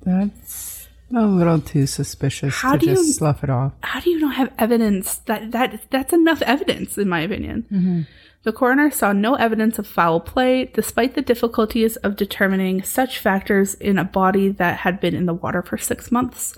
That's 0.00 0.79
a 1.14 1.26
little 1.26 1.60
too 1.60 1.86
suspicious 1.86 2.54
How 2.54 2.72
to 2.72 2.78
do 2.78 2.86
you- 2.90 2.94
just 2.96 3.16
slough 3.16 3.42
it 3.44 3.50
off. 3.50 3.72
how 3.82 4.00
do 4.00 4.10
you 4.10 4.20
not 4.20 4.34
have 4.36 4.52
evidence 4.58 5.16
that 5.26 5.50
that 5.52 5.80
that's 5.90 6.12
enough 6.12 6.42
evidence 6.42 6.96
in 6.98 7.08
my 7.08 7.20
opinion? 7.20 8.06
The 8.42 8.52
coroner 8.52 8.90
saw 8.90 9.12
no 9.12 9.34
evidence 9.34 9.78
of 9.78 9.86
foul 9.86 10.18
play 10.20 10.70
despite 10.72 11.14
the 11.14 11.20
difficulties 11.20 11.96
of 11.96 12.16
determining 12.16 12.82
such 12.82 13.18
factors 13.18 13.74
in 13.74 13.98
a 13.98 14.04
body 14.04 14.48
that 14.48 14.78
had 14.78 14.98
been 14.98 15.14
in 15.14 15.26
the 15.26 15.34
water 15.34 15.60
for 15.62 15.76
six 15.76 16.10
months. 16.10 16.56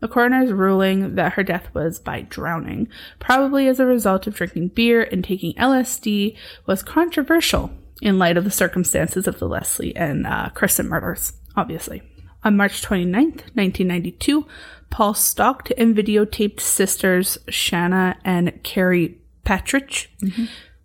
The 0.00 0.08
coroner's 0.08 0.52
ruling 0.52 1.14
that 1.14 1.34
her 1.34 1.42
death 1.42 1.68
was 1.72 1.98
by 2.00 2.22
drowning 2.28 2.88
probably 3.18 3.66
as 3.68 3.80
a 3.80 3.86
result 3.86 4.26
of 4.26 4.34
drinking 4.34 4.68
beer 4.74 5.02
and 5.10 5.24
taking 5.24 5.54
lsd 5.54 6.36
was 6.66 6.82
controversial 6.82 7.70
in 8.02 8.18
light 8.18 8.36
of 8.36 8.42
the 8.44 8.50
circumstances 8.50 9.26
of 9.28 9.38
the 9.38 9.46
leslie 9.48 9.94
and 9.96 10.26
uh, 10.26 10.48
kristen 10.54 10.88
murders 10.88 11.34
obviously 11.56 12.02
on 12.44 12.56
March 12.56 12.82
29th, 12.82 13.54
1992, 13.54 14.46
Paul 14.90 15.14
stalked 15.14 15.72
and 15.78 15.96
videotaped 15.96 16.60
sisters 16.60 17.38
Shanna 17.48 18.16
and 18.24 18.62
Carrie 18.62 19.18
Patridge 19.44 20.08
mm-hmm. 20.22 20.44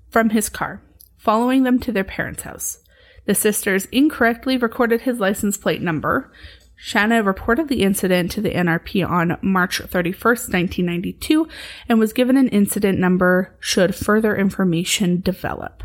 from 0.09 0.29
his 0.29 0.49
car, 0.49 0.81
following 1.17 1.63
them 1.63 1.79
to 1.79 1.91
their 1.91 2.03
parents' 2.03 2.43
house. 2.43 2.79
The 3.25 3.35
sisters 3.35 3.85
incorrectly 3.91 4.57
recorded 4.57 5.01
his 5.01 5.19
license 5.19 5.57
plate 5.57 5.81
number. 5.81 6.31
Shanna 6.77 7.21
reported 7.21 7.67
the 7.67 7.83
incident 7.83 8.31
to 8.31 8.41
the 8.41 8.51
NRP 8.51 9.07
on 9.07 9.37
March 9.41 9.81
31st, 9.81 10.53
1992, 10.53 11.47
and 11.89 11.99
was 11.99 12.13
given 12.13 12.37
an 12.37 12.47
incident 12.49 12.99
number 12.99 13.55
should 13.59 13.93
further 13.93 14.35
information 14.35 15.19
develop. 15.19 15.83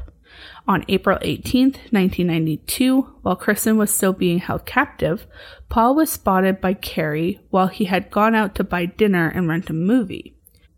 On 0.68 0.84
April 0.86 1.18
18th, 1.18 1.90
1992, 1.90 3.02
while 3.22 3.34
Kristen 3.34 3.76
was 3.76 3.92
still 3.92 4.12
being 4.12 4.38
held 4.38 4.64
captive, 4.64 5.26
Paul 5.72 5.94
was 5.94 6.10
spotted 6.10 6.60
by 6.60 6.74
Carrie 6.74 7.40
while 7.48 7.68
he 7.68 7.86
had 7.86 8.10
gone 8.10 8.34
out 8.34 8.54
to 8.56 8.62
buy 8.62 8.84
dinner 8.84 9.32
and 9.34 9.48
rent 9.48 9.70
a 9.70 9.72
movie. 9.72 10.36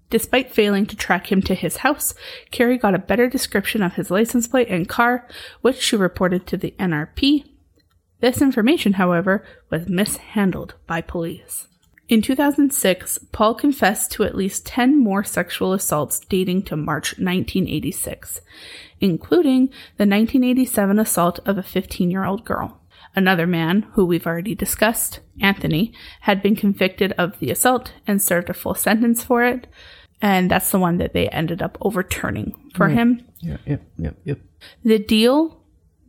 Despite 0.08 0.52
failing 0.52 0.86
to 0.86 0.94
track 0.94 1.32
him 1.32 1.42
to 1.42 1.56
his 1.56 1.78
house, 1.78 2.14
Carrie 2.52 2.78
got 2.78 2.94
a 2.94 3.00
better 3.00 3.28
description 3.28 3.82
of 3.82 3.94
his 3.94 4.08
license 4.08 4.46
plate 4.46 4.68
and 4.68 4.88
car, 4.88 5.26
which 5.62 5.80
she 5.80 5.96
reported 5.96 6.46
to 6.46 6.56
the 6.56 6.76
NRP. 6.78 7.44
This 8.20 8.40
information, 8.40 8.92
however, 8.92 9.44
was 9.68 9.88
mishandled 9.88 10.74
by 10.86 11.00
police. 11.00 11.66
In 12.08 12.22
2006, 12.22 13.18
Paul 13.32 13.56
confessed 13.56 14.12
to 14.12 14.22
at 14.22 14.36
least 14.36 14.64
10 14.64 15.02
more 15.02 15.24
sexual 15.24 15.72
assaults 15.72 16.20
dating 16.20 16.62
to 16.66 16.76
March 16.76 17.18
1986, 17.18 18.42
including 19.00 19.66
the 19.96 20.06
1987 20.06 21.00
assault 21.00 21.40
of 21.44 21.58
a 21.58 21.64
15 21.64 22.12
year 22.12 22.24
old 22.24 22.44
girl. 22.44 22.80
Another 23.16 23.46
man, 23.46 23.82
who 23.92 24.04
we've 24.04 24.26
already 24.26 24.54
discussed, 24.54 25.20
Anthony, 25.40 25.92
had 26.20 26.42
been 26.42 26.56
convicted 26.56 27.12
of 27.12 27.38
the 27.38 27.50
assault 27.50 27.92
and 28.06 28.20
served 28.20 28.50
a 28.50 28.54
full 28.54 28.74
sentence 28.74 29.22
for 29.22 29.44
it. 29.44 29.66
And 30.20 30.50
that's 30.50 30.70
the 30.70 30.78
one 30.78 30.98
that 30.98 31.12
they 31.12 31.28
ended 31.28 31.62
up 31.62 31.78
overturning 31.80 32.70
for 32.74 32.88
mm. 32.88 32.94
him. 32.94 33.26
Yep, 33.40 33.60
yep, 33.66 33.82
yep, 33.98 34.16
yep. 34.24 34.38
The 34.84 34.98
deal 34.98 35.60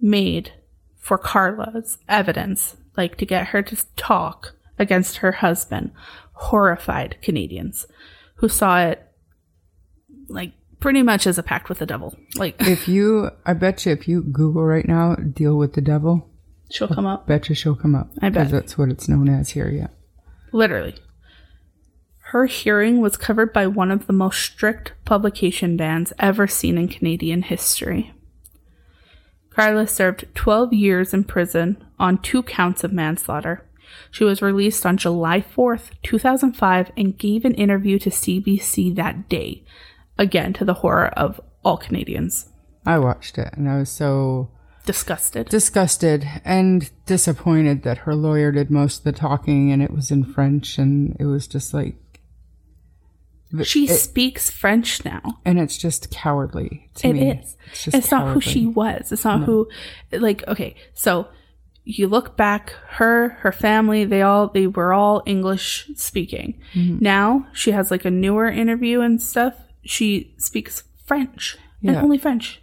made 0.02 0.54
for 0.98 1.18
Karla's 1.18 1.98
evidence, 2.08 2.78
like 2.98 3.18
to 3.18 3.26
get 3.26 3.48
her 3.48 3.62
to 3.62 3.86
talk 3.96 4.56
against 4.80 5.18
her 5.18 5.34
husband, 5.34 5.92
horrified 6.34 7.18
Canadians 7.22 7.86
who 8.36 8.50
saw 8.50 8.80
it 8.80 9.02
like 10.28 10.54
pretty 10.80 11.02
much 11.02 11.26
as 11.26 11.38
a 11.38 11.44
pact 11.44 11.70
with 11.70 11.80
the 11.80 11.86
devil. 11.86 12.16
Like 12.36 12.56
If 12.60 12.88
you, 12.88 13.32
I 13.46 13.54
bet 13.54 13.86
you, 13.86 13.92
if 13.94 14.08
you 14.08 14.22
Google 14.22 14.64
right 14.64 14.88
now, 14.88 15.16
deal 15.16 15.58
with 15.58 15.74
the 15.74 15.82
devil, 15.82 16.30
she'll 16.70 16.88
come 16.88 17.06
up. 17.06 17.28
bet 17.28 17.50
you 17.50 17.56
she'll 17.56 17.76
come 17.76 17.96
up. 17.96 18.10
I 18.22 18.30
bet. 18.30 18.34
Because 18.34 18.52
that's 18.52 18.78
what 18.78 18.90
it's 18.90 19.08
known 19.08 19.30
as 19.30 19.52
here, 19.52 19.70
yeah. 19.70 19.88
Literally. 20.52 20.96
Her 22.30 22.48
hearing 22.48 23.02
was 23.02 23.18
covered 23.18 23.54
by 23.54 23.68
one 23.68 23.92
of 23.92 24.08
the 24.08 24.14
most 24.14 24.42
strict 24.42 24.94
publication 25.06 25.78
bans 25.78 26.12
ever 26.18 26.48
seen 26.48 26.78
in 26.78 26.88
Canadian 26.88 27.44
history. 27.44 28.14
Karla 29.52 29.88
served 29.88 30.26
12 30.34 30.74
years 30.74 31.14
in 31.14 31.24
prison 31.24 31.84
on 31.98 32.18
two 32.18 32.44
counts 32.44 32.84
of 32.84 32.92
manslaughter. 32.92 33.64
She 34.12 34.24
was 34.24 34.42
released 34.42 34.86
on 34.86 34.98
July 34.98 35.40
4th, 35.40 35.92
2005, 36.04 36.92
and 36.98 37.18
gave 37.18 37.46
an 37.46 37.54
interview 37.54 38.00
to 38.00 38.10
CBC 38.10 38.96
that 38.96 39.30
day, 39.30 39.64
again 40.18 40.52
to 40.54 40.66
the 40.66 40.74
horror 40.76 41.08
of 41.10 41.40
all 41.64 41.78
Canadians. 41.78 42.50
I 42.86 43.00
watched 43.00 43.38
it 43.38 43.54
and 43.54 43.70
I 43.70 43.80
was 43.80 43.90
so 43.90 44.50
Disgusted. 44.86 45.50
disgusted 45.50 46.28
and 46.46 46.90
disappointed 47.06 47.84
that 47.84 48.00
her 48.00 48.14
lawyer 48.16 48.52
did 48.52 48.70
most 48.70 49.00
of 49.00 49.04
the 49.04 49.12
talking 49.12 49.72
and 49.72 49.82
it 49.82 49.92
was 49.92 50.12
in 50.12 50.24
French 50.24 50.78
and 50.78 51.16
it 51.20 51.26
was 51.26 51.48
just 51.48 51.74
like 51.74 51.96
She 53.64 53.86
it- 53.86 53.96
speaks 53.96 54.50
French 54.50 55.04
now. 55.06 55.22
and 55.46 55.60
it's 55.60 55.78
just 55.78 56.12
cowardly 56.12 56.90
to 56.96 57.08
It 57.10 57.14
me. 57.14 57.32
is. 57.32 57.56
It's, 57.86 57.88
It's 57.96 58.12
not 58.12 58.34
who 58.34 58.42
she 58.42 58.66
was. 58.68 59.12
It's 59.12 59.24
not 59.24 59.44
who, 59.44 59.68
like, 60.12 60.46
okay, 60.48 60.76
so 60.94 61.28
you 61.84 62.08
look 62.08 62.36
back, 62.36 62.74
her, 62.98 63.30
her 63.42 63.52
family, 63.52 64.06
they 64.06 64.22
all, 64.24 64.48
they 64.50 64.68
were 64.68 64.92
all 64.94 65.22
English 65.26 65.90
speaking. 65.96 66.60
Mm-hmm. 66.74 66.98
Now 67.02 67.48
she 67.54 67.72
has 67.72 67.92
like 67.92 68.06
a 68.06 68.12
newer 68.12 68.48
interview 68.48 69.02
and 69.02 69.22
stuff. 69.22 69.54
She 69.84 70.34
speaks 70.38 70.84
French 71.06 71.58
and 71.84 71.96
only 71.96 72.18
French. 72.18 72.62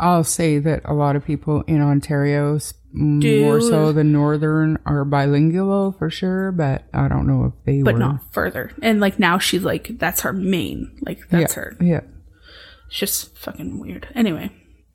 I'll 0.00 0.24
say 0.24 0.58
that 0.58 0.80
a 0.84 0.94
lot 0.94 1.14
of 1.14 1.24
people 1.24 1.62
in 1.62 1.80
Ontario, 1.80 2.56
s- 2.56 2.74
more 2.92 3.60
so 3.60 3.92
than 3.92 4.12
Northern, 4.12 4.78
are 4.86 5.04
bilingual 5.04 5.92
for 5.92 6.10
sure, 6.10 6.50
but 6.52 6.84
I 6.92 7.06
don't 7.06 7.26
know 7.26 7.44
if 7.44 7.52
they 7.66 7.82
but 7.82 7.94
were. 7.94 8.00
not 8.00 8.32
further. 8.32 8.72
And 8.82 8.98
like 8.98 9.18
now 9.18 9.38
she's 9.38 9.62
like, 9.62 9.98
that's 9.98 10.22
her 10.22 10.32
main, 10.32 10.98
like, 11.02 11.20
that's 11.28 11.54
yeah, 11.54 11.62
her. 11.62 11.76
Yeah. 11.80 12.00
It's 12.88 12.98
just 12.98 13.36
fucking 13.38 13.78
weird. 13.78 14.08
Anyway, 14.14 14.50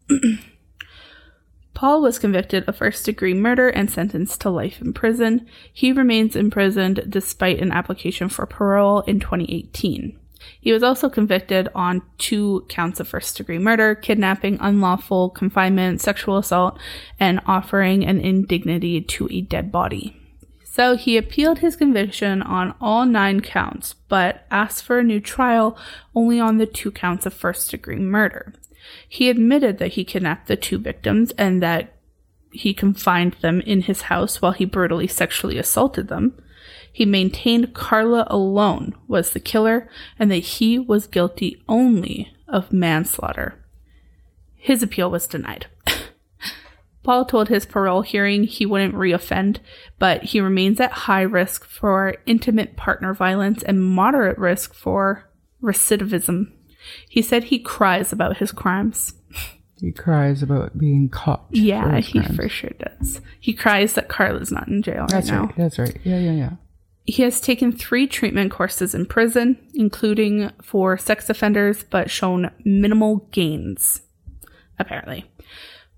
Paul 1.73 2.01
was 2.01 2.19
convicted 2.19 2.67
of 2.67 2.77
first 2.77 3.05
degree 3.05 3.33
murder 3.33 3.69
and 3.69 3.91
sentenced 3.91 4.41
to 4.41 4.49
life 4.49 4.81
in 4.81 4.93
prison. 4.93 5.45
He 5.71 5.91
remains 5.91 6.35
imprisoned 6.35 7.05
despite 7.07 7.59
an 7.59 7.71
application 7.71 8.29
for 8.29 8.45
parole 8.45 9.01
in 9.01 9.19
2018. 9.19 10.19
He 10.59 10.71
was 10.71 10.83
also 10.83 11.09
convicted 11.09 11.69
on 11.75 12.01
two 12.17 12.65
counts 12.69 12.99
of 12.99 13.07
first 13.07 13.37
degree 13.37 13.59
murder, 13.59 13.95
kidnapping, 13.95 14.57
unlawful 14.59 15.29
confinement, 15.29 16.01
sexual 16.01 16.37
assault, 16.37 16.79
and 17.19 17.39
offering 17.45 18.05
an 18.05 18.19
indignity 18.19 19.01
to 19.01 19.27
a 19.31 19.41
dead 19.41 19.71
body. 19.71 20.19
So 20.63 20.97
he 20.97 21.15
appealed 21.15 21.59
his 21.59 21.77
conviction 21.77 22.41
on 22.41 22.75
all 22.81 23.05
nine 23.05 23.39
counts, 23.39 23.93
but 24.09 24.45
asked 24.51 24.83
for 24.83 24.99
a 24.99 25.03
new 25.03 25.21
trial 25.21 25.77
only 26.13 26.37
on 26.37 26.57
the 26.57 26.65
two 26.65 26.91
counts 26.91 27.25
of 27.25 27.33
first 27.33 27.71
degree 27.71 27.95
murder. 27.95 28.53
He 29.07 29.29
admitted 29.29 29.77
that 29.77 29.93
he 29.93 30.03
kidnapped 30.03 30.47
the 30.47 30.57
two 30.57 30.77
victims 30.77 31.31
and 31.37 31.63
that 31.63 31.93
he 32.51 32.73
confined 32.73 33.37
them 33.41 33.61
in 33.61 33.81
his 33.81 34.03
house 34.03 34.41
while 34.41 34.51
he 34.51 34.65
brutally 34.65 35.07
sexually 35.07 35.57
assaulted 35.57 36.07
them. 36.07 36.37
He 36.95 37.03
maintained 37.05 37.73
Karla 37.73 38.25
alone 38.29 38.95
was 39.05 39.31
the 39.31 39.41
killer 39.41 39.89
and 40.17 40.31
that 40.31 40.35
he 40.37 40.79
was 40.79 41.07
guilty 41.07 41.61
only 41.67 42.31
of 42.47 42.71
manslaughter. 42.71 43.61
His 44.55 44.81
appeal 44.81 45.11
was 45.11 45.27
denied. 45.27 45.65
Paul 47.03 47.25
told 47.25 47.49
his 47.49 47.65
parole 47.65 48.01
hearing 48.01 48.45
he 48.45 48.65
wouldn't 48.65 48.93
reoffend, 48.95 49.57
but 49.99 50.23
he 50.23 50.39
remains 50.39 50.79
at 50.79 50.93
high 50.93 51.23
risk 51.23 51.65
for 51.65 52.15
intimate 52.25 52.77
partner 52.77 53.13
violence 53.13 53.61
and 53.61 53.83
moderate 53.83 54.37
risk 54.37 54.73
for 54.73 55.29
recidivism. 55.61 56.53
He 57.09 57.21
said 57.21 57.43
he 57.43 57.59
cries 57.59 58.13
about 58.13 58.37
his 58.37 58.53
crimes. 58.53 59.15
He 59.81 59.91
cries 59.91 60.41
about 60.41 60.77
being 60.77 61.09
caught. 61.09 61.49
for 61.49 61.57
Yeah, 61.57 61.97
his 61.97 62.07
he 62.07 62.21
for 62.21 62.47
sure 62.47 62.71
does. 62.79 63.19
He 63.37 63.51
cries 63.51 63.95
that 63.95 64.07
Karla's 64.07 64.49
not 64.49 64.69
in 64.69 64.81
jail 64.81 65.07
That's 65.09 65.29
right 65.29 65.37
now. 65.37 65.45
right. 65.47 65.57
That's 65.57 65.77
right. 65.77 65.97
Yeah, 66.05 66.19
yeah, 66.19 66.31
yeah. 66.31 66.49
He 67.05 67.21
has 67.23 67.39
taken 67.39 67.71
three 67.71 68.07
treatment 68.07 68.51
courses 68.51 68.95
in 68.95 69.05
prison, 69.05 69.57
including 69.73 70.51
for 70.61 70.97
sex 70.97 71.29
offenders, 71.29 71.83
but 71.83 72.09
shown 72.09 72.51
minimal 72.63 73.27
gains, 73.31 74.01
apparently. 74.79 75.25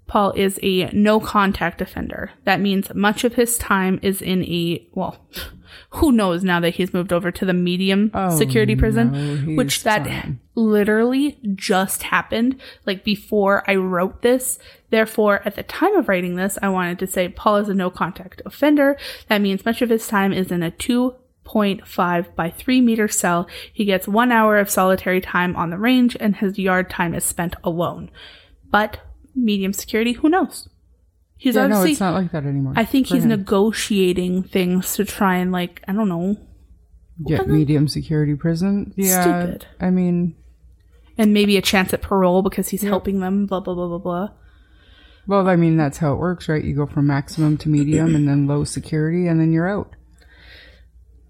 Paul 0.07 0.31
is 0.31 0.59
a 0.63 0.89
no 0.91 1.19
contact 1.19 1.81
offender. 1.81 2.31
That 2.45 2.61
means 2.61 2.93
much 2.93 3.23
of 3.23 3.35
his 3.35 3.57
time 3.57 3.99
is 4.01 4.21
in 4.21 4.43
a, 4.43 4.87
well, 4.93 5.25
who 5.91 6.11
knows 6.11 6.43
now 6.43 6.59
that 6.59 6.71
he's 6.75 6.93
moved 6.93 7.11
over 7.13 7.31
to 7.31 7.45
the 7.45 7.53
medium 7.53 8.11
Oh, 8.13 8.35
security 8.37 8.75
prison, 8.75 9.11
no, 9.45 9.55
which 9.55 9.83
that 9.83 10.05
fine. 10.05 10.39
literally 10.55 11.37
just 11.55 12.03
happened 12.03 12.59
like 12.85 13.03
before 13.03 13.63
I 13.69 13.75
wrote 13.75 14.21
this. 14.21 14.59
Therefore, 14.89 15.41
at 15.45 15.55
the 15.55 15.63
time 15.63 15.95
of 15.95 16.07
writing 16.07 16.35
this, 16.35 16.57
I 16.61 16.69
wanted 16.69 16.99
to 16.99 17.07
say 17.07 17.29
Paul 17.29 17.57
is 17.57 17.69
a 17.69 17.73
no 17.73 17.89
contact 17.89 18.41
offender. 18.45 18.97
That 19.27 19.41
means 19.41 19.65
much 19.65 19.81
of 19.81 19.89
his 19.89 20.07
time 20.07 20.31
is 20.33 20.51
in 20.51 20.63
a 20.63 20.71
2.5 20.71 22.35
by 22.35 22.49
3 22.49 22.81
meter 22.81 23.07
cell. 23.07 23.47
He 23.71 23.85
gets 23.85 24.07
one 24.07 24.31
hour 24.31 24.57
of 24.57 24.69
solitary 24.69 25.21
time 25.21 25.55
on 25.55 25.69
the 25.69 25.77
range 25.77 26.15
and 26.19 26.35
his 26.35 26.57
yard 26.57 26.89
time 26.89 27.13
is 27.13 27.23
spent 27.23 27.55
alone. 27.63 28.09
But 28.69 28.99
medium 29.35 29.73
security, 29.73 30.13
who 30.13 30.29
knows? 30.29 30.67
He's 31.37 31.55
yeah, 31.55 31.67
no, 31.67 31.83
it's 31.83 31.99
not 31.99 32.15
like 32.15 32.31
that 32.31 32.45
anymore. 32.45 32.73
I 32.75 32.83
think 32.83 33.07
he's 33.07 33.23
him. 33.23 33.29
negotiating 33.29 34.43
things 34.43 34.95
to 34.95 35.05
try 35.05 35.35
and 35.35 35.51
like, 35.51 35.83
I 35.87 35.93
don't 35.93 36.09
know, 36.09 36.35
Get 37.25 37.47
medium 37.47 37.87
security 37.87 38.35
prison. 38.35 38.93
Yeah. 38.95 39.21
Stupid. 39.21 39.65
I 39.79 39.89
mean, 39.89 40.35
and 41.17 41.33
maybe 41.33 41.57
a 41.57 41.61
chance 41.61 41.93
at 41.93 42.01
parole 42.01 42.43
because 42.43 42.69
he's 42.69 42.83
helping 42.83 43.21
them, 43.21 43.47
blah, 43.47 43.59
blah, 43.59 43.73
blah, 43.73 43.87
blah, 43.87 43.97
blah. 43.97 44.29
well, 45.25 45.49
I 45.49 45.55
mean, 45.55 45.77
that's 45.77 45.97
how 45.97 46.13
it 46.13 46.17
works, 46.19 46.47
right? 46.47 46.63
You 46.63 46.75
go 46.75 46.85
from 46.85 47.07
maximum 47.07 47.57
to 47.57 47.69
medium 47.69 48.15
and 48.15 48.27
then 48.27 48.45
low 48.45 48.63
security 48.63 49.27
and 49.27 49.39
then 49.39 49.51
you're 49.51 49.67
out. 49.67 49.95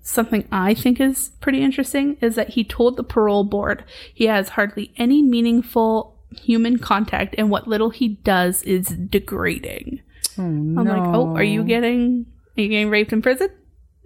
Something 0.02 0.48
I 0.52 0.74
think 0.74 1.00
is 1.00 1.30
pretty 1.40 1.62
interesting 1.62 2.18
is 2.22 2.36
that 2.36 2.50
he 2.50 2.64
told 2.64 2.98
the 2.98 3.04
parole 3.04 3.44
board 3.44 3.84
he 4.14 4.26
has 4.26 4.50
hardly 4.50 4.94
any 4.98 5.22
meaningful 5.22 6.17
human 6.36 6.78
contact 6.80 7.36
and 7.38 7.50
what 7.50 7.68
little 7.68 7.90
he 7.90 8.10
does 8.10 8.64
is 8.64 8.88
degrading. 8.88 10.02
Oh, 10.38 10.44
I'm 10.44 10.76
like, 10.76 11.16
oh, 11.16 11.36
are 11.36 11.44
you 11.44 11.64
getting 11.64 12.26
are 12.58 12.62
you 12.62 12.70
getting 12.70 12.90
raped 12.90 13.14
in 13.14 13.22
prison? 13.22 13.50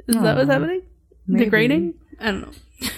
Is 0.08 0.16
that 0.16 0.36
what's 0.36 0.50
happening? 0.50 0.84
maybe. 1.28 1.46
Degrading? 1.46 1.94
I 2.20 2.26
don't 2.26 2.42
know. 2.42 2.90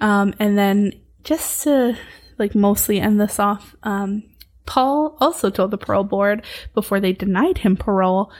um, 0.06 0.34
and 0.38 0.58
then 0.58 0.92
just 1.24 1.62
to 1.64 1.96
like 2.38 2.54
mostly 2.54 3.00
end 3.00 3.20
this 3.20 3.38
off, 3.38 3.74
um, 3.82 4.24
Paul 4.66 5.16
also 5.20 5.50
told 5.50 5.70
the 5.70 5.78
parole 5.78 6.04
board 6.04 6.44
before 6.74 7.00
they 7.00 7.12
denied 7.12 7.58
him 7.58 7.76
parole, 7.76 8.30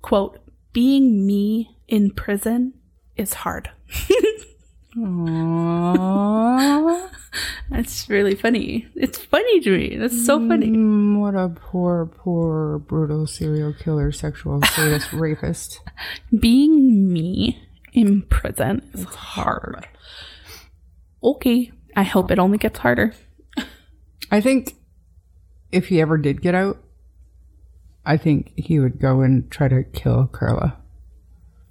quote, 0.00 0.38
being 0.72 1.26
me 1.26 1.76
in 1.88 2.10
prison 2.10 2.74
is 3.16 3.34
hard. 3.34 3.70
Aww. 4.96 6.82
That's 7.70 8.08
really 8.10 8.34
funny. 8.34 8.86
It's 8.94 9.18
funny 9.18 9.60
to 9.60 9.76
me. 9.76 9.96
That's 9.96 10.26
so 10.26 10.38
funny. 10.46 10.68
Mm, 10.68 11.18
what 11.20 11.34
a 11.34 11.48
poor, 11.48 12.06
poor, 12.06 12.78
brutal 12.78 13.26
serial 13.26 13.72
killer, 13.72 14.12
sexual 14.12 14.60
sadist, 14.62 15.12
rapist. 15.14 15.80
Being 16.38 17.10
me 17.12 17.62
in 17.92 18.22
prison 18.22 18.88
is 18.92 19.04
hard. 19.04 19.88
Okay. 21.22 21.72
I 21.96 22.02
hope 22.02 22.30
it 22.30 22.38
only 22.38 22.58
gets 22.58 22.78
harder. 22.78 23.14
I 24.30 24.40
think 24.40 24.74
if 25.70 25.88
he 25.88 26.00
ever 26.00 26.18
did 26.18 26.42
get 26.42 26.54
out, 26.54 26.78
I 28.04 28.16
think 28.16 28.52
he 28.56 28.80
would 28.80 28.98
go 28.98 29.20
and 29.20 29.50
try 29.50 29.68
to 29.68 29.82
kill 29.84 30.26
Karla. 30.26 30.78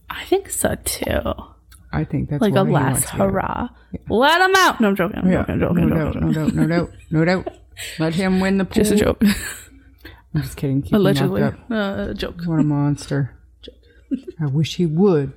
I 0.09 0.23
think 0.25 0.49
so 0.49 0.75
too. 0.83 1.33
I 1.93 2.03
think 2.05 2.29
that's 2.29 2.41
Like 2.41 2.55
a 2.55 2.61
last 2.63 2.71
wants 2.71 3.01
to 3.01 3.11
get 3.17 3.21
out. 3.21 3.31
hurrah. 3.31 3.67
Let 4.09 4.41
him 4.41 4.55
out. 4.57 4.79
No, 4.81 4.87
I'm 4.89 4.95
joking. 4.95 5.19
I'm 5.19 5.31
Yeah, 5.31 5.45
joking. 5.45 5.59
No 5.59 5.67
I'm 5.81 5.89
doubt, 5.89 6.15
no 6.21 6.31
doubt, 6.31 6.53
no 6.55 6.67
doubt, 6.67 6.91
no 7.11 7.25
doubt. 7.25 7.47
Let 7.99 8.15
him 8.15 8.39
win 8.39 8.57
the 8.57 8.65
pool. 8.65 8.73
Just 8.83 8.91
a 8.93 8.95
joke. 8.95 9.21
I'm 10.33 10.41
just 10.43 10.55
kidding. 10.55 10.81
Keep 10.81 10.93
Allegedly. 10.93 11.41
locked 11.41 11.57
up. 11.69 11.71
Uh, 11.71 12.13
joke. 12.13 12.41
What 12.45 12.59
a 12.59 12.63
monster. 12.63 13.35
joke. 13.61 13.75
I 14.41 14.45
wish 14.45 14.75
he 14.77 14.85
would. 14.85 15.33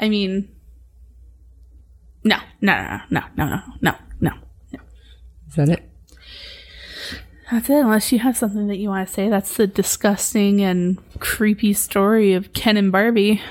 I 0.00 0.08
mean, 0.08 0.48
no, 2.24 2.36
no, 2.60 2.72
no, 2.82 2.98
no, 3.10 3.20
no, 3.36 3.60
no, 3.82 3.94
no, 4.20 4.30
no. 4.72 4.80
Is 5.48 5.54
that 5.56 5.68
it? 5.68 5.90
That's 7.50 7.68
it. 7.68 7.76
Unless 7.76 8.10
you 8.12 8.18
have 8.20 8.36
something 8.36 8.68
that 8.68 8.78
you 8.78 8.88
want 8.88 9.06
to 9.06 9.12
say, 9.12 9.28
that's 9.28 9.56
the 9.56 9.66
disgusting 9.66 10.60
and 10.60 10.98
creepy 11.20 11.72
story 11.72 12.32
of 12.32 12.52
Ken 12.52 12.76
and 12.76 12.90
Barbie. 12.90 13.42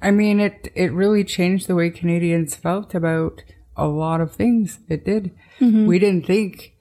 I 0.00 0.10
mean, 0.10 0.40
it 0.40 0.70
it 0.74 0.92
really 0.92 1.24
changed 1.24 1.66
the 1.66 1.74
way 1.74 1.90
Canadians 1.90 2.54
felt 2.54 2.94
about 2.94 3.42
a 3.76 3.86
lot 3.86 4.20
of 4.20 4.32
things. 4.32 4.78
It 4.88 5.04
did. 5.04 5.32
We 5.86 5.98
didn't 5.98 6.26
think, 6.26 6.74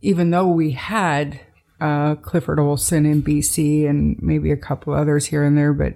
even 0.00 0.30
though 0.30 0.46
we 0.46 0.70
had 0.72 1.40
uh, 1.80 2.14
Clifford 2.14 2.60
Olson 2.60 3.04
in 3.04 3.22
BC 3.22 3.88
and 3.88 4.16
maybe 4.22 4.52
a 4.52 4.56
couple 4.56 4.94
others 4.94 5.26
here 5.26 5.44
and 5.44 5.58
there, 5.58 5.72
but 5.72 5.94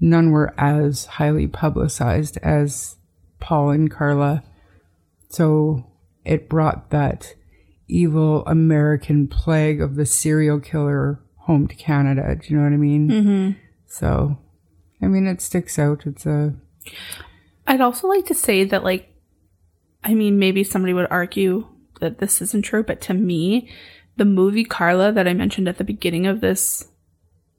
none 0.00 0.30
were 0.30 0.54
as 0.58 1.06
highly 1.06 1.46
publicized 1.46 2.38
as 2.38 2.96
Paul 3.38 3.70
and 3.70 3.90
Karla. 3.90 4.42
So 5.28 5.86
it 6.24 6.48
brought 6.48 6.90
that 6.90 7.34
evil 7.88 8.44
American 8.46 9.28
plague 9.28 9.80
of 9.80 9.96
the 9.96 10.06
serial 10.06 10.60
killer 10.60 11.20
home 11.36 11.68
to 11.68 11.74
Canada. 11.74 12.36
Do 12.36 12.48
you 12.48 12.56
know 12.56 12.64
what 12.64 12.72
I 12.72 12.76
mean? 12.76 13.08
Mm-hmm. 13.08 13.50
So, 13.86 14.38
I 15.00 15.06
mean, 15.06 15.26
it 15.26 15.40
sticks 15.40 15.78
out. 15.78 16.06
It's 16.06 16.26
a 16.26 16.54
I'd 17.66 17.80
also 17.80 18.08
like 18.08 18.26
to 18.26 18.34
say 18.34 18.64
that, 18.64 18.84
like, 18.84 19.12
I 20.04 20.14
mean, 20.14 20.38
maybe 20.38 20.62
somebody 20.62 20.94
would 20.94 21.08
argue 21.10 21.66
that 22.00 22.18
this 22.18 22.40
isn't 22.40 22.62
true, 22.62 22.84
but 22.84 23.00
to 23.02 23.14
me, 23.14 23.68
the 24.16 24.24
movie 24.24 24.64
Karla 24.64 25.12
that 25.12 25.26
I 25.26 25.34
mentioned 25.34 25.68
at 25.68 25.78
the 25.78 25.84
beginning 25.84 26.26
of 26.26 26.40
this 26.40 26.88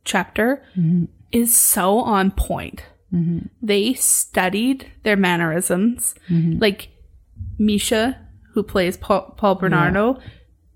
chapter 0.06 0.64
mm-hmm. 0.78 1.06
is 1.32 1.56
so 1.56 2.00
on 2.00 2.32
point. 2.32 2.84
Mm-hmm. 3.14 3.48
They 3.62 3.94
studied 3.94 4.92
their 5.04 5.18
mannerisms. 5.18 6.16
Mm-hmm. 6.30 6.60
Like 6.60 6.90
Misha, 7.58 8.27
who 8.58 8.64
plays 8.64 8.98
Paul, 8.98 9.36
Paul 9.38 9.54
Bernardo, 9.54 10.20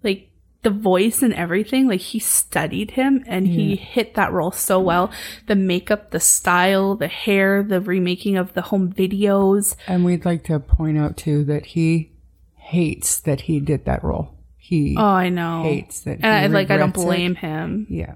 like 0.03 0.29
the 0.61 0.69
voice 0.69 1.23
and 1.23 1.33
everything, 1.33 1.87
like 1.87 1.99
he 2.01 2.19
studied 2.19 2.91
him 2.91 3.23
and 3.25 3.47
he 3.47 3.75
hit 3.75 4.13
that 4.13 4.31
role 4.31 4.51
so 4.51 4.79
well. 4.79 5.09
The 5.47 5.55
makeup, 5.55 6.11
the 6.11 6.19
style, 6.19 6.95
the 6.95 7.07
hair, 7.07 7.63
the 7.63 7.81
remaking 7.81 8.37
of 8.37 8.53
the 8.53 8.61
home 8.61 8.93
videos. 8.93 9.75
And 9.87 10.05
we'd 10.05 10.23
like 10.25 10.43
to 10.43 10.59
point 10.59 10.99
out 10.99 11.17
too 11.17 11.43
that 11.45 11.65
he 11.65 12.11
hates 12.57 13.19
that 13.21 13.41
he 13.41 13.59
did 13.59 13.85
that 13.85 14.03
role. 14.03 14.35
He 14.57 14.95
Oh, 14.95 15.01
I 15.03 15.29
know. 15.29 15.63
hates 15.63 16.01
that. 16.01 16.19
And 16.21 16.25
I, 16.27 16.45
like, 16.45 16.69
I 16.69 16.77
don't 16.77 16.89
regrets 16.89 17.01
it. 17.03 17.05
blame 17.07 17.35
him. 17.35 17.87
Yeah. 17.89 18.13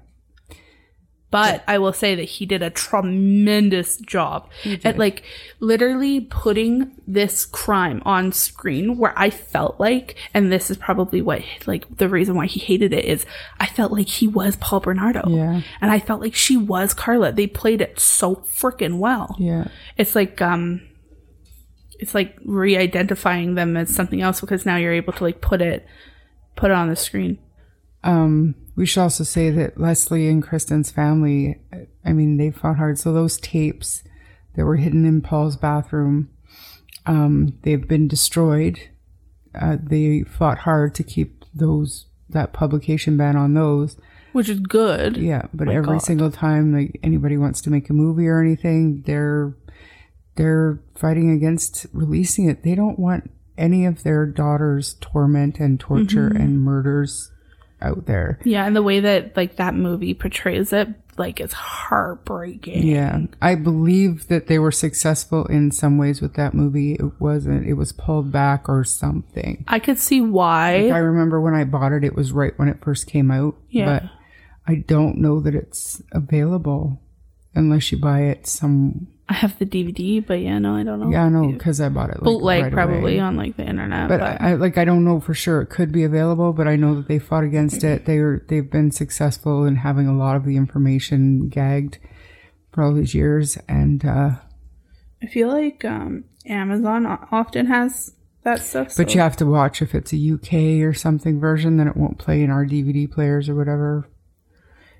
But 1.28 1.64
I 1.66 1.78
will 1.78 1.92
say 1.92 2.14
that 2.14 2.22
he 2.22 2.46
did 2.46 2.62
a 2.62 2.70
tremendous 2.70 3.96
job 3.96 4.48
at 4.84 4.96
like 4.96 5.24
literally 5.58 6.20
putting 6.20 6.92
this 7.06 7.44
crime 7.44 8.00
on 8.06 8.30
screen 8.30 8.96
where 8.96 9.12
I 9.16 9.30
felt 9.30 9.80
like, 9.80 10.14
and 10.32 10.52
this 10.52 10.70
is 10.70 10.76
probably 10.76 11.20
what 11.20 11.42
like 11.66 11.96
the 11.96 12.08
reason 12.08 12.36
why 12.36 12.46
he 12.46 12.60
hated 12.60 12.92
it 12.92 13.04
is 13.04 13.26
I 13.58 13.66
felt 13.66 13.90
like 13.90 14.08
he 14.08 14.28
was 14.28 14.54
Paul 14.56 14.78
Bernardo. 14.80 15.28
Yeah. 15.28 15.62
And 15.80 15.90
I 15.90 15.98
felt 15.98 16.20
like 16.20 16.34
she 16.34 16.56
was 16.56 16.94
Karla. 16.94 17.32
They 17.32 17.48
played 17.48 17.80
it 17.80 17.98
so 17.98 18.36
freaking 18.36 18.98
well. 18.98 19.34
Yeah. 19.36 19.66
It's 19.96 20.14
like, 20.14 20.40
um, 20.40 20.80
it's 21.98 22.14
like 22.14 22.38
re-identifying 22.44 23.56
them 23.56 23.76
as 23.76 23.92
something 23.92 24.22
else 24.22 24.40
because 24.40 24.64
now 24.64 24.76
you're 24.76 24.92
able 24.92 25.12
to 25.14 25.24
like 25.24 25.40
put 25.40 25.60
it, 25.60 25.86
put 26.54 26.70
it 26.70 26.74
on 26.74 26.88
the 26.88 26.96
screen. 26.96 27.38
Um, 28.04 28.54
we 28.76 28.86
should 28.86 29.00
also 29.00 29.24
say 29.24 29.50
that 29.50 29.80
Leslie 29.80 30.28
and 30.28 30.42
Kristen's 30.42 30.90
family, 30.90 31.58
I 32.04 32.12
mean, 32.12 32.36
they 32.36 32.50
fought 32.50 32.76
hard. 32.76 32.98
So 32.98 33.12
those 33.12 33.38
tapes 33.38 34.02
that 34.54 34.64
were 34.64 34.76
hidden 34.76 35.04
in 35.06 35.22
Paul's 35.22 35.56
bathroom, 35.56 36.28
um, 37.06 37.58
they've 37.62 37.86
been 37.88 38.06
destroyed. 38.06 38.78
Uh, 39.58 39.76
they 39.82 40.22
fought 40.24 40.58
hard 40.58 40.94
to 40.96 41.02
keep 41.02 41.44
those 41.54 42.06
that 42.28 42.52
publication 42.52 43.16
ban 43.16 43.36
on 43.36 43.54
those. 43.54 43.96
Which 44.32 44.48
is 44.50 44.60
good. 44.60 45.16
Yeah, 45.16 45.46
but 45.54 45.68
My 45.68 45.74
every 45.76 45.96
God. 45.96 46.02
single 46.02 46.30
time 46.30 46.74
like 46.74 46.98
anybody 47.02 47.38
wants 47.38 47.62
to 47.62 47.70
make 47.70 47.88
a 47.88 47.94
movie 47.94 48.26
or 48.28 48.40
anything, 48.40 49.02
they're 49.06 49.54
they're 50.34 50.80
fighting 50.94 51.30
against 51.30 51.86
releasing 51.94 52.46
it. 52.50 52.62
They 52.62 52.74
don't 52.74 52.98
want 52.98 53.30
any 53.56 53.86
of 53.86 54.02
their 54.02 54.26
daughters' 54.26 54.94
torment 55.00 55.58
and 55.60 55.80
torture 55.80 56.28
Mm-hmm. 56.28 56.42
and 56.42 56.60
murders 56.60 57.30
out 57.80 58.06
there. 58.06 58.38
Yeah, 58.44 58.66
and 58.66 58.74
the 58.74 58.82
way 58.82 59.00
that 59.00 59.36
like 59.36 59.56
that 59.56 59.74
movie 59.74 60.14
portrays 60.14 60.72
it, 60.72 60.88
like 61.18 61.40
is 61.40 61.52
heartbreaking. 61.52 62.86
Yeah, 62.86 63.20
I 63.40 63.54
believe 63.54 64.28
that 64.28 64.46
they 64.46 64.58
were 64.58 64.72
successful 64.72 65.46
in 65.46 65.70
some 65.70 65.98
ways 65.98 66.20
with 66.20 66.34
that 66.34 66.54
movie. 66.54 66.94
It 66.94 67.20
wasn't. 67.20 67.66
It 67.66 67.74
was 67.74 67.92
pulled 67.92 68.32
back 68.32 68.68
or 68.68 68.84
something. 68.84 69.64
I 69.68 69.78
could 69.78 69.98
see 69.98 70.20
why. 70.20 70.88
I 70.88 70.98
remember 70.98 71.40
when 71.40 71.54
I 71.54 71.64
bought 71.64 71.92
it, 71.92 72.04
it 72.04 72.14
was 72.14 72.32
right 72.32 72.58
when 72.58 72.68
it 72.68 72.82
first 72.82 73.06
came 73.06 73.30
out. 73.30 73.56
Yeah. 73.70 73.84
But 73.86 74.10
I 74.66 74.76
don't 74.86 75.18
know 75.18 75.40
that 75.40 75.54
it's 75.54 76.02
available 76.12 77.00
unless 77.54 77.92
you 77.92 77.98
buy 77.98 78.22
it 78.22 78.46
some. 78.46 79.08
I 79.28 79.34
have 79.34 79.58
the 79.58 79.66
DVD, 79.66 80.24
but 80.24 80.34
yeah, 80.40 80.58
no, 80.58 80.76
I 80.76 80.84
don't 80.84 81.00
know. 81.00 81.10
Yeah, 81.10 81.24
I 81.24 81.28
know 81.28 81.48
because 81.50 81.80
I 81.80 81.88
bought 81.88 82.10
it 82.10 82.16
like, 82.16 82.24
bootleg 82.24 82.62
right 82.64 82.72
probably 82.72 83.14
away. 83.14 83.18
on 83.18 83.36
like 83.36 83.56
the 83.56 83.64
internet. 83.64 84.08
But 84.08 84.20
But, 84.20 84.40
I, 84.40 84.50
I 84.50 84.54
like 84.54 84.78
I 84.78 84.84
don't 84.84 85.04
know 85.04 85.18
for 85.18 85.34
sure. 85.34 85.62
It 85.62 85.66
could 85.66 85.90
be 85.90 86.04
available, 86.04 86.52
but 86.52 86.68
I 86.68 86.76
know 86.76 86.94
that 86.94 87.08
they 87.08 87.18
fought 87.18 87.42
against 87.42 87.82
it. 87.82 88.04
They 88.04 88.20
were 88.20 88.44
they've 88.48 88.70
been 88.70 88.92
successful 88.92 89.64
in 89.64 89.76
having 89.76 90.06
a 90.06 90.16
lot 90.16 90.36
of 90.36 90.44
the 90.44 90.56
information 90.56 91.48
gagged 91.48 91.98
for 92.72 92.84
all 92.84 92.92
these 92.94 93.14
years, 93.14 93.58
and 93.68 94.04
uh, 94.04 94.30
I 95.22 95.26
feel 95.26 95.48
like 95.48 95.84
um 95.84 96.24
Amazon 96.46 97.06
often 97.32 97.66
has 97.66 98.14
that 98.44 98.60
stuff. 98.62 98.94
but 98.96 99.10
so- 99.10 99.14
you 99.14 99.20
have 99.20 99.36
to 99.38 99.46
watch 99.46 99.82
if 99.82 99.92
it's 99.92 100.12
a 100.12 100.16
UK 100.34 100.84
or 100.86 100.94
something 100.94 101.40
version, 101.40 101.78
then 101.78 101.88
it 101.88 101.96
won't 101.96 102.18
play 102.18 102.42
in 102.42 102.50
our 102.50 102.64
DVD 102.64 103.10
players 103.10 103.48
or 103.48 103.56
whatever. 103.56 104.08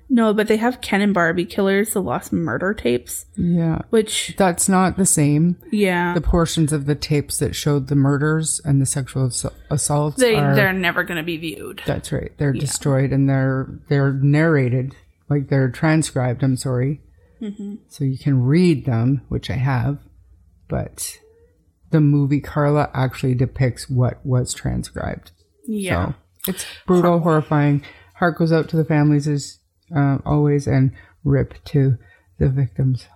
No, 0.09 0.33
but 0.33 0.47
they 0.47 0.57
have 0.57 0.79
Ken 0.79 1.01
and 1.01 1.13
Barbie 1.13 1.45
Killers, 1.45 1.91
the 1.91 2.01
Lost 2.01 2.31
Murder 2.31 2.73
tapes, 2.73 3.25
Yeah, 3.35 3.81
which 3.89 4.35
that's 4.37 4.69
not 4.69 4.95
the 4.95 5.05
same. 5.05 5.57
yeah, 5.71 6.13
The 6.13 6.21
portions 6.21 6.71
of 6.71 6.85
the 6.85 6.95
tapes 6.95 7.39
that 7.39 7.55
showed 7.55 7.87
the 7.87 7.95
murders 7.95 8.61
and 8.63 8.81
the 8.81 8.85
sexual 8.85 9.29
assaults 9.69 10.17
they 10.17 10.35
are 10.35 10.55
they're 10.55 10.71
never 10.71 11.03
gonna 11.03 11.23
be 11.23 11.37
viewed. 11.37 11.81
That's 11.85 12.11
right. 12.11 12.31
They're 12.37 12.53
destroyed 12.53 13.11
and 13.11 13.29
they're 13.29 13.67
they're 13.89 14.13
narrated, 14.13 14.95
like 15.29 15.49
they're 15.49 15.69
transcribed. 15.69 16.41
I'm 16.41 16.57
sorry, 16.57 17.01
mm-hmm. 17.41 17.75
so 17.89 18.05
you 18.05 18.17
can 18.17 18.43
read 18.43 18.85
them, 18.85 19.21
which 19.27 19.49
I 19.49 19.55
have, 19.55 19.99
but 20.69 21.17
the 21.91 21.99
movie 21.99 22.41
Karla 22.41 22.89
actually 22.93 23.35
depicts 23.35 23.89
what 23.89 24.25
was 24.25 24.53
transcribed. 24.53 25.31
Yeah. 25.65 26.13
So 26.45 26.51
it's 26.51 26.65
brutal, 26.85 27.19
horrifying. 27.19 27.83
Heart 28.15 28.37
goes 28.37 28.51
out 28.51 28.69
to 28.69 28.77
the 28.77 28.85
families 28.85 29.27
as 29.27 29.59
uh, 29.95 30.17
always, 30.25 30.67
and 30.67 30.91
rip 31.23 31.63
to 31.65 31.97
the 32.39 32.49
victims. 32.49 33.07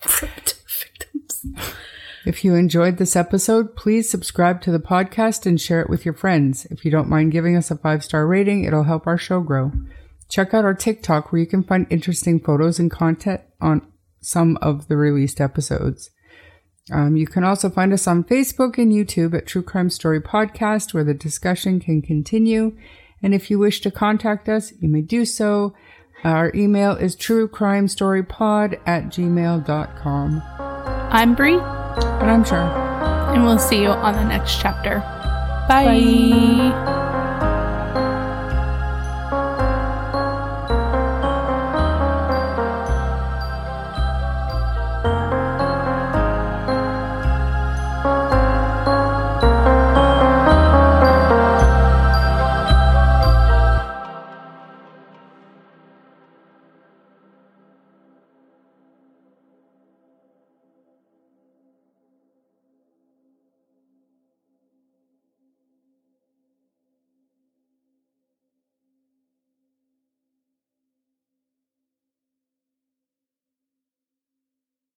Victims. 0.00 1.74
If 2.26 2.44
you 2.44 2.54
enjoyed 2.54 2.98
this 2.98 3.16
episode, 3.16 3.74
please 3.74 4.10
subscribe 4.10 4.60
to 4.62 4.70
the 4.70 4.78
podcast 4.78 5.46
and 5.46 5.60
share 5.60 5.80
it 5.80 5.88
with 5.88 6.04
your 6.04 6.14
friends. 6.14 6.66
If 6.66 6.84
you 6.84 6.90
don't 6.90 7.08
mind 7.08 7.32
giving 7.32 7.56
us 7.56 7.70
a 7.70 7.76
five 7.76 8.04
star 8.04 8.26
rating, 8.26 8.64
it'll 8.64 8.84
help 8.84 9.06
our 9.06 9.16
show 9.16 9.40
grow. 9.40 9.72
Check 10.28 10.52
out 10.52 10.64
our 10.64 10.74
TikTok 10.74 11.32
where 11.32 11.40
you 11.40 11.46
can 11.46 11.62
find 11.62 11.86
interesting 11.88 12.38
photos 12.38 12.78
and 12.78 12.90
content 12.90 13.40
on 13.60 13.80
some 14.20 14.58
of 14.60 14.88
the 14.88 14.96
released 14.96 15.40
episodes. 15.40 16.10
Um, 16.92 17.16
you 17.16 17.26
can 17.26 17.44
also 17.44 17.70
find 17.70 17.92
us 17.92 18.06
on 18.06 18.24
Facebook 18.24 18.78
and 18.78 18.92
YouTube 18.92 19.34
at 19.34 19.46
True 19.46 19.62
Crime 19.62 19.90
Story 19.90 20.20
Podcast 20.20 20.92
where 20.92 21.04
the 21.04 21.14
discussion 21.14 21.80
can 21.80 22.02
continue. 22.02 22.76
And 23.22 23.34
if 23.34 23.50
you 23.50 23.58
wish 23.58 23.80
to 23.82 23.90
contact 23.90 24.48
us, 24.48 24.72
you 24.80 24.88
may 24.88 25.00
do 25.02 25.24
so. 25.24 25.74
Our 26.24 26.50
email 26.54 26.92
is 26.92 27.14
truecrimestorypod 27.16 28.80
at 28.86 29.04
gmail.com. 29.04 30.42
I'm 31.10 31.34
Brie, 31.34 31.54
And 31.58 32.30
I'm 32.30 32.44
sure. 32.44 32.58
and 32.58 33.44
we'll 33.44 33.58
see 33.58 33.82
you 33.82 33.88
on 33.88 34.14
the 34.14 34.24
next 34.24 34.60
chapter. 34.60 34.98
Bye. 35.68 36.97